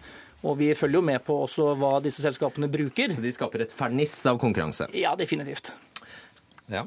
Og 0.44 0.58
vi 0.60 0.72
følger 0.76 1.00
jo 1.00 1.06
med 1.06 1.22
på 1.24 1.36
også 1.46 1.70
hva 1.80 1.96
disse 2.04 2.20
selskapene 2.24 2.68
bruker. 2.72 3.14
Så 3.16 3.24
de 3.24 3.32
skaper 3.32 3.64
et 3.64 3.72
ferniss 3.74 4.18
av 4.28 4.36
konkurranse? 4.42 4.90
Ja, 4.96 5.14
definitivt. 5.16 5.72
Ja. 6.68 6.84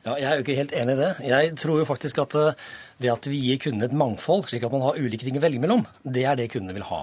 Ja, 0.00 0.14
Jeg 0.16 0.24
er 0.24 0.38
jo 0.38 0.44
ikke 0.46 0.56
helt 0.56 0.72
enig 0.72 0.94
i 0.96 1.00
det. 1.02 1.10
Jeg 1.28 1.56
tror 1.60 1.82
jo 1.82 1.84
faktisk 1.88 2.22
at 2.22 2.34
eh, 2.40 2.62
det 3.04 3.10
at 3.12 3.26
vi 3.28 3.36
gir 3.42 3.58
kundene 3.60 3.90
et 3.90 3.96
mangfold, 3.96 4.46
slik 4.48 4.64
at 4.64 4.72
man 4.72 4.86
har 4.86 4.96
ulike 4.96 5.26
ting 5.26 5.36
å 5.36 5.42
velge 5.44 5.60
mellom, 5.60 5.84
det 6.04 6.24
er 6.24 6.38
det 6.40 6.48
kundene 6.54 6.78
vil 6.78 6.86
ha. 6.88 7.02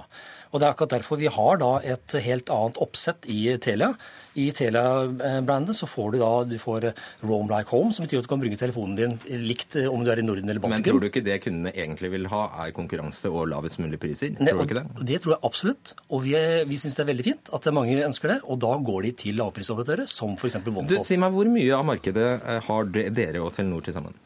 Og 0.52 0.60
Det 0.60 0.66
er 0.66 0.72
akkurat 0.72 0.94
derfor 0.96 1.20
vi 1.20 1.28
har 1.32 1.60
da 1.60 1.72
et 1.84 2.16
helt 2.24 2.48
annet 2.52 2.78
oppsett 2.80 3.26
i 3.28 3.40
Telia. 3.60 3.92
I 4.38 4.48
Telia-brandet 4.54 5.76
så 5.76 5.88
får 5.88 6.12
du 6.14 6.18
da 6.22 6.30
du 6.46 6.56
får 6.62 6.88
Roam 7.26 7.50
Like 7.50 7.72
Home, 7.74 7.92
som 7.92 8.06
betyr 8.06 8.22
at 8.22 8.28
du 8.28 8.30
kan 8.30 8.40
bruke 8.40 8.58
telefonen 8.60 8.96
din 8.96 9.16
likt 9.44 9.76
eh, 9.80 9.88
om 9.90 10.04
du 10.04 10.12
er 10.12 10.22
i 10.22 10.24
Norden 10.24 10.48
eller 10.48 10.62
Baltikum. 10.62 10.78
Men 10.78 10.86
tror 10.86 11.02
du 11.02 11.08
ikke 11.10 11.24
det 11.26 11.40
kundene 11.44 11.72
egentlig 11.74 12.12
vil 12.14 12.28
ha, 12.32 12.44
er 12.64 12.74
konkurranse 12.76 13.32
og 13.32 13.48
lavest 13.52 13.82
mulig 13.82 14.00
priser? 14.00 14.32
Tror 14.38 14.46
ne, 14.46 14.54
du 14.54 14.64
ikke 14.64 14.78
det? 14.80 15.06
Det 15.10 15.20
tror 15.24 15.34
jeg 15.34 15.42
absolutt. 15.50 15.94
Og 16.08 16.24
vi, 16.24 16.36
vi 16.70 16.80
syns 16.80 16.96
det 16.96 17.04
er 17.04 17.10
veldig 17.12 17.28
fint 17.28 17.52
at 17.58 17.70
mange 17.74 17.98
ønsker 18.06 18.34
det. 18.34 18.38
Og 18.48 18.60
da 18.62 18.72
går 18.90 19.08
de 19.08 19.14
til 19.24 19.40
lavprisoperatører, 19.40 20.08
som 20.08 20.36
f.eks. 20.38 20.60
Du, 20.64 20.96
Si 21.08 21.18
meg, 21.20 21.34
hvor 21.34 21.50
mye 21.50 21.74
av 21.76 21.86
markedet 21.88 22.28
eh, 22.38 22.60
har 22.68 22.92
dere 22.94 23.42
og 23.42 23.52
Telenor 23.56 23.84
til 23.84 23.98
sammen? 23.98 24.16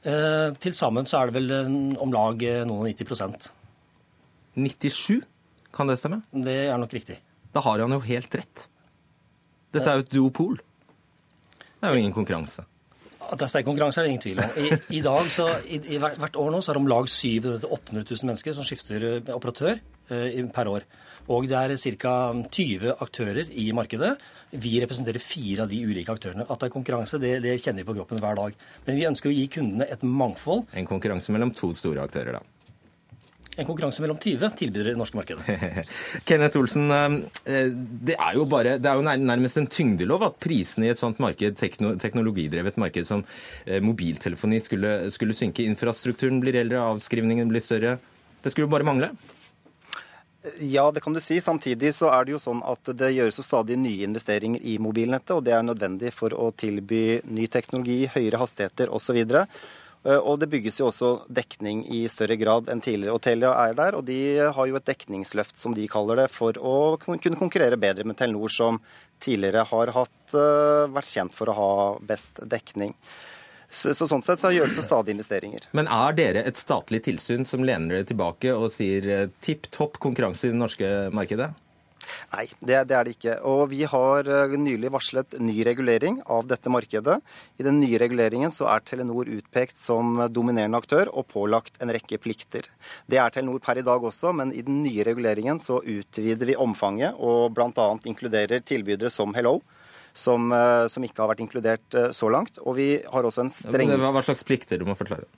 Eh, 0.00 0.48
til 0.62 0.76
sammen 0.76 1.08
så 1.08 1.20
er 1.20 1.30
det 1.30 1.42
vel 1.42 1.98
om 2.00 2.14
lag 2.14 2.46
noen 2.68 2.86
og 2.86 2.92
90% 2.94 3.50
97? 4.56 5.20
Kan 5.74 5.90
det 5.90 5.98
stemme? 6.00 6.22
Det 6.30 6.56
er 6.66 6.80
nok 6.80 6.92
riktig. 6.94 7.20
Da 7.54 7.62
har 7.64 7.82
han 7.82 7.94
jo 7.94 8.00
helt 8.04 8.34
rett. 8.34 8.66
Dette 9.70 9.86
er 9.86 10.00
jo 10.00 10.04
et 10.06 10.12
duopol. 10.12 10.58
Det 11.80 11.88
er 11.88 11.94
jo 11.94 12.02
ingen 12.02 12.14
konkurranse. 12.14 12.66
At 13.30 13.38
det 13.38 13.46
er 13.46 13.52
sterk 13.52 13.68
konkurranse, 13.68 14.00
er 14.00 14.08
det 14.08 14.10
ingen 14.10 14.24
tvil 14.24 14.40
om. 14.42 14.56
I, 14.58 14.98
i 14.98 15.02
dag, 15.06 15.28
så, 15.30 15.46
i, 15.62 15.78
i, 15.94 16.00
Hvert 16.02 16.38
år 16.40 16.50
nå 16.50 16.58
så 16.64 16.72
er 16.72 16.78
det 16.78 16.82
om 16.82 16.90
lag 16.90 17.06
700 17.06 17.60
000-800 17.62 18.02
000 18.02 18.28
mennesker 18.30 18.56
som 18.56 18.66
skifter 18.66 19.06
eh, 19.06 19.30
operatør 19.36 19.78
uh, 19.78 20.40
per 20.50 20.70
år. 20.72 20.86
Og 21.30 21.46
det 21.46 21.58
er 21.60 21.76
ca. 22.00 22.14
20 22.50 22.96
aktører 23.06 23.52
i 23.54 23.68
markedet. 23.76 24.16
Vi 24.50 24.80
representerer 24.82 25.22
fire 25.22 25.62
av 25.62 25.70
de 25.70 25.78
ulike 25.86 26.10
aktørene. 26.10 26.48
At 26.48 26.58
det 26.58 26.70
er 26.70 26.74
konkurranse, 26.74 27.20
det, 27.22 27.36
det 27.44 27.54
kjenner 27.62 27.84
vi 27.84 27.90
på 27.92 28.00
kroppen 28.00 28.22
hver 28.22 28.40
dag. 28.40 28.56
Men 28.88 28.98
vi 28.98 29.06
ønsker 29.06 29.30
å 29.30 29.36
gi 29.36 29.46
kundene 29.52 29.86
et 29.86 30.02
mangfold. 30.02 30.66
En 30.74 30.88
konkurranse 30.88 31.30
mellom 31.30 31.54
to 31.54 31.70
store 31.76 32.02
aktører, 32.02 32.40
da. 32.40 32.59
En 33.58 33.66
konkurranse 33.66 34.02
mellom 34.02 34.18
20 34.20 34.52
tilbydere 34.56 34.92
i 34.92 34.94
det 34.94 35.00
norske 35.00 35.18
markedet. 35.18 35.42
Kenneth 36.28 36.60
Olsen, 36.60 36.86
eh, 36.92 37.72
det 38.06 38.14
er 38.14 38.36
jo 38.38 38.44
bare, 38.48 38.76
det 38.78 38.90
er 38.90 39.00
jo 39.00 39.02
nærmest 39.06 39.58
en 39.58 39.66
tyngdelov 39.70 40.28
at 40.28 40.38
prisene 40.42 40.86
i 40.86 40.92
et 40.92 41.00
sånt 41.00 41.18
marked, 41.22 41.58
teknologidrevet 41.58 42.78
marked 42.80 43.08
som 43.08 43.24
eh, 43.66 43.82
mobiltelefoni, 43.82 44.62
skulle, 44.62 44.94
skulle 45.10 45.36
synke. 45.36 45.66
Infrastrukturen 45.66 46.38
blir 46.42 46.62
eldre, 46.62 46.84
avskrivningen 46.94 47.50
blir 47.50 47.64
større. 47.64 47.98
Det 48.40 48.54
skulle 48.54 48.68
jo 48.68 48.74
bare 48.76 48.86
mangle. 48.86 49.10
Ja, 50.60 50.90
det 50.90 51.02
kan 51.04 51.12
du 51.12 51.20
si. 51.20 51.40
Samtidig 51.40 51.92
så 51.94 52.08
er 52.14 52.24
det 52.24 52.32
jo 52.32 52.40
sånn 52.40 52.62
at 52.64 52.88
det 52.96 53.10
gjøres 53.12 53.36
jo 53.36 53.44
stadig 53.44 53.76
nye 53.76 54.06
investeringer 54.06 54.62
i 54.64 54.78
mobilnettet, 54.80 55.34
og 55.36 55.44
det 55.44 55.52
er 55.52 55.66
nødvendig 55.66 56.14
for 56.16 56.32
å 56.32 56.48
tilby 56.56 57.20
ny 57.28 57.44
teknologi, 57.52 58.06
høyere 58.14 58.40
hastigheter 58.40 58.94
osv. 58.94 59.20
Eh, 59.20 59.60
og 60.00 60.38
det 60.40 60.48
bygges 60.48 60.78
jo 60.80 60.86
også 60.88 61.10
dekning 61.28 61.82
i 61.92 62.06
større 62.08 62.38
grad 62.40 62.70
enn 62.72 62.80
tidligere. 62.80 63.16
Og 63.16 63.20
Telia 63.24 63.50
er 63.66 63.74
der, 63.76 63.98
og 63.98 64.06
de 64.08 64.20
har 64.56 64.70
jo 64.70 64.78
et 64.78 64.86
dekningsløft, 64.88 65.58
som 65.60 65.74
de 65.76 65.84
kaller 65.92 66.22
det, 66.22 66.30
for 66.32 66.56
å 66.56 66.76
kunne 67.02 67.36
konkurrere 67.36 67.76
bedre 67.80 68.06
med 68.08 68.16
Telenor, 68.16 68.48
som 68.48 68.80
tidligere 69.20 69.66
har 69.68 69.92
hatt, 69.92 70.22
eh, 70.32 70.86
vært 70.94 71.12
kjent 71.12 71.36
for 71.36 71.52
å 71.52 71.58
ha 71.58 71.74
best 72.00 72.40
dekning. 72.48 72.94
Så, 73.70 73.92
så 73.94 74.06
Sånn 74.10 74.24
sett 74.26 74.40
så 74.42 74.50
gjøres 74.50 74.74
det 74.74 74.82
stadig 74.82 75.14
investeringer. 75.14 75.68
Men 75.76 75.86
er 75.86 76.16
dere 76.18 76.42
et 76.48 76.58
statlig 76.58 77.04
tilsyn 77.06 77.46
som 77.46 77.62
lener 77.62 78.00
dere 78.00 78.08
tilbake 78.08 78.54
og 78.56 78.72
sier 78.74 79.06
eh, 79.06 79.28
tipp 79.44 79.68
topp 79.70 80.00
konkurranse 80.02 80.48
i 80.48 80.54
det 80.54 80.58
norske 80.58 80.88
markedet? 81.14 81.52
Nei, 82.32 82.46
det, 82.60 82.84
det, 82.90 82.96
er 82.96 83.06
det 83.06 83.14
ikke. 83.16 83.36
Og 83.48 83.64
vi 83.72 83.82
har 83.88 84.28
eh, 84.30 84.56
nylig 84.60 84.92
varslet 84.94 85.38
ny 85.40 85.56
regulering 85.66 86.20
av 86.30 86.48
dette 86.50 86.72
markedet. 86.72 87.18
I 87.60 87.66
den 87.66 87.80
nye 87.82 88.00
reguleringen 88.02 88.54
så 88.54 88.68
er 88.72 88.84
Telenor 88.86 89.30
utpekt 89.30 89.78
som 89.80 90.22
dominerende 90.32 90.80
aktør 90.80 91.10
og 91.12 91.28
pålagt 91.32 91.80
en 91.82 91.92
rekke 91.92 92.20
plikter. 92.22 92.70
Det 93.10 93.20
er 93.20 93.34
Telenor 93.34 93.60
per 93.64 93.80
i 93.80 93.86
dag 93.86 94.04
også, 94.10 94.34
men 94.36 94.54
i 94.54 94.64
den 94.66 94.82
nye 94.84 95.06
reguleringen 95.06 95.60
så 95.62 95.80
utvider 95.80 96.52
vi 96.52 96.58
omfanget 96.60 97.18
og 97.18 97.52
bl.a. 97.56 97.90
inkluderer 98.08 98.64
tilbydere 98.66 99.12
som 99.12 99.36
Hello 99.36 99.60
som, 100.12 100.52
eh, 100.52 100.86
som, 100.90 101.04
ikke 101.04 101.22
har 101.22 101.30
vært 101.32 101.44
inkludert 101.44 101.96
eh, 101.96 102.10
så 102.16 102.30
langt. 102.32 102.58
Og 102.64 102.76
vi 102.78 102.90
har 103.02 103.26
også 103.26 103.44
en 103.44 103.52
streng... 103.54 103.92
Hva 104.00 104.24
slags 104.26 104.44
plikter? 104.46 104.80
Du 104.80 104.88
må 104.88 104.96
forklare. 104.98 105.28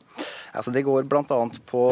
Altså 0.53 0.73
det 0.75 0.85
går 0.85 1.07
bl.a. 1.09 1.39
på 1.69 1.85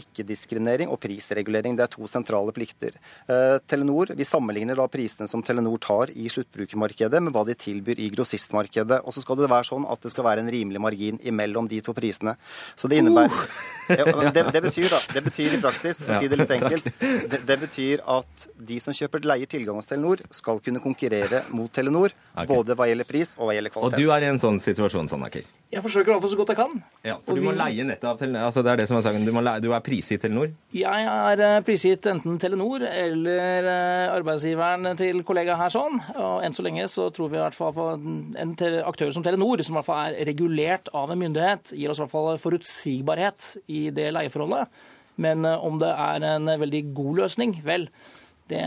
ikke-diskriminering 0.00 0.90
og 0.92 1.00
prisregulering. 1.02 1.76
Det 1.78 1.86
er 1.86 1.92
to 1.92 2.06
sentrale 2.10 2.54
plikter. 2.54 2.96
Eh, 3.26 3.56
Telenor, 3.66 4.14
Vi 4.14 4.26
sammenligner 4.26 4.78
da 4.78 4.86
prisene 4.90 5.28
som 5.30 5.42
Telenor 5.42 5.78
tar 5.82 6.12
i 6.14 6.28
sluttbrukermarkedet 6.30 7.22
med 7.22 7.34
hva 7.34 7.44
de 7.48 7.56
tilbyr 7.58 8.00
i 8.02 8.10
grossistmarkedet. 8.14 9.00
Og 9.04 9.14
så 9.14 9.24
skal 9.24 9.40
det 9.40 9.50
være 9.50 9.68
sånn 9.70 9.88
at 9.90 10.02
det 10.04 10.14
skal 10.14 10.28
være 10.28 10.44
en 10.44 10.52
rimelig 10.52 10.82
margin 10.82 11.18
imellom 11.22 11.68
de 11.70 11.80
to 11.84 11.94
prisene. 11.96 12.36
Så 12.76 12.90
det 12.90 13.02
innebærer 13.02 13.34
uh! 13.34 13.98
ja, 13.98 14.30
det, 14.30 14.46
det, 14.54 14.62
betyr 14.64 14.88
da, 14.92 15.00
det 15.16 15.24
betyr 15.26 15.58
i 15.58 15.60
praksis, 15.62 16.00
for 16.04 16.14
å 16.14 16.20
si 16.22 16.30
det 16.30 16.38
litt 16.40 16.54
enkelt, 16.54 16.86
det, 17.00 17.42
det 17.48 17.58
betyr 17.60 18.04
at 18.14 18.46
de 18.70 18.78
som 18.82 18.96
kjøper 18.96 19.26
leier 19.26 19.50
tilgang 19.50 19.78
hos 19.80 19.90
Telenor, 19.90 20.22
skal 20.34 20.62
kunne 20.64 20.82
konkurrere 20.84 21.44
mot 21.54 21.72
Telenor. 21.74 22.14
Okay. 22.34 22.48
Både 22.50 22.78
hva 22.78 22.88
gjelder 22.90 23.08
pris 23.08 23.34
og 23.38 23.48
hva 23.48 23.58
gjelder 23.58 23.74
kvalitet. 23.74 23.98
Og 23.98 24.06
du 24.06 24.14
er 24.14 24.24
i 24.24 24.30
en 24.30 24.40
sånn 24.42 24.62
situasjon, 24.62 25.10
Sandaker? 25.10 25.46
Jeg 25.74 25.82
forsøker 25.82 26.12
i 26.12 26.14
hvert 26.14 26.22
fall 26.22 26.30
så 26.30 26.38
godt 26.38 26.52
jeg 26.52 26.58
kan. 26.60 26.74
Ja, 27.02 27.16
for 27.18 27.34
og 27.34 27.40
du 27.40 27.46
må 27.48 27.52
vi... 27.52 27.58
leie 27.58 27.73
nettet 27.82 28.06
av 28.06 28.18
Telenor? 28.20 28.46
Altså, 28.46 28.62
det 28.62 28.70
er 28.70 28.80
det 28.80 28.86
som 28.86 28.98
er 28.98 29.02
saken. 29.06 29.24
Du, 29.26 29.32
leie, 29.34 29.62
du 29.64 29.68
er 29.74 29.82
prisgitt 29.84 30.22
Telenor? 30.22 30.52
Jeg 30.76 31.06
er 31.10 31.42
eh, 31.42 31.60
prisgitt 31.66 32.06
enten 32.10 32.38
Telenor 32.38 32.84
eller 32.86 33.68
eh, 33.72 34.12
arbeidsgiveren 34.14 34.92
til 35.00 35.24
kollega 35.26 35.56
her 35.58 35.72
sånn. 35.74 35.98
Og 36.14 36.44
enn 36.46 36.54
så 36.54 36.64
lenge 36.66 36.86
så 36.92 37.08
tror 37.14 37.32
vi 37.32 37.40
i 37.40 37.42
hvert 37.42 37.58
fall 37.58 37.94
en 38.38 38.54
aktør 38.86 39.10
som 39.16 39.26
Telenor, 39.26 39.64
som 39.66 39.74
i 39.74 39.80
hvert 39.80 39.88
fall 39.88 40.12
er 40.12 40.28
regulert 40.30 40.92
av 40.94 41.10
en 41.10 41.22
myndighet, 41.24 41.74
gir 41.74 41.90
oss 41.90 41.98
i 41.98 42.04
hvert 42.04 42.14
fall 42.14 42.30
forutsigbarhet 42.42 43.54
i 43.66 43.88
det 43.94 44.10
leieforholdet. 44.14 44.84
Men 45.24 45.48
eh, 45.48 45.66
om 45.66 45.80
det 45.82 45.90
er 45.90 46.28
en 46.34 46.52
veldig 46.62 46.84
god 46.94 47.24
løsning, 47.24 47.58
vel. 47.66 47.88
Det, 48.50 48.60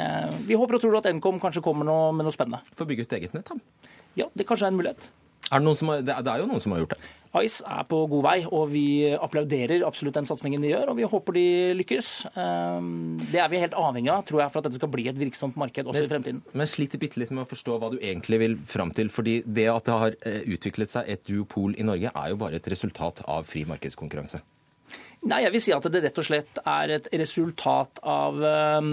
vi 0.49 0.58
håper 0.58 0.80
og 0.80 0.84
tror 0.84 0.99
at 0.99 1.08
Nkom 1.14 1.39
kanskje 1.39 1.62
kommer 1.64 1.86
noe, 1.88 2.10
med 2.12 2.26
noe 2.28 2.34
spennende. 2.34 2.66
Få 2.76 2.89
bygge 2.89 3.05
ut 3.05 3.16
eget 3.20 3.38
nett, 3.38 3.47
da? 3.47 3.93
Ja, 4.18 4.26
det 4.34 4.47
kanskje 4.49 4.66
er 4.68 4.74
en 4.74 4.80
mulighet. 4.80 5.12
Er 5.47 5.64
det, 5.64 5.74
har, 5.80 6.01
det, 6.03 6.32
er 6.32 6.41
jo 6.41 6.47
noen 6.49 6.64
som 6.64 6.74
har 6.76 6.82
gjort 6.82 6.97
det. 6.97 7.12
Ice 7.44 7.64
er 7.68 7.86
på 7.90 8.00
god 8.12 8.24
vei, 8.26 8.38
og 8.46 8.70
vi 8.72 8.86
applauderer 9.14 9.86
absolutt 9.88 10.18
den 10.18 10.28
satsingen 10.30 10.64
de 10.64 10.72
gjør. 10.72 10.92
Og 10.92 11.00
vi 11.00 11.08
håper 11.12 11.38
de 11.38 11.46
lykkes. 11.82 12.12
Ehm, 12.40 12.90
det 13.32 13.42
er 13.44 13.52
vi 13.52 13.62
helt 13.62 13.78
avhengig 13.78 14.12
av, 14.14 14.26
tror 14.28 14.44
jeg, 14.44 14.54
for 14.54 14.62
at 14.62 14.70
dette 14.70 14.80
skal 14.80 14.92
bli 14.94 15.08
et 15.12 15.20
virksomt 15.20 15.58
marked 15.60 15.86
også 15.86 16.02
men, 16.02 16.08
i 16.08 16.14
fremtiden. 16.14 16.44
Men 16.58 16.72
sliter 16.72 17.02
bitte 17.02 17.22
litt 17.22 17.34
med 17.34 17.46
å 17.46 17.50
forstå 17.50 17.80
hva 17.82 17.92
du 17.94 17.98
egentlig 18.00 18.42
vil 18.44 18.60
fram 18.68 18.94
til. 18.96 19.12
fordi 19.14 19.40
det 19.46 19.68
at 19.72 19.88
det 19.88 19.98
har 20.04 20.20
eh, 20.28 20.44
utviklet 20.54 20.92
seg 20.92 21.10
et 21.10 21.26
duopol 21.28 21.76
i 21.78 21.86
Norge, 21.88 22.12
er 22.14 22.30
jo 22.34 22.40
bare 22.40 22.60
et 22.60 22.72
resultat 22.72 23.24
av 23.28 23.48
fri 23.48 23.66
markedskonkurranse. 23.70 24.44
Nei, 25.28 25.42
jeg 25.44 25.54
vil 25.56 25.64
si 25.64 25.74
at 25.74 25.88
det 25.92 26.04
rett 26.06 26.20
og 26.22 26.28
slett 26.28 26.60
er 26.62 26.94
et 27.00 27.08
resultat 27.20 28.00
av 28.06 28.38
um, 28.80 28.92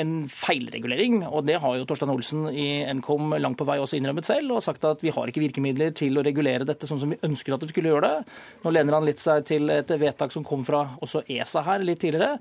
en 0.00 0.12
feilregulering. 0.32 1.20
Og 1.28 1.44
det 1.48 1.58
har 1.62 1.76
jo 1.76 1.86
Torstein 1.88 2.12
Olsen 2.12 2.46
i 2.50 2.68
Nkom 2.98 3.34
langt 3.38 3.58
på 3.60 3.66
vei 3.68 3.78
også 3.82 3.98
innrømmet 3.98 4.28
selv, 4.28 4.56
og 4.56 4.64
sagt 4.64 4.86
at 4.88 5.04
vi 5.04 5.12
har 5.14 5.30
ikke 5.30 5.42
virkemidler 5.42 5.94
til 5.96 6.18
å 6.18 6.24
regulere 6.26 6.66
dette 6.68 6.88
sånn 6.88 7.00
som 7.02 7.14
vi 7.14 7.20
ønsker 7.28 7.56
at 7.56 7.66
vi 7.66 7.72
skulle 7.72 7.92
gjøre 7.92 8.10
det. 8.10 8.38
Nå 8.64 8.74
lener 8.74 8.98
han 8.98 9.08
litt 9.08 9.22
seg 9.22 9.46
til 9.48 9.70
et 9.74 9.94
vedtak 10.00 10.34
som 10.34 10.46
kom 10.46 10.64
fra 10.66 10.84
også 11.04 11.24
ESA 11.26 11.64
her 11.66 11.86
litt 11.86 12.02
tidligere. 12.04 12.36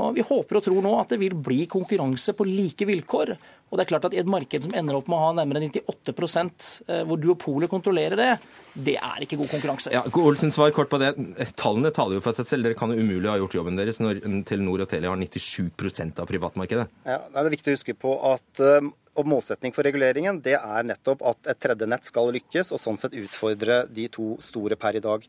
Og 0.00 0.14
Vi 0.16 0.24
håper 0.24 0.58
og 0.58 0.64
tror 0.64 0.84
nå 0.84 0.92
at 1.00 1.10
det 1.12 1.20
vil 1.20 1.34
bli 1.36 1.66
konkurranse 1.70 2.32
på 2.36 2.46
like 2.48 2.86
vilkår. 2.88 3.36
Og 3.72 3.78
det 3.78 3.86
er 3.86 3.88
klart 3.88 4.04
at 4.04 4.14
I 4.14 4.20
et 4.20 4.28
marked 4.28 4.66
som 4.66 4.74
ender 4.76 4.98
opp 4.98 5.06
med 5.08 5.16
å 5.16 5.22
ha 5.22 5.28
nærmere 5.38 5.62
98 5.64 6.12
eh, 6.92 7.04
hvor 7.08 7.16
duopolet 7.16 7.70
kontrollerer 7.72 8.20
det, 8.20 8.32
det 8.74 8.98
er 9.00 9.24
ikke 9.24 9.38
god 9.40 9.48
konkurranse. 9.54 9.92
Ja, 9.94 10.02
Olsen, 10.04 10.52
svar 10.52 10.74
kort 10.76 10.90
på 10.92 11.00
det. 11.00 11.14
Tallene 11.56 11.92
taler 11.94 12.18
jo 12.18 12.24
for 12.24 12.36
seg 12.36 12.50
selv. 12.50 12.68
Dere 12.68 12.76
kan 12.76 12.92
jo 12.92 13.00
umulig 13.00 13.30
ha 13.32 13.38
gjort 13.40 13.56
jobben 13.56 13.80
deres 13.80 14.00
når 14.04 14.20
Telenor 14.48 14.84
og 14.84 14.90
Telia 14.92 15.14
har 15.14 15.16
97% 15.16 16.20
av 16.20 16.28
privatmarkedet. 16.28 16.84
Ja, 17.06 17.22
Da 17.32 17.42
er 17.42 17.50
viktig 17.52 17.72
å 17.72 17.76
huske 17.76 17.94
på 17.98 18.14
at 18.32 18.62
eh, 18.62 18.90
og 19.12 19.28
Målsetning 19.28 19.74
for 19.76 19.84
reguleringen 19.84 20.38
det 20.40 20.54
er 20.56 20.86
nettopp 20.88 21.20
at 21.28 21.50
et 21.52 21.58
tredje 21.60 21.88
nett 21.88 22.06
skal 22.08 22.30
lykkes, 22.32 22.70
og 22.72 22.80
sånn 22.80 22.96
sett 23.00 23.16
utfordre 23.18 23.82
de 23.92 24.06
to 24.12 24.38
store 24.40 24.78
per 24.80 24.96
i 24.96 25.02
dag. 25.04 25.26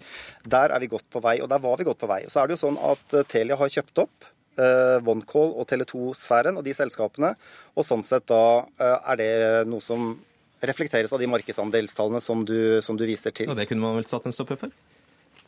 Der 0.48 0.72
er 0.72 0.80
vi 0.80 0.92
godt 0.94 1.10
på 1.12 1.20
vei, 1.24 1.42
og 1.44 1.50
der 1.52 1.60
var 1.64 1.82
vi 1.82 1.88
godt 1.90 2.00
på 2.00 2.08
vei. 2.08 2.22
Så 2.32 2.40
er 2.40 2.48
det 2.48 2.56
jo 2.56 2.62
sånn 2.64 2.80
at 2.80 3.18
eh, 3.18 3.28
Telia 3.28 3.60
har 3.60 3.74
kjøpt 3.74 4.04
opp 4.06 4.30
uh, 4.56 5.04
OneCall 5.04 5.52
og 5.52 5.68
Tele2-sfæren 5.68 6.62
og 6.62 6.64
de 6.64 6.78
selskapene. 6.78 7.34
Og 7.76 7.88
sånn 7.88 8.06
sett 8.08 8.30
da 8.32 8.64
er 8.80 9.20
det 9.20 9.34
noe 9.68 9.84
som 9.84 10.14
reflekteres 10.64 11.12
av 11.12 11.20
de 11.20 11.28
markedsandelstallene 11.28 12.24
som 12.24 12.46
du, 12.48 12.80
som 12.86 12.96
du 12.96 13.04
viser 13.10 13.36
til. 13.36 13.52
Og 13.52 13.60
det 13.60 13.68
kunne 13.68 13.84
man 13.84 13.98
vel 14.00 14.08
satt 14.08 14.30
en 14.30 14.36
stopper 14.36 14.62
for? 14.62 14.72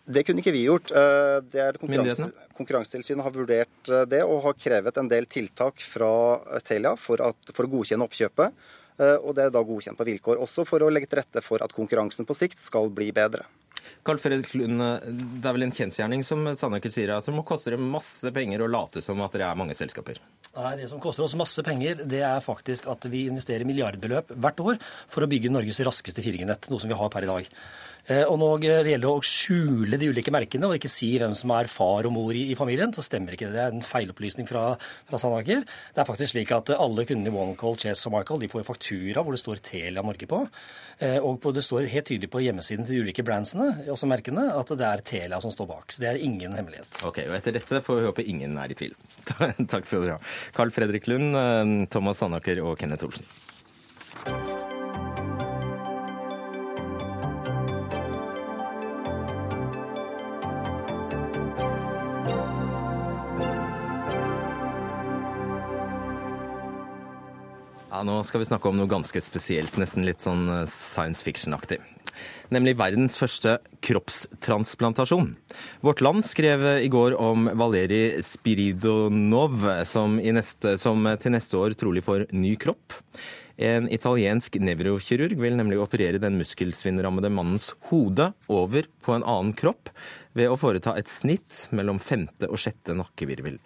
Det 0.06 0.22
kunne 0.28 0.44
ikke 0.44 0.54
vi 0.54 0.66
gjort. 0.68 0.92
Det 1.50 1.62
er 1.62 1.80
konkurranse, 1.82 2.30
Konkurransetilsynet 2.56 3.26
har 3.26 3.34
vurdert 3.36 3.92
det 4.08 4.22
og 4.24 4.44
har 4.46 4.58
krevet 4.58 4.98
en 5.02 5.10
del 5.12 5.26
tiltak 5.26 5.82
fra 5.82 6.10
Telia 6.64 6.94
for, 7.00 7.24
at, 7.26 7.52
for 7.52 7.66
å 7.66 7.72
godkjenne 7.74 8.06
oppkjøpet. 8.06 8.66
Og 9.26 9.34
det 9.36 9.48
er 9.48 9.52
da 9.52 9.66
godkjent 9.66 9.98
på 10.00 10.08
vilkår, 10.08 10.40
også 10.46 10.64
for 10.70 10.86
å 10.86 10.92
legge 10.94 11.10
til 11.12 11.20
rette 11.20 11.42
for 11.44 11.66
at 11.66 11.74
konkurransen 11.76 12.30
på 12.30 12.38
sikt 12.38 12.62
skal 12.64 12.94
bli 12.94 13.10
bedre. 13.18 13.44
Carl 14.06 14.20
Fredrik 14.22 14.54
Lund, 14.54 14.82
det 15.42 15.50
er 15.50 15.56
vel 15.56 15.66
en 15.66 15.74
kjensgjerning 15.74 16.24
som 16.26 16.44
Sandaker 16.58 16.94
sier, 16.94 17.12
at 17.16 17.26
det 17.26 17.34
må 17.36 17.44
koste 17.48 17.72
dere 17.72 17.82
masse 17.82 18.30
penger 18.34 18.62
å 18.62 18.70
late 18.70 19.02
som 19.06 19.22
at 19.26 19.34
dere 19.34 19.50
er 19.50 19.60
mange 19.60 19.78
selskaper? 19.78 20.20
Nei, 20.56 20.76
Det 20.80 20.90
som 20.92 21.02
koster 21.04 21.26
oss 21.26 21.36
masse 21.38 21.64
penger, 21.66 22.04
det 22.06 22.22
er 22.24 22.44
faktisk 22.44 22.88
at 22.92 23.08
vi 23.12 23.26
investerer 23.30 23.68
milliardbeløp 23.68 24.32
hvert 24.32 24.62
år 24.64 24.80
for 25.12 25.26
å 25.26 25.30
bygge 25.32 25.52
Norges 25.52 25.82
raskeste 25.86 26.24
4G-nett, 26.26 26.70
noe 26.72 26.82
som 26.82 26.92
vi 26.92 27.00
har 27.00 27.12
per 27.12 27.26
i 27.26 27.32
dag. 27.32 27.50
Eh, 28.06 28.24
og 28.24 28.38
når 28.38 28.62
det 28.62 28.94
gjelder 28.94 29.10
å 29.10 29.24
skjule 29.26 29.98
de 30.02 30.10
ulike 30.14 30.34
merkene 30.34 30.68
og 30.70 30.78
ikke 30.78 30.92
si 30.92 31.10
hvem 31.18 31.34
som 31.38 31.54
er 31.56 31.70
far 31.72 32.06
og 32.06 32.14
mor 32.14 32.38
i, 32.38 32.44
i 32.54 32.58
familien, 32.58 32.94
så 32.94 33.04
stemmer 33.06 33.34
ikke 33.34 33.50
det. 33.50 33.56
Det 33.56 33.64
er 33.64 33.74
en 33.74 33.86
feilopplysning 33.86 34.50
fra, 34.50 34.66
fra 35.10 35.22
Sandaker. 35.22 35.64
Det 35.66 36.04
er 36.04 36.10
faktisk 36.10 36.36
slik 36.36 36.54
at 36.56 36.74
alle 36.76 37.08
kundene 37.10 37.34
i 37.34 37.40
OneCall, 37.46 37.80
Chess 37.82 38.06
og 38.10 38.16
Michael 38.18 38.44
de 38.44 38.52
får 38.52 38.68
faktura 38.68 39.26
hvor 39.26 39.36
det 39.36 39.42
står 39.42 39.64
Telia 39.66 40.06
Norge 40.06 40.30
på. 40.30 40.44
Eh, 41.00 41.18
og 41.18 41.40
på, 41.42 41.54
det 41.56 41.66
står 41.66 41.90
helt 41.92 42.10
tydelig 42.12 42.30
på 42.34 42.44
hjemmesiden 42.46 42.86
til 42.86 43.00
de 43.00 43.08
ulike 43.08 43.26
brandsene, 43.26 43.72
også 43.90 44.10
merkene, 44.12 44.48
at 44.54 44.76
det 44.78 44.88
er 44.92 45.06
Telia 45.06 45.42
som 45.44 45.54
står 45.54 45.72
bak. 45.74 45.90
Så 45.90 46.06
det 46.06 46.12
er 46.14 46.22
ingen 46.22 46.54
hemmelighet. 46.58 47.02
Ok, 47.08 47.24
og 47.26 47.36
Etter 47.40 47.58
dette 47.58 47.82
får 47.86 48.02
vi 48.02 48.08
håpe 48.12 48.28
ingen 48.36 48.56
er 48.62 48.72
i 48.72 48.78
tvil. 48.78 48.94
Takk 49.74 49.90
skal 49.90 50.06
dere 50.06 50.20
ha. 50.20 50.36
Carl 50.56 50.74
Fredrik 50.76 51.10
Lund, 51.12 51.34
eh, 51.34 51.90
Thomas 51.90 52.22
Sandaker 52.22 52.62
og 52.66 52.78
Kenneth 52.80 53.10
Olsen. 53.10 54.74
Nå 68.06 68.20
skal 68.22 68.44
vi 68.44 68.46
snakke 68.46 68.70
om 68.70 68.78
noe 68.78 68.90
ganske 68.90 69.18
spesielt, 69.24 69.80
nesten 69.82 70.06
litt 70.06 70.22
sånn 70.22 70.46
eh, 70.52 70.66
science 70.70 71.26
fiction-aktig. 71.26 71.82
nemlig 72.54 72.76
verdens 72.78 73.18
første 73.18 73.58
kroppstransplantasjon. 73.84 75.34
Vårt 75.82 76.04
Land 76.06 76.24
skrev 76.24 76.62
i 76.78 76.92
går 76.94 77.18
om 77.20 77.50
Valeri 77.58 78.22
Spiridonov, 78.24 79.66
som, 79.90 80.20
neste, 80.22 80.78
som 80.78 81.02
til 81.20 81.34
neste 81.34 81.58
år 81.58 81.74
trolig 81.74 82.06
får 82.06 82.28
ny 82.32 82.54
kropp. 82.62 82.94
En 83.58 83.90
italiensk 83.90 84.60
nevrokirurg 84.60 85.40
vil 85.40 85.58
nemlig 85.58 85.80
operere 85.82 86.22
den 86.22 86.38
muskelsvinnrammede 86.38 87.32
mannens 87.34 87.72
hode 87.90 88.30
over 88.52 88.88
på 89.02 89.16
en 89.16 89.26
annen 89.26 89.56
kropp 89.58 89.90
ved 90.36 90.52
å 90.52 90.58
foreta 90.60 90.94
et 91.00 91.10
snitt 91.12 91.66
mellom 91.76 92.00
femte 92.04 92.50
og 92.52 92.60
sjette 92.60 92.96
nakkevirvel. 92.98 93.58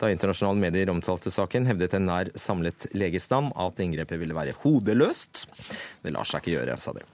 Da 0.00 0.10
internasjonale 0.12 0.60
medier 0.66 0.90
omtalte 0.92 1.32
saken, 1.32 1.68
hevdet 1.70 1.94
en 1.96 2.08
nær 2.10 2.32
samlet 2.36 2.88
legestand 2.98 3.54
at 3.54 3.82
inngrepet 3.82 4.20
ville 4.20 4.36
være 4.36 4.56
hodeløst. 4.64 5.46
Det 6.02 6.12
lar 6.14 6.28
seg 6.28 6.42
ikke 6.42 6.56
gjøre, 6.58 6.76
sa 6.80 6.96
de. 6.96 7.06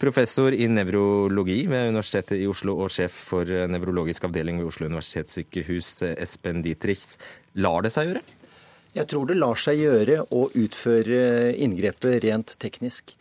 Professor 0.00 0.54
i 0.56 0.64
nevrologi 0.72 1.66
ved 1.68 1.90
Universitetet 1.92 2.40
i 2.40 2.48
Oslo 2.48 2.78
og 2.80 2.92
sjef 2.94 3.16
for 3.28 3.44
nevrologisk 3.44 4.24
avdeling 4.30 4.62
ved 4.62 4.70
Oslo 4.70 4.88
universitetssykehus, 4.88 5.92
Espen 6.16 6.62
Dietrich. 6.64 7.04
Lar 7.60 7.84
det 7.84 7.92
seg 7.92 8.08
gjøre? 8.08 8.22
Jeg 8.96 9.06
tror 9.06 9.28
det 9.28 9.36
lar 9.38 9.58
seg 9.60 9.84
gjøre 9.84 10.22
å 10.34 10.46
utføre 10.58 11.52
inngrepet 11.62 12.24
rent 12.24 12.56
teknisk. 12.62 13.12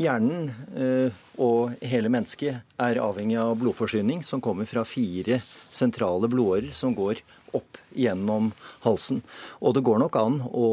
Hjernen 0.00 0.48
eh, 0.80 1.18
og 1.40 1.74
hele 1.84 2.08
mennesket 2.12 2.80
er 2.80 3.00
avhengig 3.02 3.36
av 3.40 3.52
blodforsyning 3.60 4.22
som 4.24 4.40
kommer 4.40 4.68
fra 4.68 4.84
fire 4.88 5.40
sentrale 5.70 6.30
blodårer 6.30 6.72
som 6.72 6.94
går 6.96 7.20
opp 7.56 7.78
gjennom 7.90 8.52
halsen. 8.84 9.20
Og 9.60 9.74
det 9.74 9.82
går 9.86 10.00
nok 10.04 10.16
an 10.20 10.40
å 10.46 10.68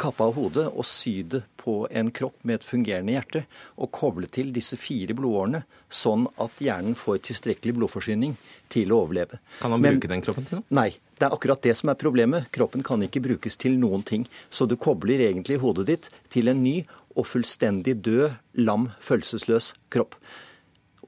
kappe 0.00 0.26
av 0.26 0.36
hodet 0.36 0.66
og 0.68 0.86
sy 0.86 1.22
det 1.22 1.44
på 1.58 1.80
en 1.90 2.10
kropp 2.14 2.44
med 2.48 2.58
et 2.58 2.66
fungerende 2.66 3.12
hjerte, 3.14 3.44
og 3.76 3.92
koble 3.94 4.28
til 4.32 4.52
disse 4.54 4.78
fire 4.80 5.16
blodårene, 5.16 5.64
sånn 5.88 6.26
at 6.40 6.62
hjernen 6.64 6.96
får 6.98 7.20
tilstrekkelig 7.28 7.76
blodforsyning 7.76 8.36
til 8.72 8.94
å 8.94 9.02
overleve. 9.04 9.40
Kan 9.60 9.74
man 9.74 9.84
bruke 9.84 10.08
Men, 10.08 10.14
den 10.16 10.24
kroppen 10.24 10.48
til 10.48 10.60
noe? 10.60 10.68
Nei. 10.80 10.90
Det 11.18 11.26
er 11.26 11.34
akkurat 11.34 11.58
det 11.66 11.72
som 11.74 11.90
er 11.90 11.96
problemet. 11.98 12.46
Kroppen 12.54 12.84
kan 12.86 13.02
ikke 13.02 13.24
brukes 13.24 13.58
til 13.58 13.74
noen 13.74 14.04
ting. 14.06 14.22
Så 14.54 14.68
du 14.70 14.76
kobler 14.78 15.24
egentlig 15.26 15.56
hodet 15.58 15.88
ditt 15.88 16.06
til 16.30 16.46
en 16.52 16.60
ny 16.62 16.76
og 17.18 17.26
fullstendig 17.26 17.96
død, 18.06 18.30
lam, 18.62 18.88
følelsesløs 19.02 19.72
kropp. 19.92 20.14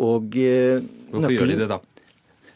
Og, 0.01 0.35
eh, 0.37 0.83
Hvorfor 1.11 1.29
nøkkelen... 1.29 1.39
gjør 1.39 1.53
de 1.55 1.63
det 1.63 1.71
da? 1.71 1.81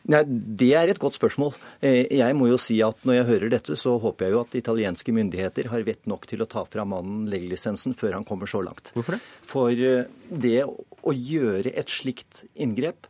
Nei, 0.04 0.20
Det 0.28 0.72
er 0.76 0.90
et 0.92 1.00
godt 1.00 1.16
spørsmål. 1.16 1.54
Eh, 1.80 2.04
jeg 2.12 2.36
må 2.36 2.48
jo 2.50 2.58
si 2.60 2.76
at 2.84 2.96
Når 3.04 3.14
jeg 3.14 3.28
hører 3.30 3.52
dette, 3.54 3.76
så 3.76 3.96
håper 4.00 4.26
jeg 4.26 4.34
jo 4.34 4.40
at 4.42 4.56
italienske 4.58 5.12
myndigheter 5.16 5.70
har 5.72 5.86
vett 5.86 6.04
nok 6.06 6.26
til 6.28 6.44
å 6.44 6.48
ta 6.48 6.64
fra 6.68 6.84
mannen 6.84 7.24
legelisensen 7.32 7.96
før 7.96 8.18
han 8.18 8.24
kommer 8.28 8.46
så 8.46 8.60
langt. 8.64 8.92
Hvorfor 8.92 9.16
det? 9.16 9.22
For 9.48 9.72
eh, 9.72 10.04
det 10.28 10.64
å 10.64 11.12
gjøre 11.12 11.72
et 11.72 11.88
slikt 11.88 12.44
inngrep, 12.54 13.08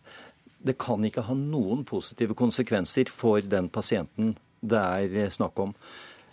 det 0.65 0.79
kan 0.79 1.03
ikke 1.05 1.27
ha 1.27 1.35
noen 1.35 1.85
positive 1.85 2.35
konsekvenser 2.35 3.11
for 3.11 3.43
den 3.43 3.69
pasienten 3.69 4.37
det 4.65 4.81
er 4.81 5.31
snakk 5.35 5.59
om. 5.61 5.75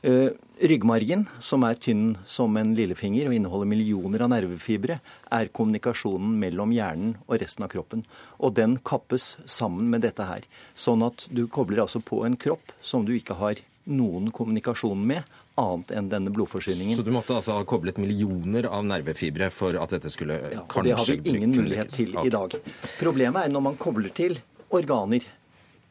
Uh, 0.01 0.31
ryggmargen, 0.57 1.27
som 1.39 1.61
er 1.65 1.77
tynn 1.77 2.15
som 2.25 2.55
en 2.57 2.71
lillefinger 2.77 3.27
og 3.29 3.35
inneholder 3.37 3.69
millioner 3.69 4.23
av 4.25 4.31
nervefibre, 4.33 4.99
er 5.29 5.49
kommunikasjonen 5.53 6.39
mellom 6.41 6.73
hjernen 6.73 7.15
og 7.27 7.41
resten 7.41 7.65
av 7.65 7.69
kroppen. 7.73 8.01
Og 8.41 8.55
den 8.57 8.79
kappes 8.85 9.35
sammen 9.45 9.91
med 9.93 10.01
dette 10.05 10.25
her. 10.25 10.47
Sånn 10.73 11.05
at 11.05 11.27
du 11.29 11.43
kobler 11.53 11.83
altså 11.85 12.01
på 12.01 12.23
en 12.25 12.37
kropp 12.37 12.73
som 12.81 13.05
du 13.05 13.13
ikke 13.13 13.37
har 13.41 13.61
noen 13.89 14.29
kommunikasjon 14.33 15.05
med, 15.11 15.27
annet 15.61 15.93
enn 15.97 16.09
denne 16.09 16.33
blodforsyningen. 16.33 16.97
Så 16.97 17.05
du 17.05 17.11
måtte 17.13 17.35
altså 17.37 17.57
ha 17.57 17.65
koblet 17.67 17.97
millioner 18.01 18.69
av 18.69 18.85
nervefibre 18.87 19.51
for 19.53 19.77
at 19.81 19.93
dette 19.97 20.09
skulle 20.13 20.37
ja, 20.53 20.63
kanskje 20.69 20.87
Det 20.89 20.97
har 20.97 21.11
vi 21.11 21.35
ingen 21.35 21.55
mulighet 21.57 21.93
til 21.93 22.17
i 22.21 22.33
dag. 22.33 22.57
Problemet 23.01 23.45
er 23.45 23.53
når 23.53 23.65
man 23.69 23.79
kobler 23.81 24.13
til 24.15 24.39
organer 24.73 25.25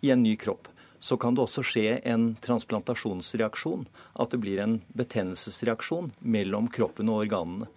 i 0.00 0.14
en 0.14 0.22
ny 0.24 0.34
kropp 0.40 0.69
så 1.00 1.16
kan 1.20 1.34
det 1.34 1.44
også 1.46 1.64
skje 1.64 1.98
en 2.08 2.34
transplantasjonsreaksjon. 2.44 3.86
At 4.20 4.34
det 4.34 4.42
blir 4.44 4.60
en 4.62 4.78
betennelsesreaksjon 4.96 6.12
mellom 6.20 6.68
kroppen 6.72 7.10
og 7.12 7.24
organene. 7.24 7.70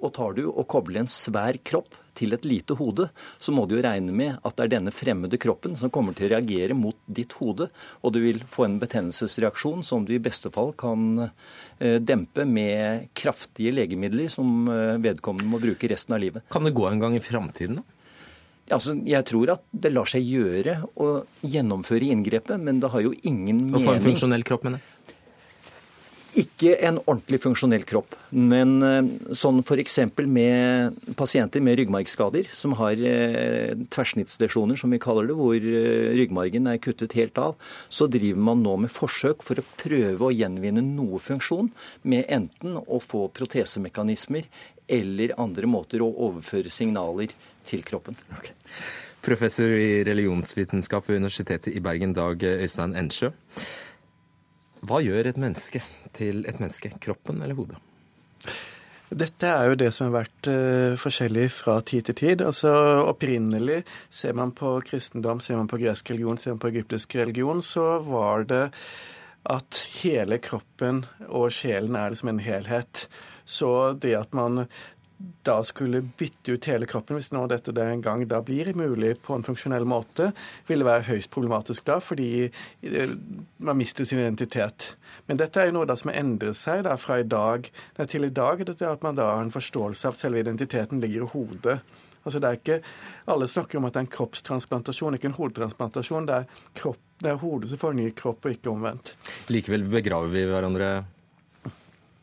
Og 0.00 0.14
tar 0.16 0.36
du 0.36 0.46
og 0.48 0.64
kobler 0.72 1.02
en 1.02 1.12
svær 1.12 1.58
kropp 1.60 1.92
til 2.16 2.34
et 2.34 2.46
lite 2.48 2.74
hode, 2.76 3.06
så 3.38 3.52
må 3.54 3.66
du 3.68 3.76
jo 3.76 3.84
regne 3.84 4.12
med 4.16 4.40
at 4.44 4.56
det 4.56 4.66
er 4.66 4.72
denne 4.74 4.92
fremmede 4.94 5.38
kroppen 5.40 5.76
som 5.78 5.92
kommer 5.92 6.16
til 6.16 6.28
å 6.28 6.32
reagere 6.34 6.76
mot 6.76 6.96
ditt 7.06 7.36
hode, 7.38 7.70
og 8.00 8.14
du 8.14 8.20
vil 8.24 8.42
få 8.50 8.66
en 8.66 8.80
betennelsesreaksjon 8.82 9.84
som 9.86 10.04
du 10.08 10.14
i 10.16 10.22
beste 10.22 10.52
fall 10.52 10.74
kan 10.80 11.26
eh, 11.26 12.00
dempe 12.00 12.44
med 12.48 13.08
kraftige 13.16 13.72
legemidler 13.76 14.32
som 14.32 14.68
eh, 14.72 14.98
vedkommende 15.00 15.52
må 15.52 15.62
bruke 15.62 15.92
resten 15.92 16.16
av 16.16 16.24
livet. 16.24 16.44
Kan 16.52 16.68
det 16.68 16.76
gå 16.76 16.88
en 16.88 17.02
gang 17.02 17.16
i 17.16 17.24
framtiden, 17.24 17.80
da? 17.80 17.99
Altså, 18.70 18.94
jeg 19.08 19.26
tror 19.28 19.56
at 19.56 19.66
det 19.72 19.92
lar 19.92 20.08
seg 20.10 20.26
gjøre 20.26 20.76
å 21.00 21.10
gjennomføre 21.42 22.12
inngrepet, 22.14 22.60
men 22.62 22.80
det 22.82 22.92
har 22.92 23.04
jo 23.04 23.14
ingen 23.22 23.66
mening 23.66 23.80
Å 23.80 23.84
få 23.88 23.96
en 23.96 24.08
funksjonell 24.10 24.46
kropp, 24.46 24.66
mener 24.68 24.82
jeg? 24.82 24.96
Ikke 26.38 26.76
en 26.86 27.00
ordentlig 27.00 27.40
funksjonell 27.42 27.82
kropp, 27.88 28.14
men 28.30 28.76
eh, 28.86 29.08
sånn 29.34 29.64
f.eks. 29.64 29.96
med 30.30 31.00
pasienter 31.18 31.62
med 31.64 31.80
ryggmargskader 31.80 32.52
som 32.54 32.76
har 32.78 33.00
eh, 33.02 33.74
tverrsnittslesjoner, 33.90 34.78
som 34.78 34.94
vi 34.94 35.00
kaller 35.02 35.26
det, 35.26 35.36
hvor 35.40 35.56
eh, 35.58 36.12
ryggmargen 36.14 36.70
er 36.70 36.78
kuttet 36.82 37.16
helt 37.18 37.40
av, 37.42 37.58
så 37.90 38.06
driver 38.06 38.46
man 38.46 38.62
nå 38.62 38.76
med 38.84 38.94
forsøk 38.94 39.42
for 39.46 39.58
å 39.58 39.66
prøve 39.80 40.28
å 40.28 40.34
gjenvinne 40.34 40.84
noe 40.86 41.18
funksjon 41.22 41.72
med 42.06 42.30
enten 42.30 42.78
å 42.78 43.02
få 43.02 43.26
protesemekanismer 43.34 44.46
eller 44.90 45.36
andre 45.40 45.70
måter 45.70 46.02
å 46.04 46.10
overføre 46.28 46.72
signaler 46.72 47.34
til 47.66 47.84
kroppen. 47.86 48.18
Okay. 48.38 48.56
Professor 49.20 49.72
i 49.76 50.00
religionsvitenskap 50.06 51.08
ved 51.08 51.20
Universitetet 51.20 51.74
i 51.76 51.84
Bergen, 51.84 52.14
Dag 52.16 52.42
Øystein 52.42 52.96
Ensjø. 52.96 53.30
Hva 54.80 55.02
gjør 55.04 55.28
et 55.28 55.40
menneske 55.40 55.82
til 56.16 56.46
et 56.48 56.60
menneske? 56.62 56.92
Kroppen 57.04 57.42
eller 57.44 57.58
hodet? 57.58 57.80
Dette 59.10 59.48
er 59.50 59.66
jo 59.66 59.78
det 59.78 59.88
som 59.92 60.06
har 60.06 60.20
vært 60.22 60.48
uh, 60.48 60.96
forskjellig 61.00 61.48
fra 61.50 61.80
tid 61.82 62.06
til 62.08 62.16
tid. 62.20 62.44
Altså 62.46 62.70
Opprinnelig, 63.10 63.82
ser 64.08 64.36
man 64.38 64.54
på 64.56 64.76
kristendom, 64.86 65.42
ser 65.42 65.58
man 65.58 65.70
på 65.70 65.80
gresk 65.82 66.12
religion, 66.14 66.38
ser 66.38 66.54
man 66.54 66.62
på 66.62 66.70
egyptisk 66.70 67.16
religion, 67.18 67.62
så 67.62 67.98
var 68.06 68.46
det 68.48 68.68
at 69.50 69.82
hele 70.02 70.38
kroppen 70.38 71.04
og 71.26 71.50
sjelen 71.54 71.96
er 71.98 72.12
liksom 72.12 72.30
en 72.32 72.42
helhet. 72.44 73.08
Så 73.44 73.92
det 74.00 74.16
at 74.18 74.34
man 74.36 74.66
da 75.44 75.58
skulle 75.64 76.00
bytte 76.00 76.52
ut 76.52 76.66
hele 76.70 76.86
kroppen, 76.88 77.18
hvis 77.18 77.28
nå 77.34 77.42
dette 77.50 77.74
der 77.76 77.90
en 77.92 78.02
gang 78.04 78.22
da 78.28 78.40
blir 78.44 78.70
mulig 78.76 79.18
på 79.24 79.36
en 79.36 79.44
funksjonell 79.44 79.84
måte, 79.88 80.30
ville 80.68 80.86
være 80.86 81.04
høyst 81.10 81.30
problematisk 81.34 81.84
da, 81.88 81.98
fordi 82.00 82.48
eh, 82.48 83.14
man 83.60 83.76
mister 83.76 84.08
sin 84.08 84.22
identitet. 84.22 84.94
Men 85.28 85.40
dette 85.40 85.60
er 85.60 85.68
jo 85.68 85.76
noe 85.76 85.88
da 85.88 85.96
som 85.98 86.12
har 86.12 86.20
endret 86.22 86.56
seg 86.56 86.86
da 86.88 86.96
fra 87.00 87.20
i 87.20 87.28
dag 87.28 87.68
til 88.08 88.28
i 88.28 88.32
dag. 88.32 88.64
Dette 88.64 88.86
er 88.86 88.96
at 88.96 89.04
man 89.04 89.18
da 89.18 89.28
har 89.34 89.44
en 89.44 89.52
forståelse 89.52 90.08
av 90.08 90.16
at 90.16 90.24
selve 90.24 90.40
identiteten 90.40 91.04
ligger 91.04 91.26
i 91.26 91.32
hodet. 91.34 91.78
Altså 92.20 92.40
det 92.40 92.48
er 92.48 92.58
ikke, 92.58 92.80
Alle 93.32 93.48
snakker 93.48 93.78
om 93.78 93.86
at 93.88 93.94
det 93.94 94.00
er 94.00 94.06
en 94.08 94.12
kroppstransplantasjon, 94.16 95.16
ikke 95.16 95.30
en 95.30 95.38
hodetransplantasjon. 95.38 96.26
Det 96.28 96.42
er, 96.42 96.58
kropp, 96.76 97.00
det 97.20 97.32
er 97.32 97.40
hodet 97.40 97.70
som 97.70 97.96
ny 97.96 98.10
kropp, 98.16 98.44
og 98.44 98.56
ikke 98.56 98.72
omvendt. 98.72 99.14
Likevel 99.52 99.86
begraver 99.88 100.32
vi 100.32 100.44
hverandre 100.48 100.90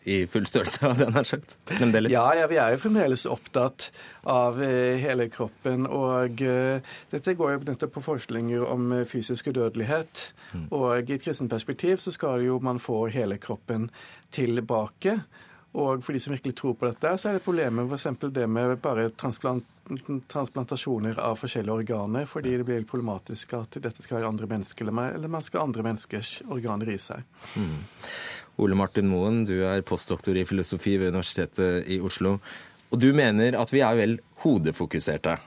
i 0.07 0.17
full 0.31 0.45
størrelse, 0.47 0.81
hadde 0.85 1.03
jeg 1.03 1.15
nær 1.15 1.27
sagt. 1.27 1.57
Fremdeles. 1.67 2.13
Ja, 2.13 2.25
ja, 2.37 2.47
vi 2.47 2.59
er 2.61 2.73
jo 2.73 2.81
fremdeles 2.81 3.25
opptatt 3.29 3.89
av 4.27 4.61
eh, 4.63 4.95
hele 5.03 5.27
kroppen. 5.31 5.87
Og 5.87 6.43
uh, 6.47 6.93
dette 7.11 7.35
går 7.35 7.55
jo 7.55 7.63
nettopp 7.67 7.97
på 7.97 8.05
forskninger 8.05 8.63
om 8.67 8.93
eh, 8.95 9.07
fysisk 9.09 9.51
udødelighet. 9.51 10.29
Mm. 10.53 10.69
Og 10.71 10.87
i 11.01 11.17
et 11.17 11.25
kristent 11.25 11.51
perspektiv 11.51 11.99
så 12.03 12.15
skal 12.15 12.45
jo 12.45 12.59
man 12.63 12.79
få 12.79 13.05
hele 13.11 13.39
kroppen 13.41 13.89
tilbake. 14.31 15.19
Og 15.77 16.03
for 16.03 16.15
de 16.15 16.21
som 16.23 16.33
virkelig 16.33 16.55
tror 16.57 16.77
på 16.79 16.87
dette, 16.87 17.11
så 17.19 17.29
er 17.29 17.37
det 17.37 17.45
problemet 17.45 17.91
f.eks. 17.91 18.07
det 18.33 18.47
med 18.49 18.77
bare 18.83 19.09
transplant 19.11 19.67
transplantasjoner 20.27 21.15
av 21.23 21.37
forskjellige 21.39 21.71
organer, 21.71 22.25
fordi 22.27 22.57
det 22.59 22.65
blir 22.67 22.83
problematisk 22.83 23.53
at 23.55 23.77
dette 23.79 24.03
skal 24.03 24.17
være 24.17 24.31
andre 24.33 24.49
mennesker, 24.51 24.89
eller 24.91 25.31
man 25.31 25.45
skal 25.45 25.61
ha 25.61 25.67
andre 25.69 25.85
menneskers 25.85 26.41
organer 26.51 26.91
i 26.91 26.97
seg. 26.99 27.23
Mm. 27.55 27.77
Ole 28.57 28.77
Martin 28.77 29.09
Moen, 29.11 29.43
du 29.45 29.59
er 29.67 29.85
postdoktor 29.85 30.37
i 30.37 30.45
filosofi 30.49 30.95
ved 30.97 31.13
Universitetet 31.13 31.85
i 31.93 31.99
Oslo. 32.01 32.37
Og 32.89 33.01
du 33.01 33.11
mener 33.13 33.57
at 33.59 33.73
vi 33.73 33.83
er 33.85 33.99
vel 33.99 34.17
hodefokuserte? 34.43 35.37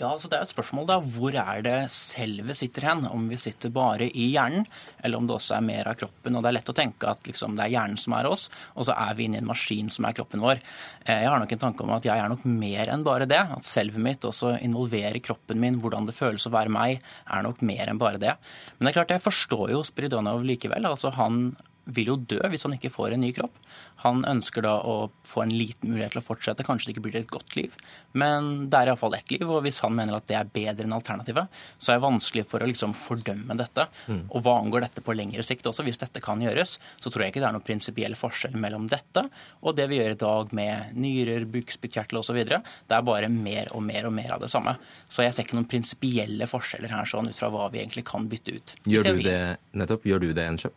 Ja, 0.00 0.14
så 0.16 0.30
Det 0.30 0.38
er 0.38 0.46
et 0.46 0.52
spørsmål 0.54 0.86
da, 0.88 0.96
hvor 1.02 1.34
er 1.34 1.60
det 1.60 1.90
selve 1.92 2.54
sitter 2.56 2.86
hen? 2.88 3.02
Om 3.04 3.26
vi 3.28 3.36
sitter 3.36 3.68
bare 3.74 4.06
i 4.08 4.30
hjernen, 4.32 4.64
eller 5.04 5.18
om 5.18 5.26
det 5.26 5.34
også 5.34 5.58
er 5.58 5.66
mer 5.66 5.90
av 5.90 5.98
kroppen. 6.00 6.36
Og 6.36 6.42
Det 6.42 6.48
er 6.48 6.56
lett 6.56 6.70
å 6.72 6.76
tenke 6.78 7.10
at 7.10 7.26
liksom, 7.28 7.56
det 7.58 7.66
er 7.66 7.74
hjernen 7.74 7.98
som 8.00 8.14
er 8.16 8.28
oss, 8.30 8.48
og 8.76 8.86
så 8.88 8.94
er 8.96 9.18
vi 9.18 9.26
inne 9.26 9.36
i 9.36 9.42
en 9.42 9.50
maskin 9.50 9.90
som 9.90 10.06
er 10.08 10.16
kroppen 10.16 10.40
vår. 10.40 10.62
Eh, 11.04 11.20
jeg 11.20 11.28
har 11.28 11.38
nok 11.42 11.52
en 11.52 11.64
tanke 11.66 11.84
om 11.84 11.90
at 11.90 12.06
jeg 12.08 12.16
er 12.16 12.32
nok 12.32 12.46
mer 12.46 12.88
enn 12.94 13.04
bare 13.04 13.26
det. 13.28 13.42
At 13.58 13.66
selvet 13.66 14.00
mitt 14.00 14.24
også 14.24 14.54
involverer 14.62 15.20
kroppen 15.20 15.60
min, 15.60 15.80
hvordan 15.82 16.06
det 16.06 16.16
føles 16.16 16.46
å 16.46 16.54
være 16.54 16.72
meg, 16.72 17.02
er 17.28 17.42
nok 17.42 17.60
mer 17.60 17.90
enn 17.90 18.00
bare 18.00 18.22
det. 18.22 18.38
Men 18.78 18.86
det 18.86 18.94
er 18.94 19.00
klart, 19.02 19.16
jeg 19.18 19.26
forstår 19.26 19.74
jo 19.74 19.82
Spiridonov 19.84 20.46
likevel. 20.46 20.86
altså 20.86 21.12
Han 21.18 21.56
vil 21.86 22.12
jo 22.12 22.16
dø 22.16 22.40
hvis 22.52 22.66
han 22.66 22.76
ikke 22.76 22.92
får 22.92 23.16
en 23.16 23.24
ny 23.24 23.32
kropp. 23.36 23.56
Han 24.04 24.24
ønsker 24.28 24.64
da 24.64 24.76
å 24.86 25.10
få 25.26 25.44
en 25.44 25.54
liten 25.54 25.92
mulighet 25.92 26.16
til 26.16 26.22
å 26.22 26.26
fortsette. 26.26 26.66
Kanskje 26.66 26.90
det 26.90 26.96
ikke 26.96 27.04
blir 27.06 27.20
et 27.20 27.30
godt 27.30 27.56
liv, 27.58 27.74
men 28.16 28.68
det 28.70 28.78
er 28.78 28.90
iallfall 28.90 29.16
ett 29.18 29.32
liv. 29.32 29.44
Og 29.46 29.62
hvis 29.66 29.80
han 29.84 29.94
mener 29.96 30.16
at 30.16 30.28
det 30.30 30.38
er 30.38 30.50
bedre 30.50 30.86
enn 30.86 30.96
alternativet, 30.96 31.60
så 31.78 31.92
er 31.92 31.98
det 32.00 32.06
vanskelig 32.06 32.46
for 32.48 32.62
å 32.62 32.68
liksom 32.70 32.94
fordømme 32.96 33.56
dette. 33.60 33.86
Mm. 34.08 34.22
Og 34.28 34.44
hva 34.46 34.56
angår 34.60 34.86
dette 34.86 35.04
på 35.04 35.16
lengre 35.16 35.44
sikt 35.46 35.68
også, 35.68 35.84
hvis 35.86 36.00
dette 36.00 36.22
kan 36.24 36.40
gjøres, 36.42 36.78
så 37.00 37.12
tror 37.12 37.26
jeg 37.26 37.34
ikke 37.34 37.44
det 37.44 37.50
er 37.50 37.56
noen 37.56 37.66
prinsipiell 37.66 38.16
forskjell 38.18 38.56
mellom 38.60 38.88
dette 38.90 39.26
og 39.60 39.76
det 39.76 39.86
vi 39.90 40.00
gjør 40.00 40.14
i 40.14 40.20
dag 40.20 40.54
med 40.56 40.96
nyrer, 41.00 41.46
bukspyttkjertel 41.50 42.20
osv. 42.22 42.40
Det 42.40 42.96
er 42.96 43.06
bare 43.06 43.28
mer 43.32 43.70
og 43.76 43.84
mer 43.84 44.08
og 44.08 44.14
mer 44.16 44.34
av 44.36 44.42
det 44.42 44.50
samme. 44.52 44.76
Så 45.10 45.24
jeg 45.24 45.36
ser 45.36 45.46
ikke 45.46 45.58
noen 45.58 45.68
prinsipielle 45.70 46.48
forskjeller 46.50 46.94
her 46.94 47.08
sånn 47.08 47.30
ut 47.30 47.36
fra 47.36 47.50
hva 47.52 47.68
vi 47.72 47.82
egentlig 47.82 48.06
kan 48.08 48.28
bytte 48.30 48.56
ut. 48.56 48.74
Gjør 48.90 49.10
du 49.10 49.22
det, 49.26 49.40
nettopp? 49.76 50.08
Gjør 50.08 50.24
du 50.24 50.30
det, 50.32 50.46
Ensjø? 50.54 50.72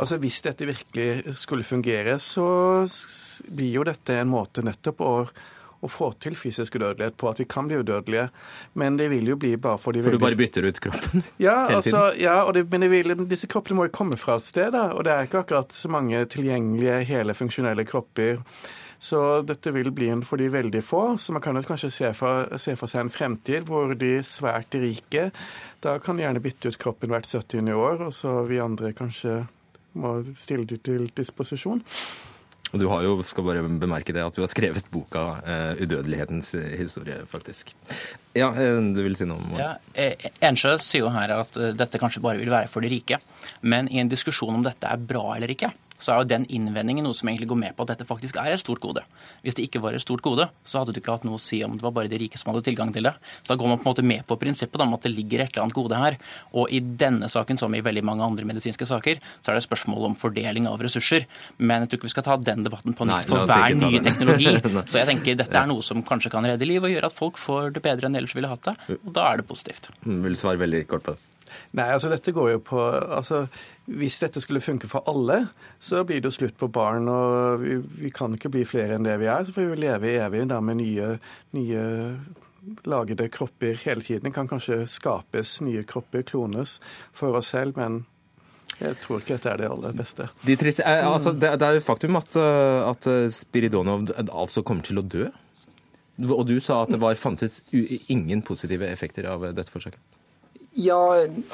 Altså, 0.00 0.18
Hvis 0.22 0.40
dette 0.46 0.68
virkelig 0.68 1.36
skulle 1.38 1.66
fungere, 1.66 2.16
så 2.22 2.46
blir 3.48 3.72
jo 3.78 3.84
dette 3.86 4.20
en 4.20 4.30
måte 4.32 4.64
nettopp 4.66 5.02
å, 5.04 5.12
å 5.84 5.90
få 5.90 6.10
til 6.22 6.36
fysisk 6.38 6.76
udødelighet 6.78 7.16
på, 7.20 7.30
at 7.30 7.42
vi 7.42 7.48
kan 7.50 7.68
bli 7.68 7.80
udødelige. 7.82 8.28
Men 8.80 8.98
det 9.00 9.10
vil 9.12 9.32
jo 9.32 9.38
bli 9.40 9.54
bare 9.56 9.80
for 9.80 9.96
de 9.96 10.04
For 10.04 10.16
du 10.16 10.22
bare 10.22 10.38
bytter 10.38 10.68
ut 10.68 10.80
kroppen 10.84 11.24
ja, 11.46 11.66
hele 11.66 11.80
altså, 11.80 12.06
tiden? 12.12 12.22
Ja, 12.24 12.38
det, 12.56 12.64
men 12.72 12.88
vil, 12.92 13.16
disse 13.30 13.50
kroppene 13.50 13.80
må 13.80 13.88
jo 13.88 13.96
komme 13.96 14.20
fra 14.20 14.38
et 14.40 14.46
sted, 14.46 14.72
da. 14.76 14.88
Og 14.94 15.04
det 15.06 15.14
er 15.14 15.28
ikke 15.28 15.44
akkurat 15.44 15.76
så 15.76 15.92
mange 15.92 16.24
tilgjengelige 16.32 17.02
hele 17.10 17.36
funksjonelle 17.36 17.86
kropper. 17.88 18.40
Så 19.04 19.42
dette 19.44 19.68
vil 19.74 19.90
bli 19.92 20.08
en 20.08 20.22
for 20.24 20.40
de 20.40 20.46
veldig 20.48 20.80
få. 20.84 21.02
Så 21.20 21.34
man 21.36 21.42
kan 21.44 21.58
jo 21.58 21.64
kanskje 21.66 21.90
se 21.92 22.12
for, 22.16 22.46
se 22.56 22.76
for, 22.80 22.88
seg 22.88 23.04
en 23.04 23.12
fremtid 23.12 23.66
hvor 23.68 23.92
de 23.98 24.16
svært 24.24 24.76
rike 24.80 25.28
da 25.84 25.98
kan 26.00 26.16
de 26.16 26.24
gjerne 26.24 26.40
bytte 26.40 26.70
ut 26.72 26.78
kroppen 26.80 27.12
hvert 27.12 27.28
70. 27.28 27.68
år, 27.76 28.06
og 28.06 28.14
så 28.16 28.38
vi 28.48 28.62
andre 28.62 28.94
kanskje 28.96 29.42
må 30.00 30.16
stille 30.36 30.64
det 30.68 30.80
til 30.88 31.10
disposisjon. 31.16 31.82
Og 32.74 32.80
du 32.82 32.88
har 32.90 33.04
jo, 33.06 33.14
skal 33.22 33.46
bare 33.46 33.62
bemerke 33.62 34.10
det, 34.10 34.24
at 34.24 34.34
du 34.34 34.42
har 34.42 34.50
skrevet 34.50 34.88
boka 34.90 35.22
uh, 35.46 35.78
'Udødelighetens 35.78 36.54
historie', 36.74 37.22
faktisk. 37.30 37.70
Ja, 38.34 38.50
uh, 38.50 38.82
du 38.90 38.98
vil 39.04 39.14
si 39.14 39.28
noe 39.30 39.38
om 39.38 39.54
det? 39.54 39.62
Ja, 39.62 40.34
Ensjø 40.50 40.74
sier 40.82 41.06
jo 41.06 41.12
her 41.14 41.36
at 41.38 41.54
dette 41.78 42.02
kanskje 42.02 42.24
bare 42.24 42.42
vil 42.42 42.50
være 42.50 42.68
for 42.72 42.82
de 42.82 42.90
rike. 42.90 43.20
Men 43.62 43.86
i 43.94 44.02
en 44.02 44.10
diskusjon 44.10 44.58
om 44.58 44.66
dette 44.66 44.90
er 44.90 44.98
bra 44.98 45.36
eller 45.36 45.54
ikke, 45.54 45.70
så 46.02 46.12
er 46.12 46.22
jo 46.22 46.28
den 46.28 46.44
innvendingen 46.52 47.06
noe 47.06 47.16
som 47.16 47.28
egentlig 47.30 47.48
går 47.50 47.60
med 47.60 47.76
på 47.76 47.84
at 47.84 47.92
dette 47.94 48.06
faktisk 48.08 48.38
er 48.40 48.54
et 48.54 48.62
stort 48.62 48.82
gode. 48.82 49.04
Hvis 49.44 49.56
det 49.58 49.66
ikke 49.68 49.82
var 49.84 49.96
et 49.96 50.02
stort 50.02 50.24
gode, 50.24 50.48
så 50.66 50.80
hadde 50.80 50.94
du 50.94 51.00
ikke 51.00 51.14
hatt 51.14 51.26
noe 51.26 51.38
å 51.38 51.42
si 51.42 51.60
om 51.64 51.76
det 51.76 51.84
var 51.84 51.94
bare 51.96 52.10
de 52.10 52.18
rike 52.20 52.40
som 52.40 52.52
hadde 52.52 52.64
tilgang 52.66 52.92
til 52.94 53.06
det. 53.08 53.14
Så 53.42 53.52
da 53.52 53.58
går 53.60 53.70
man 53.72 53.80
på 53.80 53.86
en 53.86 53.92
måte 53.92 54.06
med 54.06 54.24
på 54.28 54.38
prinsippet 54.40 54.84
om 54.84 54.96
at 54.96 55.06
det 55.06 55.14
ligger 55.14 55.44
et 55.44 55.54
eller 55.54 55.66
annet 55.66 55.78
gode 55.78 56.00
her. 56.00 56.18
Og 56.52 56.72
i 56.74 56.80
denne 56.82 57.30
saken, 57.30 57.60
som 57.60 57.74
i 57.74 57.82
veldig 57.84 58.04
mange 58.06 58.26
andre 58.26 58.48
medisinske 58.48 58.88
saker, 58.88 59.22
så 59.40 59.52
er 59.52 59.58
det 59.60 59.66
spørsmål 59.66 60.10
om 60.10 60.18
fordeling 60.18 60.68
av 60.70 60.82
ressurser. 60.84 61.28
Men 61.58 61.84
jeg 61.84 61.92
tror 61.92 62.02
ikke 62.02 62.10
vi 62.10 62.14
skal 62.16 62.28
ta 62.28 62.38
den 62.50 62.66
debatten 62.66 62.96
på 62.98 63.08
nytt 63.08 63.30
for 63.30 63.48
hver 63.48 63.78
nye 63.78 64.02
teknologi. 64.04 64.50
Så 64.90 65.00
jeg 65.00 65.08
tenker 65.08 65.38
dette 65.38 65.58
er 65.58 65.68
noe 65.70 65.82
som 65.84 66.02
kanskje 66.06 66.32
kan 66.32 66.44
redde 66.46 66.66
liv 66.68 66.84
og 66.84 66.92
gjøre 66.92 67.08
at 67.10 67.16
folk 67.16 67.38
får 67.40 67.74
det 67.76 67.82
bedre 67.84 68.08
enn 68.08 68.16
de 68.16 68.20
ellers 68.22 68.34
ville 68.36 68.50
hatt 68.50 68.66
det. 68.68 68.98
Og 69.00 69.12
da 69.14 69.30
er 69.30 69.40
det 69.40 69.48
positivt. 69.48 69.90
Jeg 70.04 70.24
Vil 70.24 70.36
svare 70.38 70.60
veldig 70.60 70.82
kort 70.90 71.06
på 71.06 71.14
det. 71.16 71.33
Nei, 71.74 71.88
altså 71.92 72.10
dette 72.12 72.34
går 72.34 72.50
jo 72.54 72.60
på 72.64 72.80
altså, 72.80 73.44
Hvis 73.90 74.20
dette 74.22 74.40
skulle 74.40 74.62
funke 74.64 74.88
for 74.90 75.04
alle, 75.10 75.40
så 75.78 76.04
blir 76.06 76.22
det 76.22 76.30
jo 76.30 76.38
slutt 76.38 76.56
på 76.60 76.70
barn. 76.72 77.08
og 77.08 77.60
Vi, 77.64 77.76
vi 78.06 78.12
kan 78.14 78.34
ikke 78.36 78.52
bli 78.54 78.64
flere 78.68 78.96
enn 78.96 79.06
det 79.06 79.18
vi 79.20 79.28
er. 79.28 79.44
Så 79.44 79.54
får 79.56 79.74
vi 79.74 79.82
leve 79.84 80.16
evig 80.22 80.46
da 80.50 80.60
med 80.64 80.80
nye, 80.80 81.12
nye 81.56 81.84
lagede 82.88 83.28
kropper 83.28 83.78
hele 83.84 84.00
tiden. 84.00 84.30
Det 84.30 84.34
kan 84.36 84.48
kanskje 84.48 84.86
skapes 84.88 85.58
nye 85.64 85.84
kropper, 85.84 86.24
klones, 86.24 86.78
for 87.12 87.36
oss 87.36 87.52
selv. 87.52 87.76
men 87.76 88.04
jeg 88.74 88.96
tror 89.04 89.20
ikke 89.20 89.36
dette 89.36 89.50
er 89.52 89.60
det 89.60 89.66
aller 89.70 89.92
beste. 89.94 90.24
De 90.42 90.56
triste, 90.58 90.82
eh, 90.82 91.06
altså, 91.06 91.30
det, 91.30 91.52
er 91.52 91.76
et 91.78 91.84
faktum 91.84 92.16
at, 92.18 92.34
eh, 92.34 92.88
at 92.88 93.06
Spiridonov 93.30 94.08
altså 94.24 94.64
kommer 94.66 94.82
til 94.82 94.98
å 94.98 95.04
dø. 95.06 95.28
Og 96.22 96.44
du 96.46 96.60
sa 96.62 96.82
at 96.84 96.92
det 96.94 97.00
var, 97.02 97.16
fantes 97.18 97.60
ingen 97.72 98.42
positive 98.46 98.86
effekter 98.86 99.26
av 99.26 99.48
dette 99.54 99.72
forsøket? 99.72 99.98
Ja, 100.74 100.98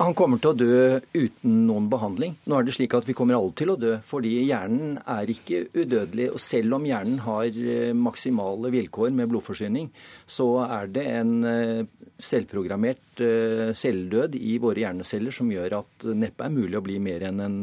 han 0.00 0.14
kommer 0.16 0.40
til 0.40 0.54
å 0.54 0.56
dø 0.56 0.76
uten 1.12 1.56
noen 1.68 1.90
behandling. 1.92 2.38
Nå 2.48 2.56
er 2.56 2.64
det 2.64 2.72
slik 2.72 2.94
at 2.96 3.04
vi 3.04 3.14
kommer 3.16 3.36
alle 3.36 3.52
til 3.56 3.72
å 3.72 3.76
dø, 3.76 3.98
fordi 4.06 4.32
hjernen 4.46 4.96
er 5.04 5.28
ikke 5.28 5.66
udødelig. 5.74 6.30
Og 6.32 6.40
selv 6.40 6.78
om 6.78 6.86
hjernen 6.88 7.18
har 7.26 7.48
eh, 7.50 7.90
maksimale 7.92 8.70
vilkår 8.72 9.12
med 9.12 9.28
blodforsyning, 9.28 9.90
så 10.24 10.46
er 10.64 10.88
det 10.94 11.04
en 11.18 11.34
eh, 11.44 11.82
selvprogrammert 12.20 13.20
eh, 13.24 13.70
celledød 13.76 14.38
i 14.40 14.54
våre 14.62 14.86
hjerneceller 14.86 15.36
som 15.36 15.50
gjør 15.52 15.76
at 15.82 16.06
neppe 16.16 16.46
er 16.46 16.54
mulig 16.54 16.78
å 16.80 16.84
bli 16.84 16.96
mer 17.02 17.26
enn 17.28 17.42
en 17.44 17.58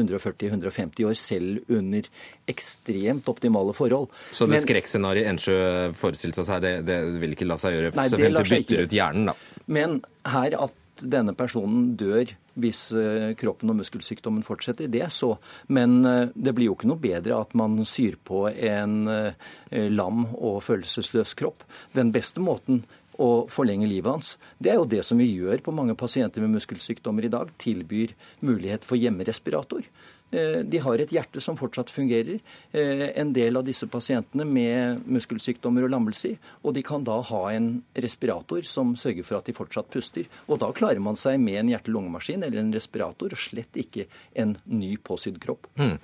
140-150 0.00 1.04
år 1.10 1.18
selv 1.20 1.68
under 1.68 2.08
ekstremt 2.48 3.28
optimale 3.28 3.74
forhold. 3.76 4.08
Så 4.32 4.48
det 4.48 4.62
skrekkscenarioet 4.64 5.28
Ensjø 5.34 5.58
forestilte 6.00 6.46
seg, 6.48 6.64
det, 6.64 6.72
det 6.88 7.02
vil 7.20 7.36
ikke 7.36 7.48
la 7.50 7.60
seg 7.60 7.76
gjøre? 7.76 7.92
Det 7.92 8.32
lar 8.32 8.48
seg 8.48 8.64
ikke. 8.64 8.86
ut 8.86 8.96
hjernen, 8.96 9.34
da. 9.34 9.36
Men 9.64 10.00
her 10.28 10.56
at 10.60 10.80
denne 11.02 11.34
personen 11.36 11.94
dør 11.98 12.30
hvis 12.60 12.86
eh, 12.94 13.32
kroppen 13.38 13.72
og 13.72 13.80
muskelsykdommen 13.80 14.44
fortsetter, 14.46 14.90
det 14.90 15.02
er 15.06 15.12
så. 15.12 15.32
Men 15.66 16.04
eh, 16.06 16.28
det 16.34 16.54
blir 16.54 16.70
jo 16.70 16.76
ikke 16.76 16.90
noe 16.90 17.02
bedre 17.02 17.40
at 17.42 17.54
man 17.58 17.80
syr 17.88 18.18
på 18.22 18.46
en 18.52 19.08
eh, 19.10 19.88
lam 19.90 20.28
og 20.34 20.60
følelsesløs 20.66 21.34
kropp. 21.38 21.66
Den 21.96 22.14
beste 22.14 22.42
måten 22.44 22.84
å 23.20 23.46
forlenge 23.50 23.88
livet 23.90 24.10
hans. 24.10 24.32
Det 24.58 24.72
er 24.72 24.80
jo 24.80 24.88
det 24.90 25.04
som 25.06 25.20
vi 25.20 25.28
gjør 25.30 25.62
på 25.62 25.74
mange 25.74 25.94
pasienter 25.98 26.42
med 26.42 26.56
muskelsykdommer 26.56 27.26
i 27.26 27.32
dag. 27.32 27.50
Tilbyr 27.62 28.14
mulighet 28.46 28.86
for 28.86 28.98
hjemmerespirator. 28.98 29.86
Eh, 30.34 30.60
de 30.66 30.80
har 30.82 30.98
et 30.98 31.12
hjerte 31.14 31.40
som 31.42 31.56
fortsatt 31.58 31.90
fungerer. 31.92 32.40
Eh, 32.72 33.06
en 33.20 33.32
del 33.32 33.56
av 33.56 33.64
disse 33.66 33.86
pasientene 33.90 34.46
med 34.48 35.04
muskelsykdommer 35.06 35.86
og 35.86 35.92
lammelser. 35.94 36.36
Og 36.64 36.74
de 36.74 36.82
kan 36.82 37.04
da 37.06 37.20
ha 37.28 37.42
en 37.52 37.68
respirator 37.94 38.64
som 38.66 38.94
sørger 38.98 39.26
for 39.26 39.38
at 39.38 39.46
de 39.46 39.54
fortsatt 39.54 39.90
puster. 39.94 40.26
Og 40.48 40.58
da 40.62 40.72
klarer 40.74 41.02
man 41.02 41.18
seg 41.20 41.38
med 41.42 41.60
en 41.60 41.70
hjerte-lungemaskin 41.74 42.42
eller 42.42 42.62
en 42.62 42.72
respirator, 42.74 43.34
og 43.34 43.38
slett 43.40 43.78
ikke 43.78 44.08
en 44.40 44.56
ny 44.66 44.96
påsydd 44.98 45.38
kropp. 45.42 45.68
Mm. 45.78 45.98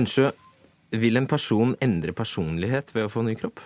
Ensjø, 0.00 0.32
vil 0.94 1.16
en 1.18 1.30
person 1.30 1.72
endre 1.82 2.12
personlighet 2.14 2.92
ved 2.94 3.08
å 3.08 3.12
få 3.12 3.24
ny 3.24 3.36
kropp? 3.38 3.62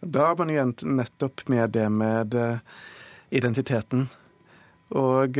Da 0.00 0.30
er 0.30 0.38
man 0.38 0.52
jo 0.52 0.64
nettopp 0.96 1.44
med 1.52 1.76
det 1.76 1.90
med 1.92 2.34
eh, 2.38 2.64
identiteten. 3.36 4.08
Og 4.96 5.38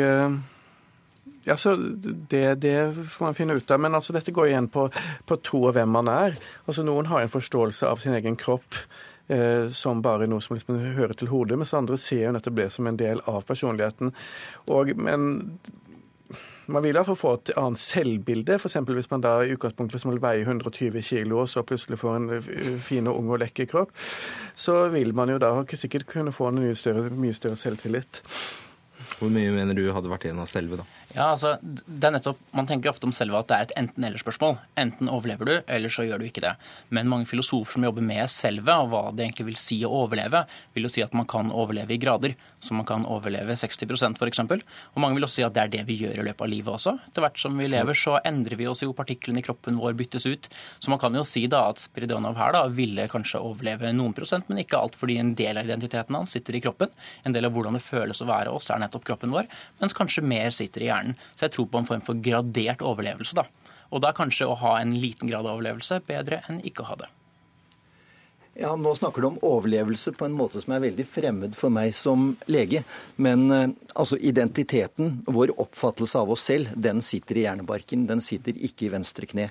ja, 1.46 1.56
så 1.56 1.76
det, 1.76 2.54
det, 2.62 2.76
får 3.10 3.24
man 3.24 3.36
finne 3.38 3.54
ut 3.54 3.70
av. 3.70 3.80
Men 3.80 3.94
altså, 3.94 4.14
dette 4.16 4.34
går 4.34 4.50
igjen 4.50 4.68
på, 4.72 4.88
på 5.26 5.38
tro 5.46 5.62
og 5.68 5.76
hvem 5.76 5.92
man 5.94 6.10
er. 6.10 6.38
Altså, 6.66 6.82
Noen 6.86 7.06
har 7.12 7.22
en 7.22 7.30
forståelse 7.30 7.86
av 7.86 8.02
sin 8.02 8.16
egen 8.18 8.38
kropp 8.40 8.74
eh, 9.28 9.68
som 9.70 10.02
bare 10.02 10.26
noe 10.26 10.42
som 10.42 10.58
liksom 10.58 10.80
hører 10.98 11.14
til 11.14 11.30
hodet, 11.30 11.58
mens 11.60 11.74
andre 11.78 11.98
ser 12.00 12.24
jo 12.26 12.34
nettopp 12.34 12.58
det 12.58 12.70
som 12.74 12.90
en 12.90 12.98
del 12.98 13.22
av 13.30 13.46
personligheten. 13.46 14.10
Og, 14.74 14.90
men 14.98 15.30
man 16.66 16.82
vil 16.82 16.98
iallfall 16.98 17.18
få 17.18 17.32
et 17.36 17.54
annet 17.60 17.78
selvbilde. 17.78 18.58
F.eks. 18.58 18.80
hvis 18.90 19.10
man 19.12 19.22
da 19.22 19.36
i 19.44 19.54
utgangspunktet 19.54 20.00
hvis 20.00 20.08
man 20.08 20.18
veier 20.22 20.50
120 20.50 20.98
kg 20.98 21.38
og 21.38 21.48
så 21.50 21.62
plutselig 21.66 22.00
får 22.02 22.18
en 22.18 22.28
eh, 22.40 22.74
fin 22.82 23.06
og 23.06 23.20
ung 23.20 23.30
og 23.36 23.42
lekker 23.44 23.70
kropp, 23.70 23.94
så 24.58 24.88
vil 24.90 25.14
man 25.14 25.30
jo 25.30 25.38
da 25.42 25.54
sikkert 25.78 26.10
kunne 26.10 26.34
få 26.34 26.50
en 26.50 26.64
mye 26.64 26.74
større, 26.74 27.10
mye 27.14 27.38
større 27.38 27.58
selvtillit. 27.60 28.24
Hvor 29.16 29.30
mye 29.32 29.52
mener 29.54 29.78
du 29.78 29.86
hadde 29.94 30.10
vært 30.10 30.26
igjen 30.26 30.42
av 30.42 30.50
selve, 30.50 30.80
da? 30.80 31.05
Ja, 31.16 31.30
altså, 31.32 31.54
det 31.64 32.04
er 32.04 32.12
nettopp, 32.12 32.40
Man 32.52 32.66
tenker 32.68 32.90
ofte 32.90 33.08
om 33.08 33.12
selve 33.16 33.38
at 33.40 33.48
det 33.48 33.56
er 33.56 33.66
et 33.66 33.74
enten-eller-spørsmål. 33.80 34.58
Enten 34.76 35.08
overlever 35.08 35.48
du, 35.48 35.54
eller 35.64 35.92
så 35.92 36.04
gjør 36.04 36.20
du 36.20 36.26
ikke 36.28 36.42
det. 36.44 36.52
Men 36.92 37.08
mange 37.08 37.24
filosofer 37.30 37.78
som 37.78 37.86
jobber 37.86 38.04
med 38.04 38.28
selve, 38.28 38.74
og 38.76 38.90
hva 38.92 39.00
det 39.16 39.24
egentlig 39.24 39.46
vil 39.48 39.56
si 39.60 39.78
å 39.86 39.92
overleve, 40.02 40.42
vil 40.76 40.84
jo 40.84 40.90
si 40.92 41.04
at 41.04 41.16
man 41.16 41.24
kan 41.28 41.48
overleve 41.48 41.96
i 41.96 41.98
grader. 42.02 42.34
Så 42.60 42.76
man 42.76 42.84
kan 42.88 43.06
overleve 43.08 43.56
60% 43.56 44.20
f.eks. 44.20 44.42
Og 44.44 45.00
mange 45.00 45.16
vil 45.16 45.24
også 45.24 45.40
si 45.40 45.46
at 45.46 45.56
det 45.56 45.62
er 45.62 45.72
det 45.72 45.86
vi 45.88 45.96
gjør 46.02 46.20
i 46.20 46.26
løpet 46.28 46.44
av 46.44 46.52
livet 46.52 46.74
også. 46.74 46.94
Etter 47.08 47.24
hvert 47.24 47.40
som 47.40 47.56
vi 47.56 47.70
lever, 47.72 47.96
så 47.96 48.18
endrer 48.20 48.60
vi 48.60 48.68
oss 48.68 48.84
jo, 48.84 48.92
partiklene 48.96 49.40
i 49.40 49.46
kroppen 49.46 49.80
vår 49.80 49.96
byttes 49.96 50.28
ut. 50.28 50.50
Så 50.76 50.92
man 50.92 51.00
kan 51.00 51.16
jo 51.16 51.24
si 51.24 51.46
da 51.48 51.64
at 51.70 51.80
Spiridonov 51.80 52.36
her 52.36 52.52
da 52.58 52.66
ville 52.68 53.08
kanskje 53.08 53.40
overleve 53.40 53.94
noen 53.96 54.12
prosent, 54.16 54.50
men 54.50 54.60
ikke 54.60 54.82
alt, 54.82 55.00
fordi 55.00 55.16
en 55.22 55.32
del 55.38 55.56
av 55.56 55.64
identiteten 55.64 56.18
hans 56.18 56.36
sitter 56.36 56.60
i 56.60 56.64
kroppen. 56.64 56.92
En 57.24 57.32
del 57.32 57.48
av 57.48 57.56
hvordan 57.56 57.80
det 57.80 57.84
føles 57.86 58.20
å 58.20 58.28
være 58.28 58.52
oss, 58.52 58.68
er 58.68 58.84
nettopp 58.84 59.08
kroppen 59.08 59.32
vår, 59.32 59.48
mens 59.80 59.96
kanskje 59.96 60.24
mer 60.26 60.52
sitter 60.52 60.84
i 60.84 60.90
hjernen. 60.90 61.05
Så 61.34 61.46
jeg 61.46 61.54
tror 61.54 61.68
på 61.70 61.82
en 61.82 61.88
form 61.88 62.02
for 62.06 62.18
gradert 62.24 62.82
overlevelse. 62.82 63.36
da. 63.38 63.46
Og 63.94 64.02
da 64.02 64.14
kanskje 64.16 64.48
å 64.48 64.58
ha 64.58 64.78
en 64.80 64.96
liten 64.96 65.30
grad 65.30 65.46
av 65.46 65.58
overlevelse 65.58 66.00
bedre 66.08 66.42
enn 66.48 66.62
ikke 66.66 66.82
å 66.82 66.90
ha 66.90 66.98
det. 67.04 67.12
Ja, 68.56 68.70
Nå 68.76 68.94
snakker 68.96 69.20
du 69.20 69.26
om 69.28 69.42
overlevelse 69.44 70.14
på 70.16 70.24
en 70.24 70.36
måte 70.36 70.62
som 70.62 70.72
er 70.72 70.86
veldig 70.86 71.04
fremmed 71.08 71.56
for 71.58 71.72
meg 71.72 71.92
som 71.96 72.30
lege. 72.48 72.80
Men 73.20 73.50
eh, 73.52 73.66
altså 73.92 74.16
identiteten, 74.16 75.18
vår 75.28 75.52
oppfattelse 75.60 76.22
av 76.22 76.32
oss 76.32 76.46
selv, 76.48 76.72
den 76.72 77.02
sitter 77.04 77.36
i 77.36 77.44
hjernebarken. 77.44 78.06
Den 78.08 78.24
sitter 78.24 78.56
ikke 78.56 78.88
i 78.88 78.90
venstre 78.96 79.28
kne. 79.28 79.50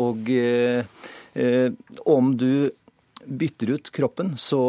Og 0.00 0.32
eh, 0.32 0.88
eh, 1.36 1.68
om 2.08 2.32
du 2.40 2.72
bytter 3.26 3.74
ut 3.76 3.92
kroppen, 3.92 4.36
så 4.40 4.62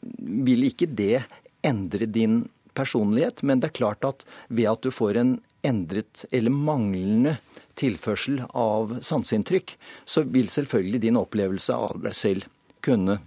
vil 0.00 0.64
ikke 0.70 0.88
det 0.88 1.26
endre 1.66 2.08
din 2.08 2.44
personlighet, 2.74 3.42
men 3.42 3.60
det 3.60 3.70
er 3.70 3.80
klart 3.80 4.06
at 4.08 4.24
ved 4.48 4.70
at 4.70 4.86
du 4.86 4.94
får 4.94 5.20
en 5.20 5.34
endret 5.64 6.24
eller 6.30 6.54
manglende 6.54 7.36
tilførsel 7.78 8.44
av 8.54 8.98
sanseinntrykk, 9.02 9.74
så 10.06 10.22
vil 10.30 10.50
selvfølgelig 10.52 11.00
din 11.08 11.18
opplevelse 11.18 11.74
av 11.74 11.98
deg 12.04 12.14
selv 12.16 12.46
kunne 12.84 13.18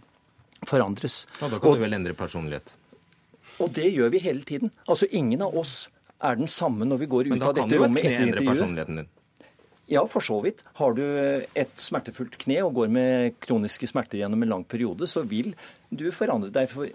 forandres. 0.68 1.26
Ja, 1.42 1.50
da 1.52 1.60
kan 1.60 1.76
du 1.76 1.84
vel 1.84 1.98
endre 1.98 2.16
personlighet. 2.18 2.78
Og 3.64 3.74
det 3.74 3.90
gjør 3.90 4.12
vi 4.14 4.22
hele 4.22 4.46
tiden. 4.46 4.72
Altså 4.86 5.10
ingen 5.10 5.42
av 5.42 5.56
oss 5.58 5.88
er 6.24 6.38
den 6.38 6.50
samme 6.50 6.86
når 6.88 7.04
vi 7.04 7.12
går 7.12 7.30
ut 7.32 7.42
av 7.42 7.56
dette 7.58 7.80
rommet 7.82 8.06
etter 8.06 8.24
intervjuet. 8.24 8.24
Men 8.24 8.24
da 8.24 8.24
kan 8.24 8.24
du 8.24 8.24
jo 8.24 8.24
et 8.24 8.24
kne 8.24 8.28
endre 8.28 8.50
personligheten 8.54 9.02
din. 9.02 9.14
Ja, 9.88 10.02
for 10.12 10.20
så 10.20 10.42
vidt. 10.44 10.64
Har 10.76 10.98
du 10.98 11.04
et 11.56 11.76
smertefullt 11.80 12.36
kne 12.42 12.60
og 12.66 12.74
går 12.76 12.90
med 12.92 13.38
kroniske 13.44 13.88
smerter 13.88 14.20
gjennom 14.20 14.42
en 14.44 14.52
lang 14.52 14.66
periode, 14.68 15.08
så 15.08 15.24
vil 15.24 15.54
du 15.90 16.10
forandre 16.12 16.52
deg. 16.52 16.68
For 16.72 16.92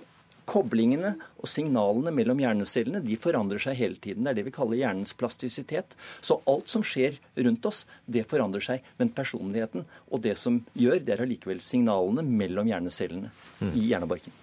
koblingene 0.48 1.14
og 1.40 1.50
signalene 1.50 2.12
mellom 2.14 2.40
hjernecellene 2.42 3.02
de 3.04 3.16
forandrer 3.20 3.62
seg 3.62 3.78
hele 3.78 4.00
tiden. 4.02 4.24
Det 4.24 4.32
er 4.32 4.40
det 4.40 4.46
vi 4.48 4.54
kaller 4.54 4.80
hjernens 4.80 5.14
plastisitet. 5.18 5.96
Så 6.20 6.40
alt 6.50 6.70
som 6.72 6.84
skjer 6.86 7.18
rundt 7.46 7.66
oss, 7.68 7.84
det 8.06 8.26
forandrer 8.30 8.64
seg. 8.64 8.86
Men 8.98 9.14
personligheten 9.16 9.86
og 10.10 10.22
det 10.26 10.36
som 10.40 10.62
gjør, 10.78 11.02
det 11.02 11.16
er 11.16 11.26
allikevel 11.26 11.62
signalene 11.62 12.24
mellom 12.26 12.70
hjernecellene 12.70 13.32
i 13.72 13.90
hjernebarken. 13.90 14.42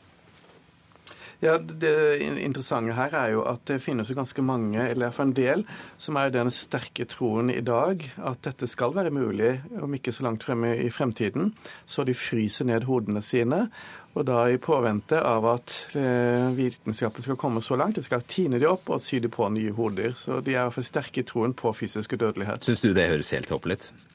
Ja, 1.39 1.57
Det 1.57 2.19
interessante 2.43 2.91
her 2.97 3.13
er 3.15 3.29
jo 3.31 3.45
at 3.47 3.61
det 3.69 3.77
finnes 3.79 4.09
jo 4.11 4.15
ganske 4.17 4.43
mange, 4.43 4.81
eller 4.81 5.07
iallfall 5.07 5.29
en 5.29 5.37
del, 5.37 5.61
som 5.95 6.17
er 6.19 6.33
den 6.35 6.51
sterke 6.51 7.05
troen 7.07 7.47
i 7.53 7.61
dag 7.63 8.03
at 8.17 8.41
dette 8.43 8.67
skal 8.67 8.91
være 8.97 9.13
mulig, 9.15 9.53
om 9.79 9.95
ikke 9.95 10.11
så 10.11 10.25
langt 10.27 10.43
fremme 10.43 10.73
i 10.83 10.89
fremtiden. 10.91 11.53
Så 11.87 12.03
de 12.03 12.17
fryser 12.17 12.67
ned 12.67 12.83
hodene 12.89 13.23
sine. 13.23 13.69
Og 14.17 14.25
da 14.25 14.39
i 14.49 14.57
påvente 14.61 15.19
av 15.21 15.45
at 15.51 15.73
eh, 15.97 16.49
vitenskapen 16.57 17.23
skal 17.23 17.37
komme 17.39 17.61
så 17.61 17.77
langt, 17.79 17.99
de 17.99 18.03
skal 18.03 18.25
tine 18.25 18.59
de 18.59 18.67
opp 18.67 18.89
og 18.89 19.03
sy 19.03 19.21
de 19.21 19.29
på 19.31 19.47
nye 19.53 19.73
hoder. 19.77 20.15
Så 20.17 20.41
de 20.45 20.57
er 20.57 20.73
fall 20.73 20.87
sterke 20.87 21.21
i 21.21 21.27
troen 21.27 21.53
på 21.53 21.71
fysisk 21.77 22.17
udødelighet. 22.17 22.65
Syns 22.65 22.81
du 22.83 22.89
det 22.97 23.09
høres 23.11 23.29
helt 23.35 23.53
håpløst 23.53 23.91
ut? 23.91 24.05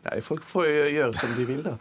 Nei, 0.00 0.20
folk 0.24 0.44
får 0.48 0.68
gjøre 0.94 1.12
som 1.16 1.32
de 1.36 1.44
vil, 1.48 1.64
da. 1.66 1.76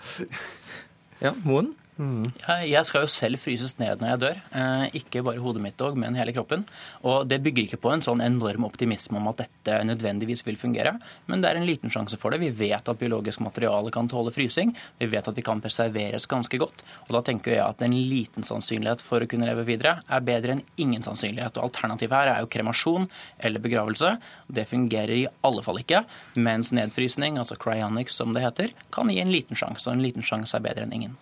Ja, 1.23 1.33
Moen? 1.43 1.73
Jeg 1.99 2.69
jeg 2.71 2.87
skal 2.87 3.03
jo 3.03 3.09
selv 3.11 3.39
fryses 3.43 3.73
ned 3.79 3.99
når 3.99 4.09
jeg 4.13 4.19
dør. 4.21 4.37
Eh, 4.55 4.83
ikke 5.01 5.23
bare 5.25 5.41
hodet 5.43 5.63
mitt 5.63 5.81
òg, 5.83 5.97
men 5.99 6.15
hele 6.15 6.31
kroppen. 6.31 6.63
Og 7.03 7.27
det 7.27 7.41
bygger 7.43 7.65
ikke 7.65 7.79
på 7.83 7.91
en 7.91 8.03
sånn 8.05 8.23
enorm 8.23 8.63
optimisme 8.67 9.19
om 9.19 9.27
at 9.31 9.41
dette 9.41 9.81
nødvendigvis 9.83 10.45
vil 10.47 10.55
fungere, 10.59 10.93
men 11.27 11.43
det 11.43 11.49
er 11.49 11.59
en 11.59 11.67
liten 11.67 11.91
sjanse 11.91 12.15
for 12.21 12.31
det. 12.31 12.39
Vi 12.39 12.53
vet 12.55 12.87
at 12.87 12.99
biologisk 12.99 13.43
materiale 13.43 13.91
kan 13.91 14.07
tåle 14.07 14.31
frysing. 14.31 14.71
Vi 14.99 15.09
vet 15.11 15.27
at 15.27 15.35
de 15.35 15.43
kan 15.43 15.59
preserveres 15.59 16.27
ganske 16.29 16.61
godt. 16.61 16.85
Og 17.09 17.17
da 17.17 17.23
tenker 17.25 17.57
jeg 17.57 17.65
at 17.65 17.83
en 17.83 17.95
liten 17.95 18.47
sannsynlighet 18.47 19.03
for 19.03 19.25
å 19.25 19.27
kunne 19.29 19.49
leve 19.49 19.67
videre 19.67 19.99
er 20.07 20.23
bedre 20.23 20.55
enn 20.55 20.63
ingen 20.79 21.03
sannsynlighet. 21.03 21.59
Og 21.59 21.67
alternativet 21.67 22.15
her 22.15 22.33
er 22.35 22.45
jo 22.45 22.51
kremasjon 22.53 23.09
eller 23.43 23.63
begravelse. 23.63 24.15
Det 24.47 24.69
fungerer 24.71 25.17
i 25.17 25.27
alle 25.43 25.65
fall 25.67 25.83
ikke. 25.83 26.05
Mens 26.39 26.71
nedfrysning, 26.75 27.41
altså 27.41 27.59
cryonics 27.59 28.15
som 28.21 28.31
det 28.35 28.45
heter, 28.47 28.71
kan 28.95 29.11
gi 29.11 29.19
en 29.19 29.35
liten 29.35 29.59
sjanse. 29.59 29.89
Og 29.89 29.97
en 29.97 30.05
liten 30.05 30.23
sjanse 30.23 30.55
er 30.55 30.63
bedre 30.63 30.87
enn 30.87 30.95
ingen. 30.95 31.19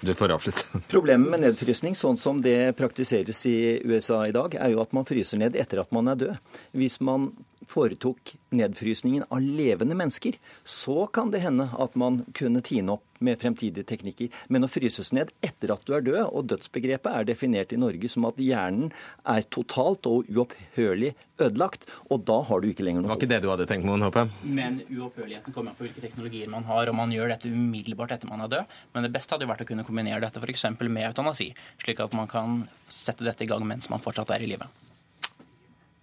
Du 0.00 0.14
får 0.14 0.32
avslutte. 0.32 0.78
Problemet 0.88 1.30
med 1.30 1.42
nedfrysning, 1.44 1.96
sånn 1.98 2.16
som 2.20 2.40
det 2.44 2.72
praktiseres 2.78 3.42
i 3.48 3.80
USA 3.84 4.22
i 4.26 4.34
dag, 4.34 4.54
er 4.56 4.72
jo 4.72 4.80
at 4.80 4.94
man 4.96 5.08
fryser 5.08 5.40
ned 5.42 5.58
etter 5.60 5.82
at 5.82 5.92
man 5.92 6.08
er 6.08 6.20
død. 6.20 6.54
Hvis 6.80 7.00
man 7.04 7.30
foretok 7.70 8.34
nedfrysningen 8.56 9.28
av 9.30 9.40
levende 9.44 9.94
mennesker, 9.98 10.36
så 10.64 11.06
kan 11.06 11.30
det 11.30 11.44
hende 11.44 11.68
at 11.78 11.94
man 11.98 12.24
kunne 12.36 12.62
tine 12.66 12.96
opp 12.96 13.06
med 13.20 13.36
fremtidige 13.40 13.84
teknikker. 13.84 14.30
Men 14.48 14.64
å 14.64 14.70
fryses 14.70 15.12
ned 15.16 15.30
etter 15.44 15.72
at 15.74 15.84
du 15.86 15.92
er 15.96 16.04
død, 16.04 16.22
og 16.26 16.48
dødsbegrepet 16.50 17.12
er 17.12 17.28
definert 17.28 17.74
i 17.76 17.80
Norge 17.80 18.08
som 18.10 18.26
at 18.28 18.40
hjernen 18.40 18.90
er 19.28 19.44
totalt 19.52 20.08
og 20.08 20.28
uopphørlig 20.32 21.12
ødelagt, 21.40 21.86
og 22.08 22.24
da 22.28 22.40
har 22.48 22.60
du 22.62 22.70
ikke 22.70 22.86
lenger 22.86 23.04
Det 23.04 23.08
noe 23.08 23.14
var 23.14 23.20
ikke 23.20 23.32
det 23.34 23.42
du 23.44 23.50
hadde 23.52 23.68
tenkt, 23.68 23.88
Moen, 23.88 24.04
håper 24.08 24.24
jeg? 24.24 24.52
Men 24.56 24.80
uopphørligheten 24.88 25.56
kommer 25.56 25.72
an 25.72 25.78
på 25.78 25.86
hvilke 25.86 26.04
teknologier 26.04 26.50
man 26.52 26.66
har, 26.68 26.90
og 26.90 26.96
man 26.96 27.14
gjør 27.14 27.34
dette 27.34 27.52
umiddelbart 27.52 28.16
etter 28.16 28.30
man 28.30 28.44
er 28.44 28.52
død. 28.56 28.76
Men 28.96 29.06
det 29.06 29.14
beste 29.14 29.36
hadde 29.36 29.46
jo 29.46 29.52
vært 29.52 29.64
å 29.66 29.70
kunne 29.70 29.86
kombinere 29.86 30.24
dette 30.24 30.42
f.eks. 30.42 30.68
med 30.80 31.04
eutanasi, 31.12 31.52
slik 31.84 32.04
at 32.04 32.16
man 32.16 32.30
kan 32.30 32.62
sette 32.88 33.26
dette 33.26 33.44
i 33.44 33.50
gang 33.50 33.66
mens 33.68 33.92
man 33.92 34.02
fortsatt 34.02 34.32
er 34.36 34.44
i 34.44 34.54
live. 34.54 34.68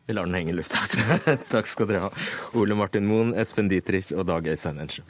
Vi 0.08 0.14
lar 0.14 0.26
den 0.26 0.34
henge 0.34 0.54
i 0.54 0.56
lufta. 0.56 0.80
Takk 1.52 1.68
skal 1.68 1.90
dere 1.90 2.06
ha. 2.06 2.12
Ole 2.56 2.76
Martin 2.80 3.08
Moen, 3.10 3.34
Espen 3.36 3.68
Dietrich 3.68 4.14
og 4.16 4.24
Dag 4.30 4.48
Øystein 4.48 4.80
Ensjø. 4.80 5.04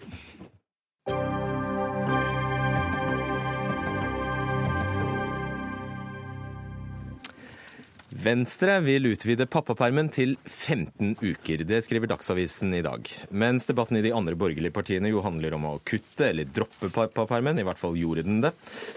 Venstre 8.17 8.79
vil 8.81 9.05
utvide 9.11 9.45
pappapermen 9.45 10.07
til 10.09 10.31
15 10.49 11.19
uker. 11.21 11.61
Det 11.69 11.83
skriver 11.85 12.09
Dagsavisen 12.09 12.71
i 12.73 12.81
dag. 12.81 13.05
Mens 13.29 13.67
debatten 13.69 13.99
i 13.99 14.01
de 14.01 14.13
andre 14.15 14.33
borgerlige 14.33 14.73
partiene 14.73 15.11
jo 15.11 15.21
handler 15.21 15.53
om 15.53 15.67
å 15.69 15.75
kutte 15.85 16.31
eller 16.31 16.49
droppe 16.49 16.89
pappapermen, 16.95 17.61
i 17.61 17.67
hvert 17.67 17.77
fall 17.77 17.93
gjorde 17.99 18.25
den 18.25 18.41
det, 18.41 18.55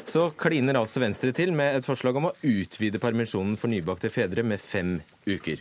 så 0.09 0.31
kliner 0.41 0.81
altså 0.81 1.05
Venstre 1.05 1.35
til 1.37 1.53
med 1.53 1.77
et 1.77 1.85
forslag 1.85 2.17
om 2.17 2.31
å 2.31 2.35
utvide 2.41 3.03
permisjonen 3.03 3.61
for 3.61 3.69
nybakte 3.69 4.09
fedre 4.15 4.47
med 4.47 4.63
fem 4.65 4.97
uker. 5.29 5.61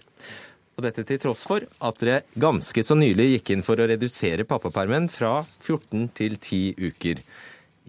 Og 0.79 0.85
dette 0.87 1.03
til 1.03 1.19
tross 1.19 1.43
for 1.43 1.67
at 1.67 1.99
dere 1.99 2.23
ganske 2.39 2.85
så 2.87 2.95
nylig 2.95 3.33
gikk 3.33 3.57
inn 3.57 3.67
for 3.67 3.75
å 3.75 3.91
redusere 3.91 4.47
pappapermen 4.47 5.11
fra 5.11 5.41
14 5.59 6.07
til 6.15 6.39
10 6.39 6.79
uker 6.79 7.25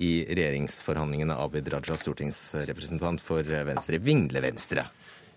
i 0.03 0.15
regjeringsforhandlingene. 0.27 1.39
Abid 1.39 1.71
Raja, 1.71 1.95
stortingsrepresentant 1.95 3.23
for 3.23 3.47
Venstre. 3.47 4.03
Vingle 4.03 4.43
Venstre. 4.43 4.91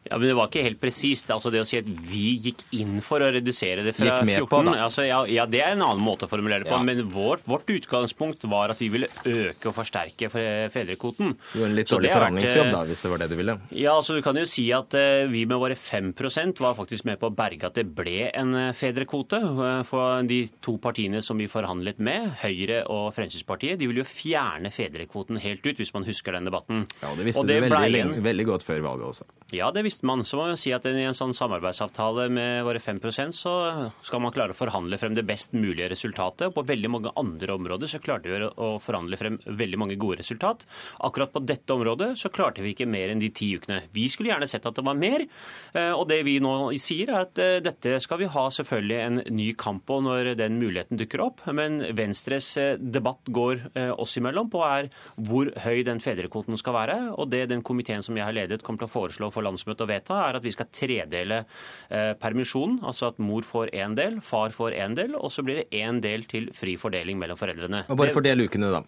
Ja, 0.10 0.18
men 0.18 0.28
Det 0.28 0.36
var 0.36 0.48
ikke 0.50 0.64
helt 0.66 0.80
presist. 0.82 1.30
Altså 1.32 1.52
det 1.52 1.62
å 1.62 1.66
si 1.68 1.78
at 1.80 1.86
vi 1.88 2.38
gikk 2.44 2.64
inn 2.80 3.00
for 3.02 3.20
å 3.24 3.30
redusere 3.32 3.84
det 3.86 3.94
fra 3.96 4.20
14 4.22 4.48
på, 4.52 4.60
altså, 4.76 5.06
ja, 5.08 5.22
ja, 5.32 5.46
Det 5.46 5.62
er 5.64 5.72
en 5.78 5.82
annen 5.86 6.04
måte 6.04 6.26
å 6.28 6.30
formulere 6.32 6.64
det 6.64 6.70
på. 6.72 6.78
Ja. 6.78 6.84
Men 6.84 7.08
vårt, 7.10 7.46
vårt 7.48 7.66
utgangspunkt 7.72 8.44
var 8.52 8.70
at 8.74 8.80
vi 8.84 8.90
ville 8.90 9.08
øke 9.26 9.68
og 9.72 9.76
forsterke 9.78 10.28
fedrekvoten. 10.72 11.34
Du 11.54 11.60
gjorde 11.60 11.70
en 11.70 11.76
litt 11.78 11.88
Så 11.90 11.98
dårlig 11.98 12.10
det 12.10 12.16
forhandlingsjobb, 12.18 12.68
eh, 12.68 12.72
da, 12.76 12.82
hvis 12.90 13.02
det 13.06 13.12
var 13.14 13.18
det 13.24 13.30
du 13.32 13.36
ville. 13.40 13.56
Ja, 13.72 13.96
altså 13.98 14.16
Du 14.18 14.22
kan 14.22 14.36
jo 14.38 14.46
si 14.50 14.66
at 14.76 14.94
eh, 14.94 15.26
vi 15.32 15.46
med 15.50 15.58
våre 15.62 15.76
5% 15.80 16.60
var 16.64 16.76
faktisk 16.78 17.06
med 17.06 17.20
på 17.22 17.30
å 17.32 17.36
berge 17.36 17.66
at 17.70 17.74
det 17.80 17.86
ble 17.96 18.30
en 18.34 18.54
eh, 18.56 18.74
fedrekvote. 18.74 19.40
eh, 19.40 19.84
For 19.88 20.24
de 20.28 20.42
to 20.62 20.78
partiene 20.84 21.22
som 21.24 21.38
vi 21.38 21.48
forhandlet 21.48 22.00
med, 22.00 22.30
Høyre 22.44 22.84
og 22.90 23.14
Fremskrittspartiet, 23.16 23.78
de 23.80 23.88
ville 23.88 24.04
jo 24.04 24.08
fjerne 24.10 24.72
fedrekvoten 24.74 25.40
helt 25.44 25.66
ut, 25.66 25.78
hvis 25.78 25.94
man 25.94 26.04
husker 26.08 26.34
den 26.34 26.46
debatten. 26.50 26.86
Ja, 27.02 27.12
og 27.12 27.18
Det 27.18 27.26
visste 27.30 27.40
Og 27.42 27.48
du 27.48 27.54
veldig, 27.54 28.02
en- 28.04 28.24
veldig 28.24 28.46
godt 28.46 28.64
før 28.64 28.82
valget 28.82 29.08
også. 29.08 29.24
Ja, 29.54 29.72
det 29.72 29.84
visste 29.86 29.93
man. 30.02 30.24
Så 30.26 30.40
må 30.40 30.48
man 30.50 30.58
si 30.58 30.72
at 30.74 30.86
i 30.90 30.94
en 31.06 31.14
sånn 31.14 31.36
samarbeidsavtale 31.38 32.26
med 32.34 32.64
våre 32.66 32.82
5% 32.82 33.38
så 33.38 33.54
skal 34.02 34.24
man 34.24 34.34
klare 34.34 34.56
å 34.56 34.58
forhandle 34.58 34.98
frem 34.98 35.14
det 35.14 35.26
best 35.28 35.54
mulige 35.54 35.92
resultatet. 35.94 36.48
Og 36.48 36.56
på 36.58 36.66
veldig 36.72 36.90
mange 36.90 37.14
andre 37.20 37.54
områder 37.54 37.92
så 37.92 38.02
klarte 38.02 38.32
vi 38.32 38.50
å 38.50 38.72
forhandle 38.82 39.20
frem 39.20 39.38
veldig 39.46 39.80
mange 39.84 39.98
gode 40.02 40.24
resultat. 40.24 40.66
Akkurat 41.06 41.34
på 41.36 41.44
dette 41.46 41.76
området 41.76 42.14
så 42.18 42.32
klarte 42.34 42.64
vi 42.66 42.74
ikke 42.74 42.90
mer 42.90 43.14
enn 43.14 43.22
de 43.22 43.30
ti 43.30 43.52
ukene. 43.54 43.84
Vi 43.94 44.08
skulle 44.10 44.34
gjerne 44.34 44.50
sett 44.50 44.66
at 44.66 44.80
det 44.80 44.86
var 44.88 44.98
mer. 44.98 45.28
eh, 45.74 45.92
Og 45.92 46.08
det 46.10 46.24
vi 46.26 46.40
nå 46.42 46.72
sier 46.82 47.14
er 47.14 47.28
at 47.28 47.38
eh, 47.38 47.60
dette 47.64 48.00
skal 48.02 48.24
vi 48.24 48.32
ha 48.34 48.48
selvfølgelig 48.50 49.00
en 49.04 49.22
ny 49.36 49.52
kamp 49.54 49.86
på 49.86 50.00
når 50.02 50.34
den 50.40 50.58
muligheten 50.58 50.98
dukker 50.98 51.22
opp. 51.28 51.46
Men 51.54 51.82
Venstres 51.94 52.56
eh, 52.58 52.76
debatt 52.82 53.30
går 53.30 53.68
oss 54.00 54.18
imellom 54.18 54.50
på 54.52 54.62
er 54.66 54.90
hvor 55.18 55.50
høy 55.66 55.84
den 55.86 56.00
fedrekvoten 56.04 56.58
skal 56.60 56.76
være. 56.78 56.98
Og 57.18 57.30
det 57.30 57.46
den 57.52 57.64
komiteen 57.66 58.04
som 58.06 58.18
jeg 58.18 58.26
har 58.26 58.36
ledet 58.36 58.64
kommer 58.64 58.84
til 58.84 58.90
å 58.90 58.94
foreslå 58.94 59.30
for 59.34 59.46
landsmøtet 59.46 59.83
å 59.84 59.90
vedta, 59.90 60.20
er 60.28 60.40
at 60.40 60.46
vi 60.46 60.54
skal 60.56 60.70
tredele 60.74 61.44
eh, 61.44 62.14
permisjonen. 62.20 62.82
Altså 62.88 63.12
at 63.12 63.22
mor 63.24 63.46
får 63.48 63.74
én 63.76 63.96
del, 64.00 64.20
far 64.26 64.56
får 64.56 64.78
én 64.80 64.98
del, 64.98 65.16
og 65.20 65.34
så 65.36 65.46
blir 65.46 65.62
det 65.62 65.84
én 65.84 66.02
del 66.04 66.28
til 66.30 66.50
fri 66.56 66.76
fordeling 66.80 67.20
mellom 67.22 67.40
foreldrene. 67.40 67.86
Og 67.90 68.00
bare 68.00 68.16
fordel 68.16 68.48
ukene, 68.48 68.74
da. 68.74 68.84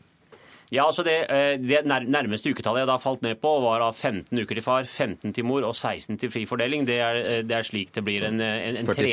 Ja, 0.74 0.86
altså 0.88 1.04
det, 1.06 1.14
eh, 1.30 1.60
det 1.62 1.84
nærmeste 1.86 2.50
uketallet 2.50 2.82
jeg 2.82 2.90
da 2.90 2.96
falt 3.02 3.22
ned 3.22 3.38
på, 3.42 3.52
var 3.62 3.84
da 3.84 3.92
15 3.92 4.34
uker 4.34 4.58
til 4.58 4.66
far, 4.66 4.88
15 4.90 5.34
til 5.36 5.46
mor 5.46 5.66
og 5.68 5.76
16 5.76 6.18
til 6.22 6.32
fri 6.34 6.46
fordeling. 6.50 6.88
Det 6.88 6.98
er, 6.98 7.20
eh, 7.22 7.42
det 7.46 7.58
er 7.60 7.68
slik 7.68 7.92
det 7.94 8.02
blir 8.06 8.26
en, 8.26 8.42
eh, 8.42 8.72
en, 8.72 8.80
en, 8.82 8.90
tre, 8.90 9.12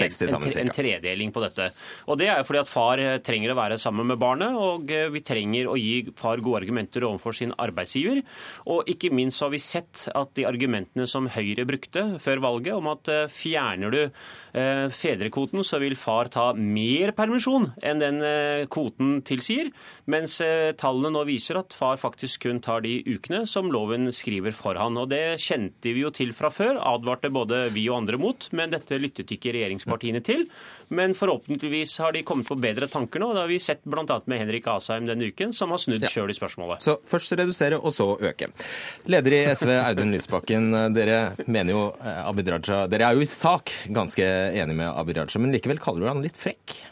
en, 0.62 0.72
tredeling 0.72 1.32
på 1.34 1.42
dette. 1.44 1.68
Og 2.09 2.16
det 2.18 2.30
er 2.30 2.40
jo 2.40 2.46
fordi 2.48 2.62
at 2.62 2.70
far 2.72 3.03
trenger 3.20 3.53
å 3.53 3.59
være 3.59 3.78
sammen 3.82 4.09
med 4.09 4.20
barnet, 4.22 4.57
og 4.57 4.88
vi 4.88 5.20
trenger 5.20 5.68
å 5.68 5.76
gi 5.76 6.14
far 6.16 6.40
gode 6.40 6.62
argumenter 6.62 7.05
overfor 7.05 7.36
sin 7.36 7.53
arbeidsgiver. 7.61 8.22
Og 8.72 8.88
ikke 8.88 9.12
minst 9.12 9.44
har 9.44 9.53
vi 9.53 9.61
sett 9.61 10.07
at 10.14 10.32
de 10.38 10.48
argumentene 10.48 11.07
som 11.07 11.28
Høyre 11.32 11.66
brukte 11.68 12.07
før 12.22 12.40
valget, 12.40 12.72
om 12.74 12.88
at 12.94 13.09
fjerner 13.32 13.92
du 13.92 14.00
fedrekvoten, 14.53 15.62
så 15.64 15.78
vil 15.80 15.96
far 15.96 16.28
ta 16.32 16.50
mer 16.57 17.12
permisjon 17.16 17.70
enn 17.82 18.00
den 18.00 18.20
kvoten 18.72 19.20
tilsier, 19.26 19.70
mens 20.12 20.38
tallene 20.80 21.12
nå 21.12 21.24
viser 21.28 21.41
at 21.59 21.74
far 21.76 21.99
faktisk 22.01 22.45
kun 22.47 22.61
tar 22.62 22.84
de 22.84 23.01
ukene 23.07 23.43
som 23.51 23.70
loven 23.72 24.11
skriver 24.14 24.55
for 24.57 24.78
han. 24.78 24.97
Og 25.01 25.09
det 25.11 25.40
kjente 25.43 25.93
vi 25.93 26.05
jo 26.05 26.12
til 26.14 26.30
fra 26.36 26.51
før, 26.53 26.78
advarte 26.78 27.30
både 27.32 27.64
vi 27.74 27.88
og 27.90 28.03
andre 28.03 28.20
mot, 28.20 28.47
men 28.57 28.72
dette 28.72 29.01
lyttet 29.01 29.32
ikke 29.34 29.55
regjeringspartiene 29.57 30.22
til. 30.24 30.47
Men 30.93 31.16
forhåpentligvis 31.16 31.97
har 32.05 32.14
de 32.14 32.24
kommet 32.26 32.49
på 32.49 32.59
bedre 32.61 32.88
tanker 32.93 33.22
nå, 33.22 33.30
og 33.32 33.36
det 33.36 33.45
har 33.45 33.51
vi 33.51 33.59
sett 33.62 33.82
bl.a. 33.88 34.05
med 34.30 34.43
Henrik 34.43 34.68
Asheim 34.70 35.09
denne 35.09 35.30
uken, 35.32 35.55
som 35.57 35.72
har 35.74 35.82
snudd 35.82 36.07
sjøl 36.12 36.30
i 36.30 36.36
spørsmålet. 36.36 36.84
Så 36.84 36.99
først 37.09 37.34
redusere, 37.40 37.80
og 37.80 37.97
så 37.97 38.12
øke. 38.20 38.51
Leder 39.11 39.38
i 39.38 39.43
SV, 39.57 39.74
Audun 39.80 40.14
Lysbakken. 40.14 40.70
Dere 40.95 41.20
mener 41.47 41.74
jo 41.74 41.84
eh, 41.99 42.22
Abid 42.28 42.51
Raja 42.53 42.84
Dere 42.90 43.09
er 43.09 43.18
jo 43.18 43.24
i 43.24 43.30
sak 43.30 43.72
ganske 43.93 44.24
enige 44.53 44.78
med 44.78 44.90
Abid 44.93 45.22
Raja, 45.22 45.43
men 45.43 45.55
likevel 45.55 45.80
kaller 45.82 46.05
du 46.05 46.12
han 46.12 46.24
litt 46.24 46.38
frekk? 46.38 46.91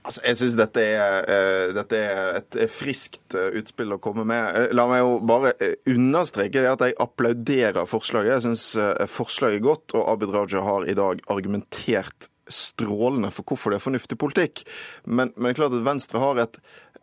Altså, 0.00 0.22
jeg 0.24 0.38
syns 0.40 0.56
dette, 0.56 0.84
uh, 0.96 1.70
dette, 1.76 2.00
er 2.00 2.40
et 2.40 2.58
friskt 2.72 3.36
uh, 3.36 3.50
utspill 3.60 3.96
å 3.96 4.00
komme 4.02 4.24
med. 4.28 4.72
La 4.76 4.86
meg 4.90 5.02
jo 5.02 5.18
bare 5.28 5.52
understreke 5.90 6.62
det 6.62 6.72
at 6.72 6.84
jeg 6.86 6.98
applauderer 7.04 7.88
forslaget. 7.90 8.38
Jeg 8.38 8.46
syns 8.48 9.10
forslaget 9.12 9.60
er 9.60 9.66
godt, 9.68 9.96
og 9.98 10.06
Abid 10.14 10.34
Raja 10.34 10.64
har 10.64 10.88
i 10.88 10.96
dag 10.98 11.20
argumentert 11.32 12.30
strålende 12.50 13.30
for 13.30 13.46
hvorfor 13.46 13.70
det 13.70 13.78
er 13.78 13.84
fornuftig 13.84 14.18
politikk. 14.18 14.64
Men, 15.06 15.34
men 15.36 15.54
klart 15.54 15.76
at 15.76 15.84
Venstre 15.86 16.22
har 16.22 16.40
et 16.42 16.58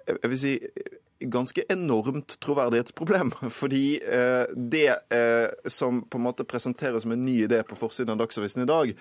jeg 0.07 0.31
vil 0.31 0.39
si, 0.39 0.53
ganske 1.19 1.63
enormt 1.69 2.39
troverdighetsproblem. 2.39 3.31
Fordi 3.59 3.99
eh, 4.03 4.45
det 4.55 4.89
eh, 4.89 5.49
som 5.65 6.01
på 6.01 6.17
en 6.17 6.27
måte 6.27 6.47
presenteres 6.47 7.01
som 7.03 7.11
en 7.11 7.25
ny 7.25 7.43
idé 7.43 7.63
på 7.63 7.75
forsiden 7.75 8.13
av 8.15 8.21
Dagsavisen 8.21 8.63
i 8.63 8.69
dag, 8.69 8.93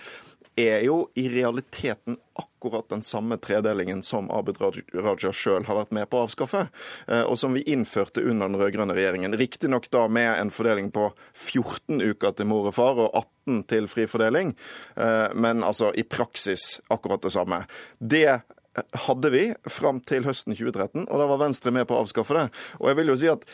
er 0.56 0.80
jo 0.86 1.02
i 1.14 1.28
realiteten 1.28 2.16
akkurat 2.34 2.88
den 2.88 3.02
samme 3.02 3.36
tredelingen 3.36 4.02
som 4.02 4.30
Abid 4.32 4.56
Raja 4.94 5.32
sjøl 5.32 5.66
har 5.68 5.76
vært 5.76 5.92
med 5.92 6.08
på 6.08 6.18
å 6.18 6.24
avskaffe, 6.24 6.66
eh, 7.06 7.24
og 7.28 7.36
som 7.38 7.52
vi 7.56 7.64
innførte 7.68 8.24
under 8.24 8.48
den 8.48 8.58
rød-grønne 8.60 8.96
regjeringen. 8.96 9.36
Riktignok 9.36 9.90
da 9.92 10.06
med 10.08 10.32
en 10.40 10.52
fordeling 10.52 10.88
på 10.94 11.10
14 11.34 12.00
uker 12.00 12.36
til 12.36 12.48
mor 12.48 12.70
og 12.70 12.76
far 12.76 12.96
og 13.04 13.10
18 13.12 13.62
til 13.68 13.88
fri 13.92 14.08
fordeling, 14.08 14.54
eh, 14.96 15.28
men 15.36 15.64
altså 15.64 15.92
i 15.92 16.06
praksis 16.08 16.80
akkurat 16.88 17.22
det 17.22 17.36
samme. 17.36 17.64
Det 18.00 18.40
hadde 19.06 19.32
vi 19.32 19.44
fram 19.70 20.02
til 20.04 20.26
høsten 20.26 20.54
2013, 20.56 21.06
og 21.06 21.22
da 21.22 21.30
var 21.30 21.42
Venstre 21.46 21.72
med 21.74 21.88
på 21.88 21.96
å 21.96 22.04
avskaffe 22.04 22.36
det. 22.36 22.46
Og 22.80 22.90
jeg 22.90 23.00
vil 23.00 23.12
jo 23.12 23.18
si 23.20 23.32
at 23.32 23.46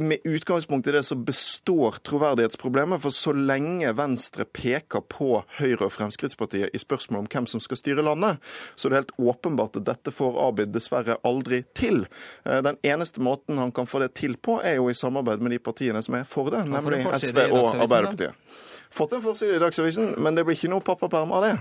med 0.00 0.18
utgangspunkt 0.24 0.86
i 0.86 0.92
det 0.92 1.02
så 1.02 1.14
består 1.14 1.90
troverdighetsproblemet. 1.90 3.02
For 3.02 3.12
så 3.12 3.34
lenge 3.36 3.92
Venstre 3.92 4.46
peker 4.48 5.04
på 5.12 5.42
Høyre 5.58 5.86
og 5.86 5.92
Fremskrittspartiet 5.92 6.72
i 6.74 6.80
spørsmål 6.80 7.24
om 7.24 7.28
hvem 7.30 7.48
som 7.50 7.60
skal 7.60 7.80
styre 7.80 8.04
landet, 8.06 8.40
så 8.74 8.88
er 8.88 8.94
det 8.94 9.00
helt 9.02 9.16
åpenbart 9.18 9.76
at 9.80 9.88
dette 9.90 10.14
får 10.14 10.38
Abid 10.46 10.72
dessverre 10.72 11.18
aldri 11.26 11.62
til. 11.76 12.06
Eh, 12.46 12.62
den 12.64 12.80
eneste 12.80 13.20
måten 13.20 13.60
han 13.60 13.72
kan 13.76 13.88
få 13.88 14.00
det 14.04 14.14
til 14.16 14.38
på, 14.40 14.60
er 14.64 14.78
jo 14.80 14.88
i 14.88 14.96
samarbeid 14.96 15.44
med 15.44 15.52
de 15.56 15.60
partiene 15.60 16.02
som 16.02 16.16
er 16.16 16.24
for 16.28 16.48
det, 16.54 16.64
nemlig 16.70 17.04
SV 17.04 17.44
og 17.50 17.74
Arbeiderpartiet. 17.74 18.56
Fått 18.90 19.12
en 19.14 19.22
forside 19.22 19.54
i 19.54 19.62
Dagsavisen, 19.62 20.16
men 20.18 20.34
det 20.34 20.46
blir 20.46 20.56
ikke 20.56 20.72
noe 20.72 20.82
pappaperm 20.82 21.30
av 21.36 21.44
det. 21.44 21.52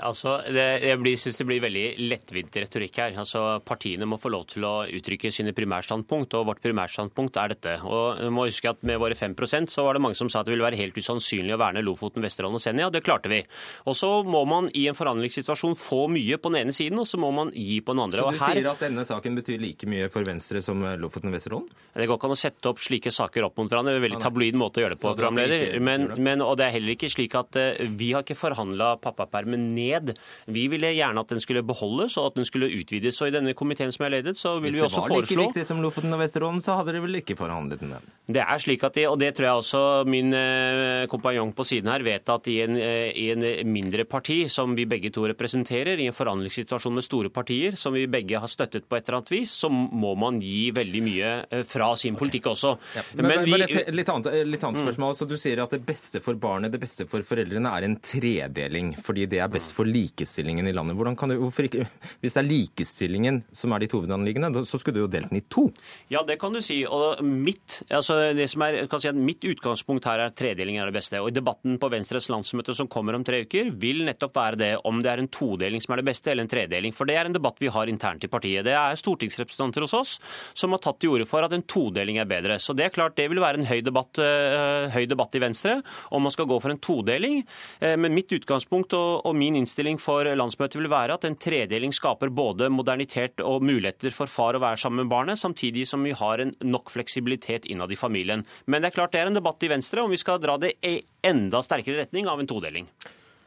Altså, 0.00 0.38
det, 0.48 0.64
jeg 0.86 0.98
blir, 1.02 1.16
synes 1.20 1.38
det 1.40 1.46
blir 1.48 1.62
veldig 1.62 1.84
lettvint 2.10 2.58
retorikk 2.62 3.00
her. 3.02 3.16
Altså, 3.20 3.42
Partiene 3.66 4.08
må 4.08 4.18
få 4.20 4.32
lov 4.32 4.46
til 4.52 4.64
å 4.66 4.72
uttrykke 4.88 5.32
sine 5.34 5.54
primærstandpunkt, 5.56 6.36
og 6.38 6.48
vårt 6.48 6.62
primærstandpunkt 6.64 7.38
er 7.42 7.52
dette. 7.54 7.76
Og 7.84 8.22
vi 8.22 8.30
må 8.32 8.46
huske 8.48 8.70
at 8.70 8.80
Med 8.82 8.98
våre 8.98 9.14
5% 9.14 9.70
så 9.70 9.84
var 9.86 9.94
det 9.94 10.02
mange 10.02 10.18
som 10.18 10.28
sa 10.32 10.40
at 10.40 10.48
det 10.48 10.56
ville 10.56 10.64
være 10.64 10.78
helt 10.80 10.96
usannsynlig 10.98 11.54
å 11.54 11.60
verne 11.60 11.84
Lofoten, 11.84 12.24
Vesterålen 12.24 12.58
og 12.58 12.62
Senja. 12.62 12.88
Det 12.90 13.02
klarte 13.04 13.30
vi. 13.30 13.42
Og 13.86 13.94
så 13.98 14.08
må 14.26 14.42
man 14.48 14.68
i 14.74 14.88
en 14.90 14.96
forhandlingssituasjon 14.98 15.76
få 15.78 16.06
mye 16.10 16.38
på 16.42 16.50
den 16.50 16.64
ene 16.64 16.74
siden, 16.74 16.98
og 16.98 17.06
så 17.06 17.20
må 17.22 17.30
man 17.34 17.52
gi 17.54 17.78
på 17.84 17.94
den 17.94 18.02
andre. 18.06 18.24
Så 18.24 18.32
du 18.34 18.40
her... 18.42 18.56
sier 18.56 18.70
at 18.72 18.82
denne 18.82 19.04
saken 19.06 19.38
betyr 19.38 19.62
like 19.62 19.88
mye 19.90 20.08
for 20.12 20.26
Venstre 20.26 20.64
som 20.64 20.82
Lofoten 20.98 21.30
og 21.30 21.36
Vesterålen? 21.38 21.70
Det 21.94 22.08
går 22.10 22.18
ikke 22.18 22.30
an 22.30 22.34
å 22.34 22.40
sette 22.42 22.72
opp 22.72 22.82
slike 22.82 23.12
saker 23.14 23.46
opp 23.46 23.60
mot 23.60 23.70
hverandre. 23.70 23.94
Det 23.94 24.00
er 24.00 24.02
en 24.02 24.08
veldig 24.08 24.22
tabloid 24.24 24.58
måte 24.58 24.82
å 24.82 24.86
gjøre 24.86 24.96
det 24.96 25.02
på, 25.04 25.14
programleder. 25.14 25.78
Men, 25.84 26.08
men, 26.18 26.42
og 26.42 26.56
det 26.58 26.66
er 26.66 26.76
heller 26.78 26.96
ikke 26.96 27.12
slik 27.12 27.36
at 27.38 27.60
uh, 27.60 27.86
vi 28.00 28.12
har 28.16 28.26
ikke 28.26 28.38
forhandla 28.38 28.96
pappapermen 29.04 29.70
ned 29.76 29.81
ned. 29.82 30.14
Vi 30.46 30.68
ville 30.72 30.94
gjerne 30.94 31.22
at 31.22 31.34
den 31.34 31.42
skulle 31.42 31.64
beholdes 31.66 32.16
og 32.20 32.30
at 32.30 32.40
den 32.40 32.48
skulle 32.48 32.70
utvides. 32.70 33.20
Og 33.22 33.30
I 33.30 33.36
denne 33.36 33.56
komiteen 33.58 33.92
som 33.94 34.06
jeg 34.06 34.16
ledet, 34.16 34.38
så 34.38 34.56
vil 34.62 34.74
vi 34.76 34.82
også 34.84 35.02
foreslå 35.02 35.20
Hvis 35.20 35.28
det 35.28 35.36
var 35.36 35.42
like 35.42 35.52
viktig 35.52 35.68
som 35.68 35.82
Lofoten 35.84 36.16
og 36.16 36.22
Vesterålen, 36.22 36.62
så 36.64 36.78
hadde 36.78 36.94
dere 36.94 37.04
vel 37.04 37.20
ikke 37.22 37.38
forhandlet 37.38 37.82
den? 37.82 37.96
Det 38.32 38.42
er 38.42 38.62
slik 38.62 38.84
at 38.86 38.96
de, 38.96 39.06
og 39.10 39.18
det 39.20 39.32
tror 39.36 39.48
jeg 39.48 39.62
også 39.62 39.82
min 40.08 40.30
eh, 40.36 41.04
kompanjong 41.10 41.52
på 41.58 41.66
siden 41.66 41.90
her 41.90 42.04
vet 42.06 42.30
at 42.30 42.48
i 42.50 42.60
en, 42.64 42.76
eh, 42.78 43.10
i 43.18 43.28
en 43.34 43.42
mindre 43.68 44.06
parti, 44.08 44.44
som 44.52 44.76
vi 44.78 44.86
begge 44.88 45.10
to 45.14 45.26
representerer, 45.26 45.98
i 45.98 46.06
en 46.06 46.16
forhandlingssituasjon 46.16 46.94
med 46.94 47.06
store 47.06 47.32
partier, 47.34 47.76
som 47.80 47.96
vi 47.96 48.06
begge 48.10 48.38
har 48.38 48.50
støttet 48.50 48.86
på 48.88 48.98
et 48.98 49.08
eller 49.08 49.20
annet 49.20 49.34
vis, 49.34 49.54
så 49.64 49.70
må 49.72 50.14
man 50.18 50.38
gi 50.42 50.70
veldig 50.74 51.02
mye 51.04 51.32
eh, 51.50 51.64
fra 51.68 51.92
sin 51.98 52.16
politikk 52.18 52.52
også. 52.52 52.76
Ja. 52.96 53.04
Men, 53.18 53.30
Men 53.32 53.48
vi, 53.48 53.58
et 53.66 53.92
litt 53.94 54.12
annet, 54.12 54.30
litt 54.46 54.64
annet 54.64 54.80
mm. 54.80 54.86
spørsmål. 54.86 55.16
Mm. 55.16 55.18
Så 55.18 55.28
du 55.28 55.36
sier 55.40 55.64
at 55.64 55.74
det 55.74 55.82
beste 55.86 56.22
for 56.24 56.38
barnet, 56.40 56.72
det 56.74 56.82
beste 56.82 57.08
for 57.10 57.26
foreldrene, 57.26 57.74
er 57.74 57.88
en 57.88 57.98
tredeling, 57.98 58.94
fordi 59.02 59.26
det 59.34 59.42
er 59.42 59.50
best 59.52 59.71
for 59.74 59.88
likestillingen 59.88 60.68
i 60.68 60.74
landet. 60.74 60.96
Du, 60.96 61.62
ikke, 61.64 61.86
Hvis 62.22 62.36
det 62.36 62.42
er 62.42 62.48
likestillingen 62.48 63.42
som 63.52 63.72
er 63.72 63.84
ditt 63.84 63.94
hovedanliggende, 63.96 64.64
så 64.68 64.80
skulle 64.80 65.00
du 65.00 65.04
jo 65.04 65.10
delt 65.10 65.30
den 65.32 65.40
i 65.40 65.44
to? 65.48 65.68
Ja, 66.12 66.22
det 66.26 66.38
kan 66.40 66.54
du 66.54 66.60
si. 66.64 66.82
Og 66.86 67.22
mitt, 67.24 67.82
altså 67.90 68.18
det 68.36 68.46
er, 68.46 68.98
si 69.02 69.12
mitt 69.16 69.44
utgangspunkt 69.48 70.06
her 70.08 70.26
er 70.26 70.34
tredeling 70.36 70.78
er 70.78 70.90
det 70.90 70.96
beste. 70.96 71.20
Og 71.22 71.30
i 71.32 71.36
debatten 71.36 71.78
på 71.80 71.90
Venstres 71.92 72.28
landsmøte 72.32 72.76
som 72.76 72.90
kommer 72.92 73.16
om 73.16 73.24
tre 73.26 73.42
uker, 73.46 73.72
vil 73.82 74.04
nettopp 74.06 74.36
være 74.36 74.60
det 74.60 74.72
om 74.88 75.00
det 75.02 75.12
er 75.12 75.22
en 75.22 75.30
todeling 75.32 75.82
som 75.82 75.94
er 75.94 76.02
det 76.02 76.08
beste, 76.10 76.32
eller 76.32 76.46
en 76.46 76.52
tredeling. 76.52 76.94
For 76.96 77.08
det 77.08 77.18
er 77.18 77.28
en 77.28 77.36
debatt 77.36 77.60
vi 77.62 77.70
har 77.72 77.90
internt 77.90 78.24
i 78.26 78.30
partiet. 78.32 78.66
Det 78.66 78.76
er 78.76 78.98
stortingsrepresentanter 79.00 79.86
hos 79.86 79.96
oss 79.96 80.16
som 80.58 80.74
har 80.74 80.82
tatt 80.82 81.00
til 81.02 81.14
orde 81.14 81.28
for 81.28 81.44
at 81.44 81.54
en 81.56 81.64
todeling 81.68 82.20
er 82.22 82.28
bedre. 82.28 82.58
Så 82.62 82.76
det 82.76 82.88
er 82.88 82.94
klart 82.94 83.16
det 83.18 83.28
vil 83.32 83.42
være 83.42 83.60
en 83.60 83.68
høy 83.68 83.80
debatt, 83.84 84.20
uh, 84.22 84.88
høy 84.92 85.06
debatt 85.10 85.36
i 85.38 85.42
Venstre 85.42 85.78
om 86.12 86.24
man 86.24 86.34
skal 86.34 86.48
gå 86.50 86.58
for 86.62 86.72
en 86.72 86.82
todeling. 86.82 87.42
Uh, 87.82 87.94
men 88.00 88.16
mitt 88.16 88.32
utgangspunkt 88.34 88.96
og, 88.98 89.26
og 89.28 89.36
min 89.38 89.58
innstilling 89.62 90.00
for 90.02 90.26
landsmøtet 90.26 90.80
vil 90.80 90.90
være 90.92 91.16
at 91.16 91.26
en 91.28 91.38
tredeling 91.38 91.94
skaper 91.94 92.32
både 92.34 92.68
modernitet 92.72 93.42
og 93.46 93.64
muligheter 93.64 94.14
for 94.14 94.30
far 94.30 94.58
å 94.58 94.62
være 94.62 94.82
sammen 94.82 95.04
med 95.04 95.12
barnet, 95.12 95.40
samtidig 95.40 95.86
som 95.88 96.04
vi 96.04 96.14
har 96.18 96.42
en 96.42 96.54
nok 96.66 96.92
fleksibilitet 96.92 97.70
innad 97.72 97.92
i 97.94 97.98
familien. 97.98 98.44
Men 98.66 98.82
det 98.82 98.92
er 98.92 98.98
klart 99.00 99.14
det 99.14 99.22
er 99.22 99.32
en 99.32 99.38
debatt 99.38 99.62
i 99.62 99.72
Venstre 99.72 100.04
om 100.04 100.12
vi 100.12 100.20
skal 100.20 100.42
dra 100.42 100.58
det 100.60 100.74
i 100.84 100.98
enda 101.24 101.62
sterkere 101.64 102.04
retning 102.04 102.28
av 102.30 102.42
en 102.42 102.50
todeling. 102.50 102.90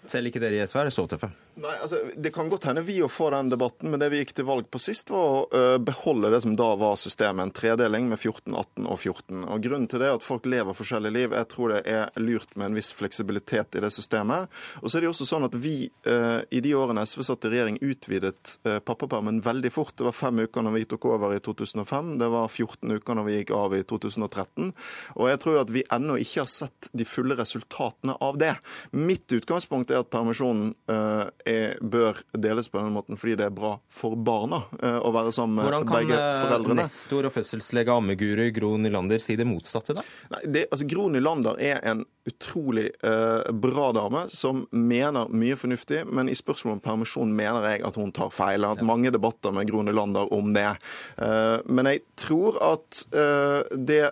Selv 0.06 0.30
ikke 0.30 0.42
dere 0.44 0.60
i 0.60 0.66
SV 0.66 0.86
er 0.86 0.94
så 0.94 1.08
tøffe? 1.10 1.32
Nei, 1.56 1.72
altså, 1.82 2.00
Det 2.16 2.34
kan 2.36 2.50
godt 2.52 2.66
hende 2.68 2.82
vi 2.84 2.98
å 3.04 3.08
få 3.08 3.30
den 3.32 3.50
debatten, 3.54 3.88
men 3.92 4.02
det 4.02 4.10
vi 4.12 4.20
gikk 4.20 4.34
til 4.36 4.48
valg 4.48 4.68
på 4.72 4.80
sist, 4.82 5.12
var 5.14 5.46
å 5.48 5.62
beholde 5.80 6.32
det 6.34 6.42
som 6.44 6.56
da 6.60 6.68
var 6.76 6.98
systemet. 7.00 7.46
En 7.46 7.54
tredeling 7.56 8.10
med 8.12 8.20
14, 8.20 8.52
18 8.52 8.90
og 8.90 9.00
14. 9.00 9.46
Og 9.54 9.64
Grunnen 9.64 9.88
til 9.88 10.04
det 10.04 10.10
er 10.10 10.18
at 10.18 10.26
folk 10.26 10.50
lever 10.52 10.76
forskjellige 10.76 11.16
liv. 11.16 11.36
Jeg 11.38 11.50
tror 11.54 11.72
det 11.72 11.82
er 11.88 12.12
lurt 12.20 12.52
med 12.60 12.68
en 12.68 12.76
viss 12.76 12.92
fleksibilitet 12.96 13.78
i 13.80 13.84
det 13.86 13.92
systemet. 13.96 14.52
Og 14.82 14.92
så 14.92 14.98
er 14.98 15.06
det 15.06 15.10
jo 15.10 15.14
også 15.16 15.30
sånn 15.30 15.48
at 15.48 15.56
vi 15.56 15.76
i 15.86 16.62
de 16.62 16.74
årene 16.76 17.06
SV 17.08 17.24
satt 17.26 17.48
i 17.48 17.54
regjering, 17.54 17.80
utvidet 17.82 18.58
pappapermen 18.86 19.40
veldig 19.46 19.72
fort. 19.74 19.96
Det 19.96 20.10
var 20.10 20.18
fem 20.18 20.44
uker 20.44 20.66
når 20.66 20.76
vi 20.76 20.84
tok 20.92 21.08
over 21.14 21.38
i 21.38 21.40
2005. 21.44 22.12
Det 22.20 22.30
var 22.36 22.52
14 22.52 22.98
uker 23.00 23.20
når 23.20 23.30
vi 23.30 23.38
gikk 23.40 23.56
av 23.56 23.78
i 23.78 23.82
2013. 23.88 24.74
Og 25.16 25.32
jeg 25.32 25.42
tror 25.46 25.62
at 25.64 25.72
vi 25.72 25.86
ennå 25.88 26.20
ikke 26.20 26.44
har 26.44 26.52
sett 26.52 26.92
de 26.92 27.08
fulle 27.08 27.40
resultatene 27.40 28.18
av 28.20 28.40
det. 28.42 28.54
Mitt 28.92 29.32
utgangspunkt 29.40 29.96
er 29.96 30.04
at 30.04 30.12
permisjonen 30.14 30.76
er, 31.46 31.76
bør 31.82 32.20
deles 32.34 32.70
på 32.72 32.82
den 32.82 32.94
måten 32.96 33.20
fordi 33.20 33.38
det 33.40 33.48
er 33.50 33.54
bra 33.56 33.76
for 33.92 34.18
barna 34.18 34.64
eh, 34.82 34.98
å 35.00 35.12
være 35.16 35.34
sammen 35.36 35.62
med 35.62 35.72
begge 35.90 36.18
foreldrene. 36.18 36.50
Hvordan 36.50 36.68
kan 36.72 36.82
nestor 36.82 37.30
og 37.30 37.36
fødselslege 37.36 37.96
ammeguru 37.96 38.44
Gro 38.56 38.74
Nylander 38.82 39.22
si 39.24 39.38
det 39.40 39.48
motsatte, 39.50 39.96
da? 39.98 40.06
Nei, 40.34 40.44
det, 40.58 40.66
altså, 40.72 40.88
Gro 40.90 41.08
Nylander 41.14 41.62
er 41.62 41.82
en 41.86 42.04
utrolig 42.26 42.90
eh, 43.06 43.52
bra 43.54 43.92
dame 43.94 44.26
som 44.34 44.66
mener 44.72 45.30
mye 45.30 45.58
fornuftig, 45.60 46.04
men 46.10 46.30
i 46.30 46.38
spørsmålet 46.38 46.80
om 46.80 46.84
permisjon 46.90 47.36
mener 47.38 47.68
jeg 47.70 47.84
at 47.86 48.00
hun 48.02 48.14
tar 48.16 48.34
feil. 48.34 48.62
Jeg 48.64 48.72
har 48.72 48.80
hatt 48.80 48.88
mange 48.88 49.14
debatter 49.14 49.54
med 49.54 49.70
Gro 49.70 49.86
Nylander 49.86 50.34
om 50.34 50.54
det. 50.56 50.72
Eh, 51.22 51.58
men 51.70 51.92
jeg 51.92 52.02
tror 52.20 52.58
at 52.66 53.06
eh, 53.14 53.78
det 53.78 54.04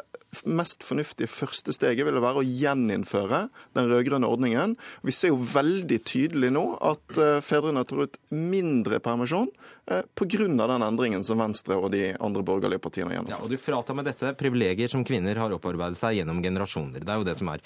mest 0.45 0.83
fornuftige 0.85 1.31
første 1.31 1.73
steget 1.75 2.07
ville 2.07 2.21
være 2.23 2.41
å 2.41 2.47
gjeninnføre 2.47 3.45
den 3.77 3.89
rød-grønne 3.91 4.29
ordningen. 4.29 4.75
Vi 5.05 5.15
ser 5.15 5.33
jo 5.33 5.39
veldig 5.53 5.99
tydelig 6.07 6.51
nå 6.55 6.65
at 6.83 7.19
uh, 7.19 7.37
fedrene 7.45 7.85
tar 7.87 8.05
ut 8.07 8.19
mindre 8.33 8.99
permisjon 9.03 9.49
uh, 9.91 10.01
pga. 10.17 10.47
den 10.47 10.87
endringen 10.89 11.23
som 11.23 11.41
Venstre 11.41 11.77
og 11.77 11.91
de 11.93 12.11
andre 12.19 12.43
borgerlige 12.45 12.83
partiene 12.83 13.11
har 13.11 13.21
gjennomført. 13.21 13.39
Ja, 13.39 13.43
og 13.45 13.51
du 13.53 13.61
fratar 13.61 13.97
med 13.97 14.09
dette 14.09 14.35
privilegier 14.39 14.91
som 14.91 15.05
kvinner 15.07 15.39
har 15.39 15.55
opparbeidet 15.55 15.99
seg 15.99 16.19
gjennom 16.19 16.43
generasjoner. 16.43 17.03
Det 17.03 17.13
er 17.13 17.21
jo 17.21 17.27
det 17.27 17.39
som 17.39 17.51
er 17.53 17.63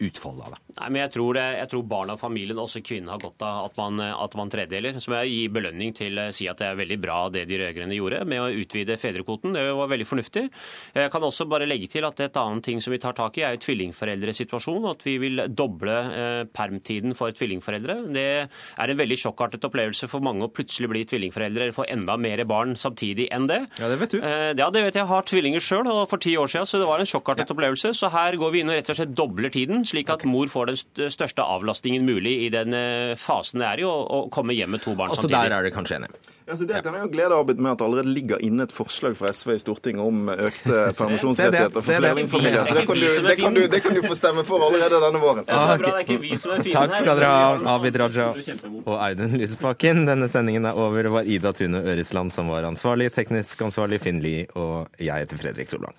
utfallet 0.00 0.46
av 0.46 0.54
det? 0.54 0.60
Nei, 0.80 0.88
men 0.88 1.02
jeg 1.02 1.12
tror, 1.16 1.38
jeg 1.40 1.68
tror 1.72 1.86
barna 1.90 2.16
og 2.16 2.22
familien, 2.22 2.60
også 2.60 2.82
kvinnene, 2.84 3.14
har 3.14 3.22
godt 3.22 3.44
av 3.44 3.68
at 3.68 3.80
man, 3.80 4.00
at 4.00 4.36
man 4.38 4.52
tredeler. 4.52 4.98
Så 5.00 5.12
må 5.12 5.20
jeg 5.20 5.34
gi 5.34 5.42
belønning 5.52 5.94
til 5.96 6.20
å 6.20 6.28
si 6.34 6.48
at 6.50 6.60
det 6.60 6.70
er 6.70 6.78
veldig 6.78 6.98
bra 7.02 7.18
det 7.32 7.44
de 7.50 7.58
rød-grønne 7.60 7.98
gjorde 7.98 8.22
med 8.28 8.42
å 8.42 8.48
utvide 8.62 8.98
fedrekvoten. 9.00 9.56
Det 9.56 9.64
var 9.76 9.90
veldig 9.92 10.08
fornuftig. 10.08 10.46
Jeg 10.96 11.12
kan 11.12 11.26
også 11.26 11.46
bare 11.50 11.68
legge 11.68 11.90
til 11.92 12.06
at 12.08 12.22
et 12.24 12.40
annet 12.40 12.64
ting 12.66 12.80
som 12.82 12.94
vi 12.94 13.00
tar 13.02 13.16
tak 13.18 13.38
i, 13.40 13.44
er 13.46 13.56
jo 13.56 13.64
tvillingforeldresituasjonen. 13.66 14.88
At 14.94 15.04
vi 15.06 15.16
vil 15.22 15.44
doble 15.48 15.96
eh, 16.14 16.42
permtiden 16.54 17.16
for 17.18 17.34
tvillingforeldre. 17.36 17.98
Det 18.14 18.26
er 18.46 18.94
en 18.94 19.00
veldig 19.00 19.20
sjokkartet 19.20 19.66
opplevelse 19.68 20.08
for 20.10 20.24
mange 20.24 20.46
å 20.46 20.52
plutselig 20.54 20.90
bli 20.92 21.04
tvillingforeldre 21.10 21.66
eller 21.66 21.76
få 21.76 21.88
enda 21.90 22.16
mer 22.20 22.44
barn 22.48 22.76
samtidig 22.78 23.28
enn 23.34 23.48
det. 23.50 23.62
Ja, 23.80 23.90
det 23.90 24.00
vet 24.00 24.16
du. 24.16 24.20
Eh, 24.22 24.50
ja, 24.54 24.70
det 24.70 24.84
vet 24.86 24.94
jeg. 24.94 25.00
Jeg 25.00 25.08
har 25.08 25.24
tvillinger 25.24 25.64
sjøl, 25.64 25.88
og 25.88 26.02
for 26.10 26.20
ti 26.20 26.34
år 26.36 26.50
siden, 26.52 26.68
så 26.68 26.80
det 26.80 26.88
var 26.88 27.00
en 27.00 27.08
sjokkartet 27.08 27.48
ja. 27.48 27.54
opplevelse. 27.54 27.92
Så 27.96 28.10
her 28.12 28.36
går 28.40 28.52
vi 28.54 28.62
inn 28.62 28.72
og 28.72 28.76
rett 28.76 28.90
og 28.92 28.98
slett 28.98 29.14
dobler 29.16 29.52
tiden 29.52 29.84
slik 29.90 30.10
at 30.14 30.24
mor 30.28 30.50
får 30.52 30.70
den 30.72 31.10
største 31.12 31.44
avlastningen 31.44 32.06
mulig 32.06 32.36
i 32.46 32.50
den 32.54 32.74
eh, 32.76 33.14
fasen 33.20 33.60
det 33.62 33.68
er 33.68 33.82
i 33.82 33.88
å 33.88 34.26
komme 34.32 34.54
hjem 34.56 34.76
med 34.76 34.84
to 34.84 34.94
barn 34.98 35.10
Altså, 35.10 35.26
samtidig. 35.26 35.50
der 35.50 35.56
er 35.58 35.66
det 35.66 35.72
kanskje 35.74 35.98
enig. 36.00 36.10
Altså, 36.50 36.64
så 36.64 36.66
det 36.66 36.80
kan 36.82 36.96
jeg 36.96 37.04
jo 37.04 37.10
glede 37.12 37.36
Abid 37.38 37.60
med 37.62 37.70
at 37.72 37.78
det 37.78 37.86
allerede 37.86 38.10
ligger 38.14 38.40
inne 38.42 38.64
et 38.66 38.72
forslag 38.74 39.14
fra 39.18 39.30
SV 39.34 39.52
i 39.54 39.60
Stortinget 39.62 40.02
om 40.02 40.30
økte 40.32 40.80
permisjonsrettigheter 40.98 41.84
for 41.84 42.00
flerlingfamilier. 42.00 42.64
Så 42.66 42.74
det 42.80 42.86
kan, 42.88 42.98
du, 42.98 43.06
det, 43.28 43.36
kan 43.38 43.54
du, 43.54 43.62
det 43.70 43.80
kan 43.84 43.94
du 43.94 44.02
få 44.02 44.18
stemme 44.18 44.42
for 44.48 44.66
allerede 44.66 44.98
denne 45.04 45.22
våren. 45.22 45.46
Ah, 45.46 45.76
okay. 45.76 46.18
Takk 46.72 46.96
skal 46.98 47.20
dere 47.20 47.30
ha, 47.30 47.54
Abid 47.76 48.00
Raja 48.02 48.30
og 48.82 48.92
Audun 48.96 49.38
Lysbakken. 49.38 50.04
Denne 50.10 50.30
sendingen 50.32 50.66
er 50.66 50.78
over. 50.78 51.06
Det 51.06 51.14
var 51.14 51.30
Ida 51.38 51.54
Tune 51.54 51.84
Øresland 51.94 52.34
som 52.34 52.50
var 52.50 52.66
ansvarlig, 52.66 53.12
teknisk 53.14 53.62
ansvarlig 53.70 54.02
Finn 54.02 54.18
Lie, 54.24 54.48
og 54.58 54.90
jeg 54.98 55.26
heter 55.26 55.38
Fredrik 55.40 55.70
Solvang. 55.70 55.94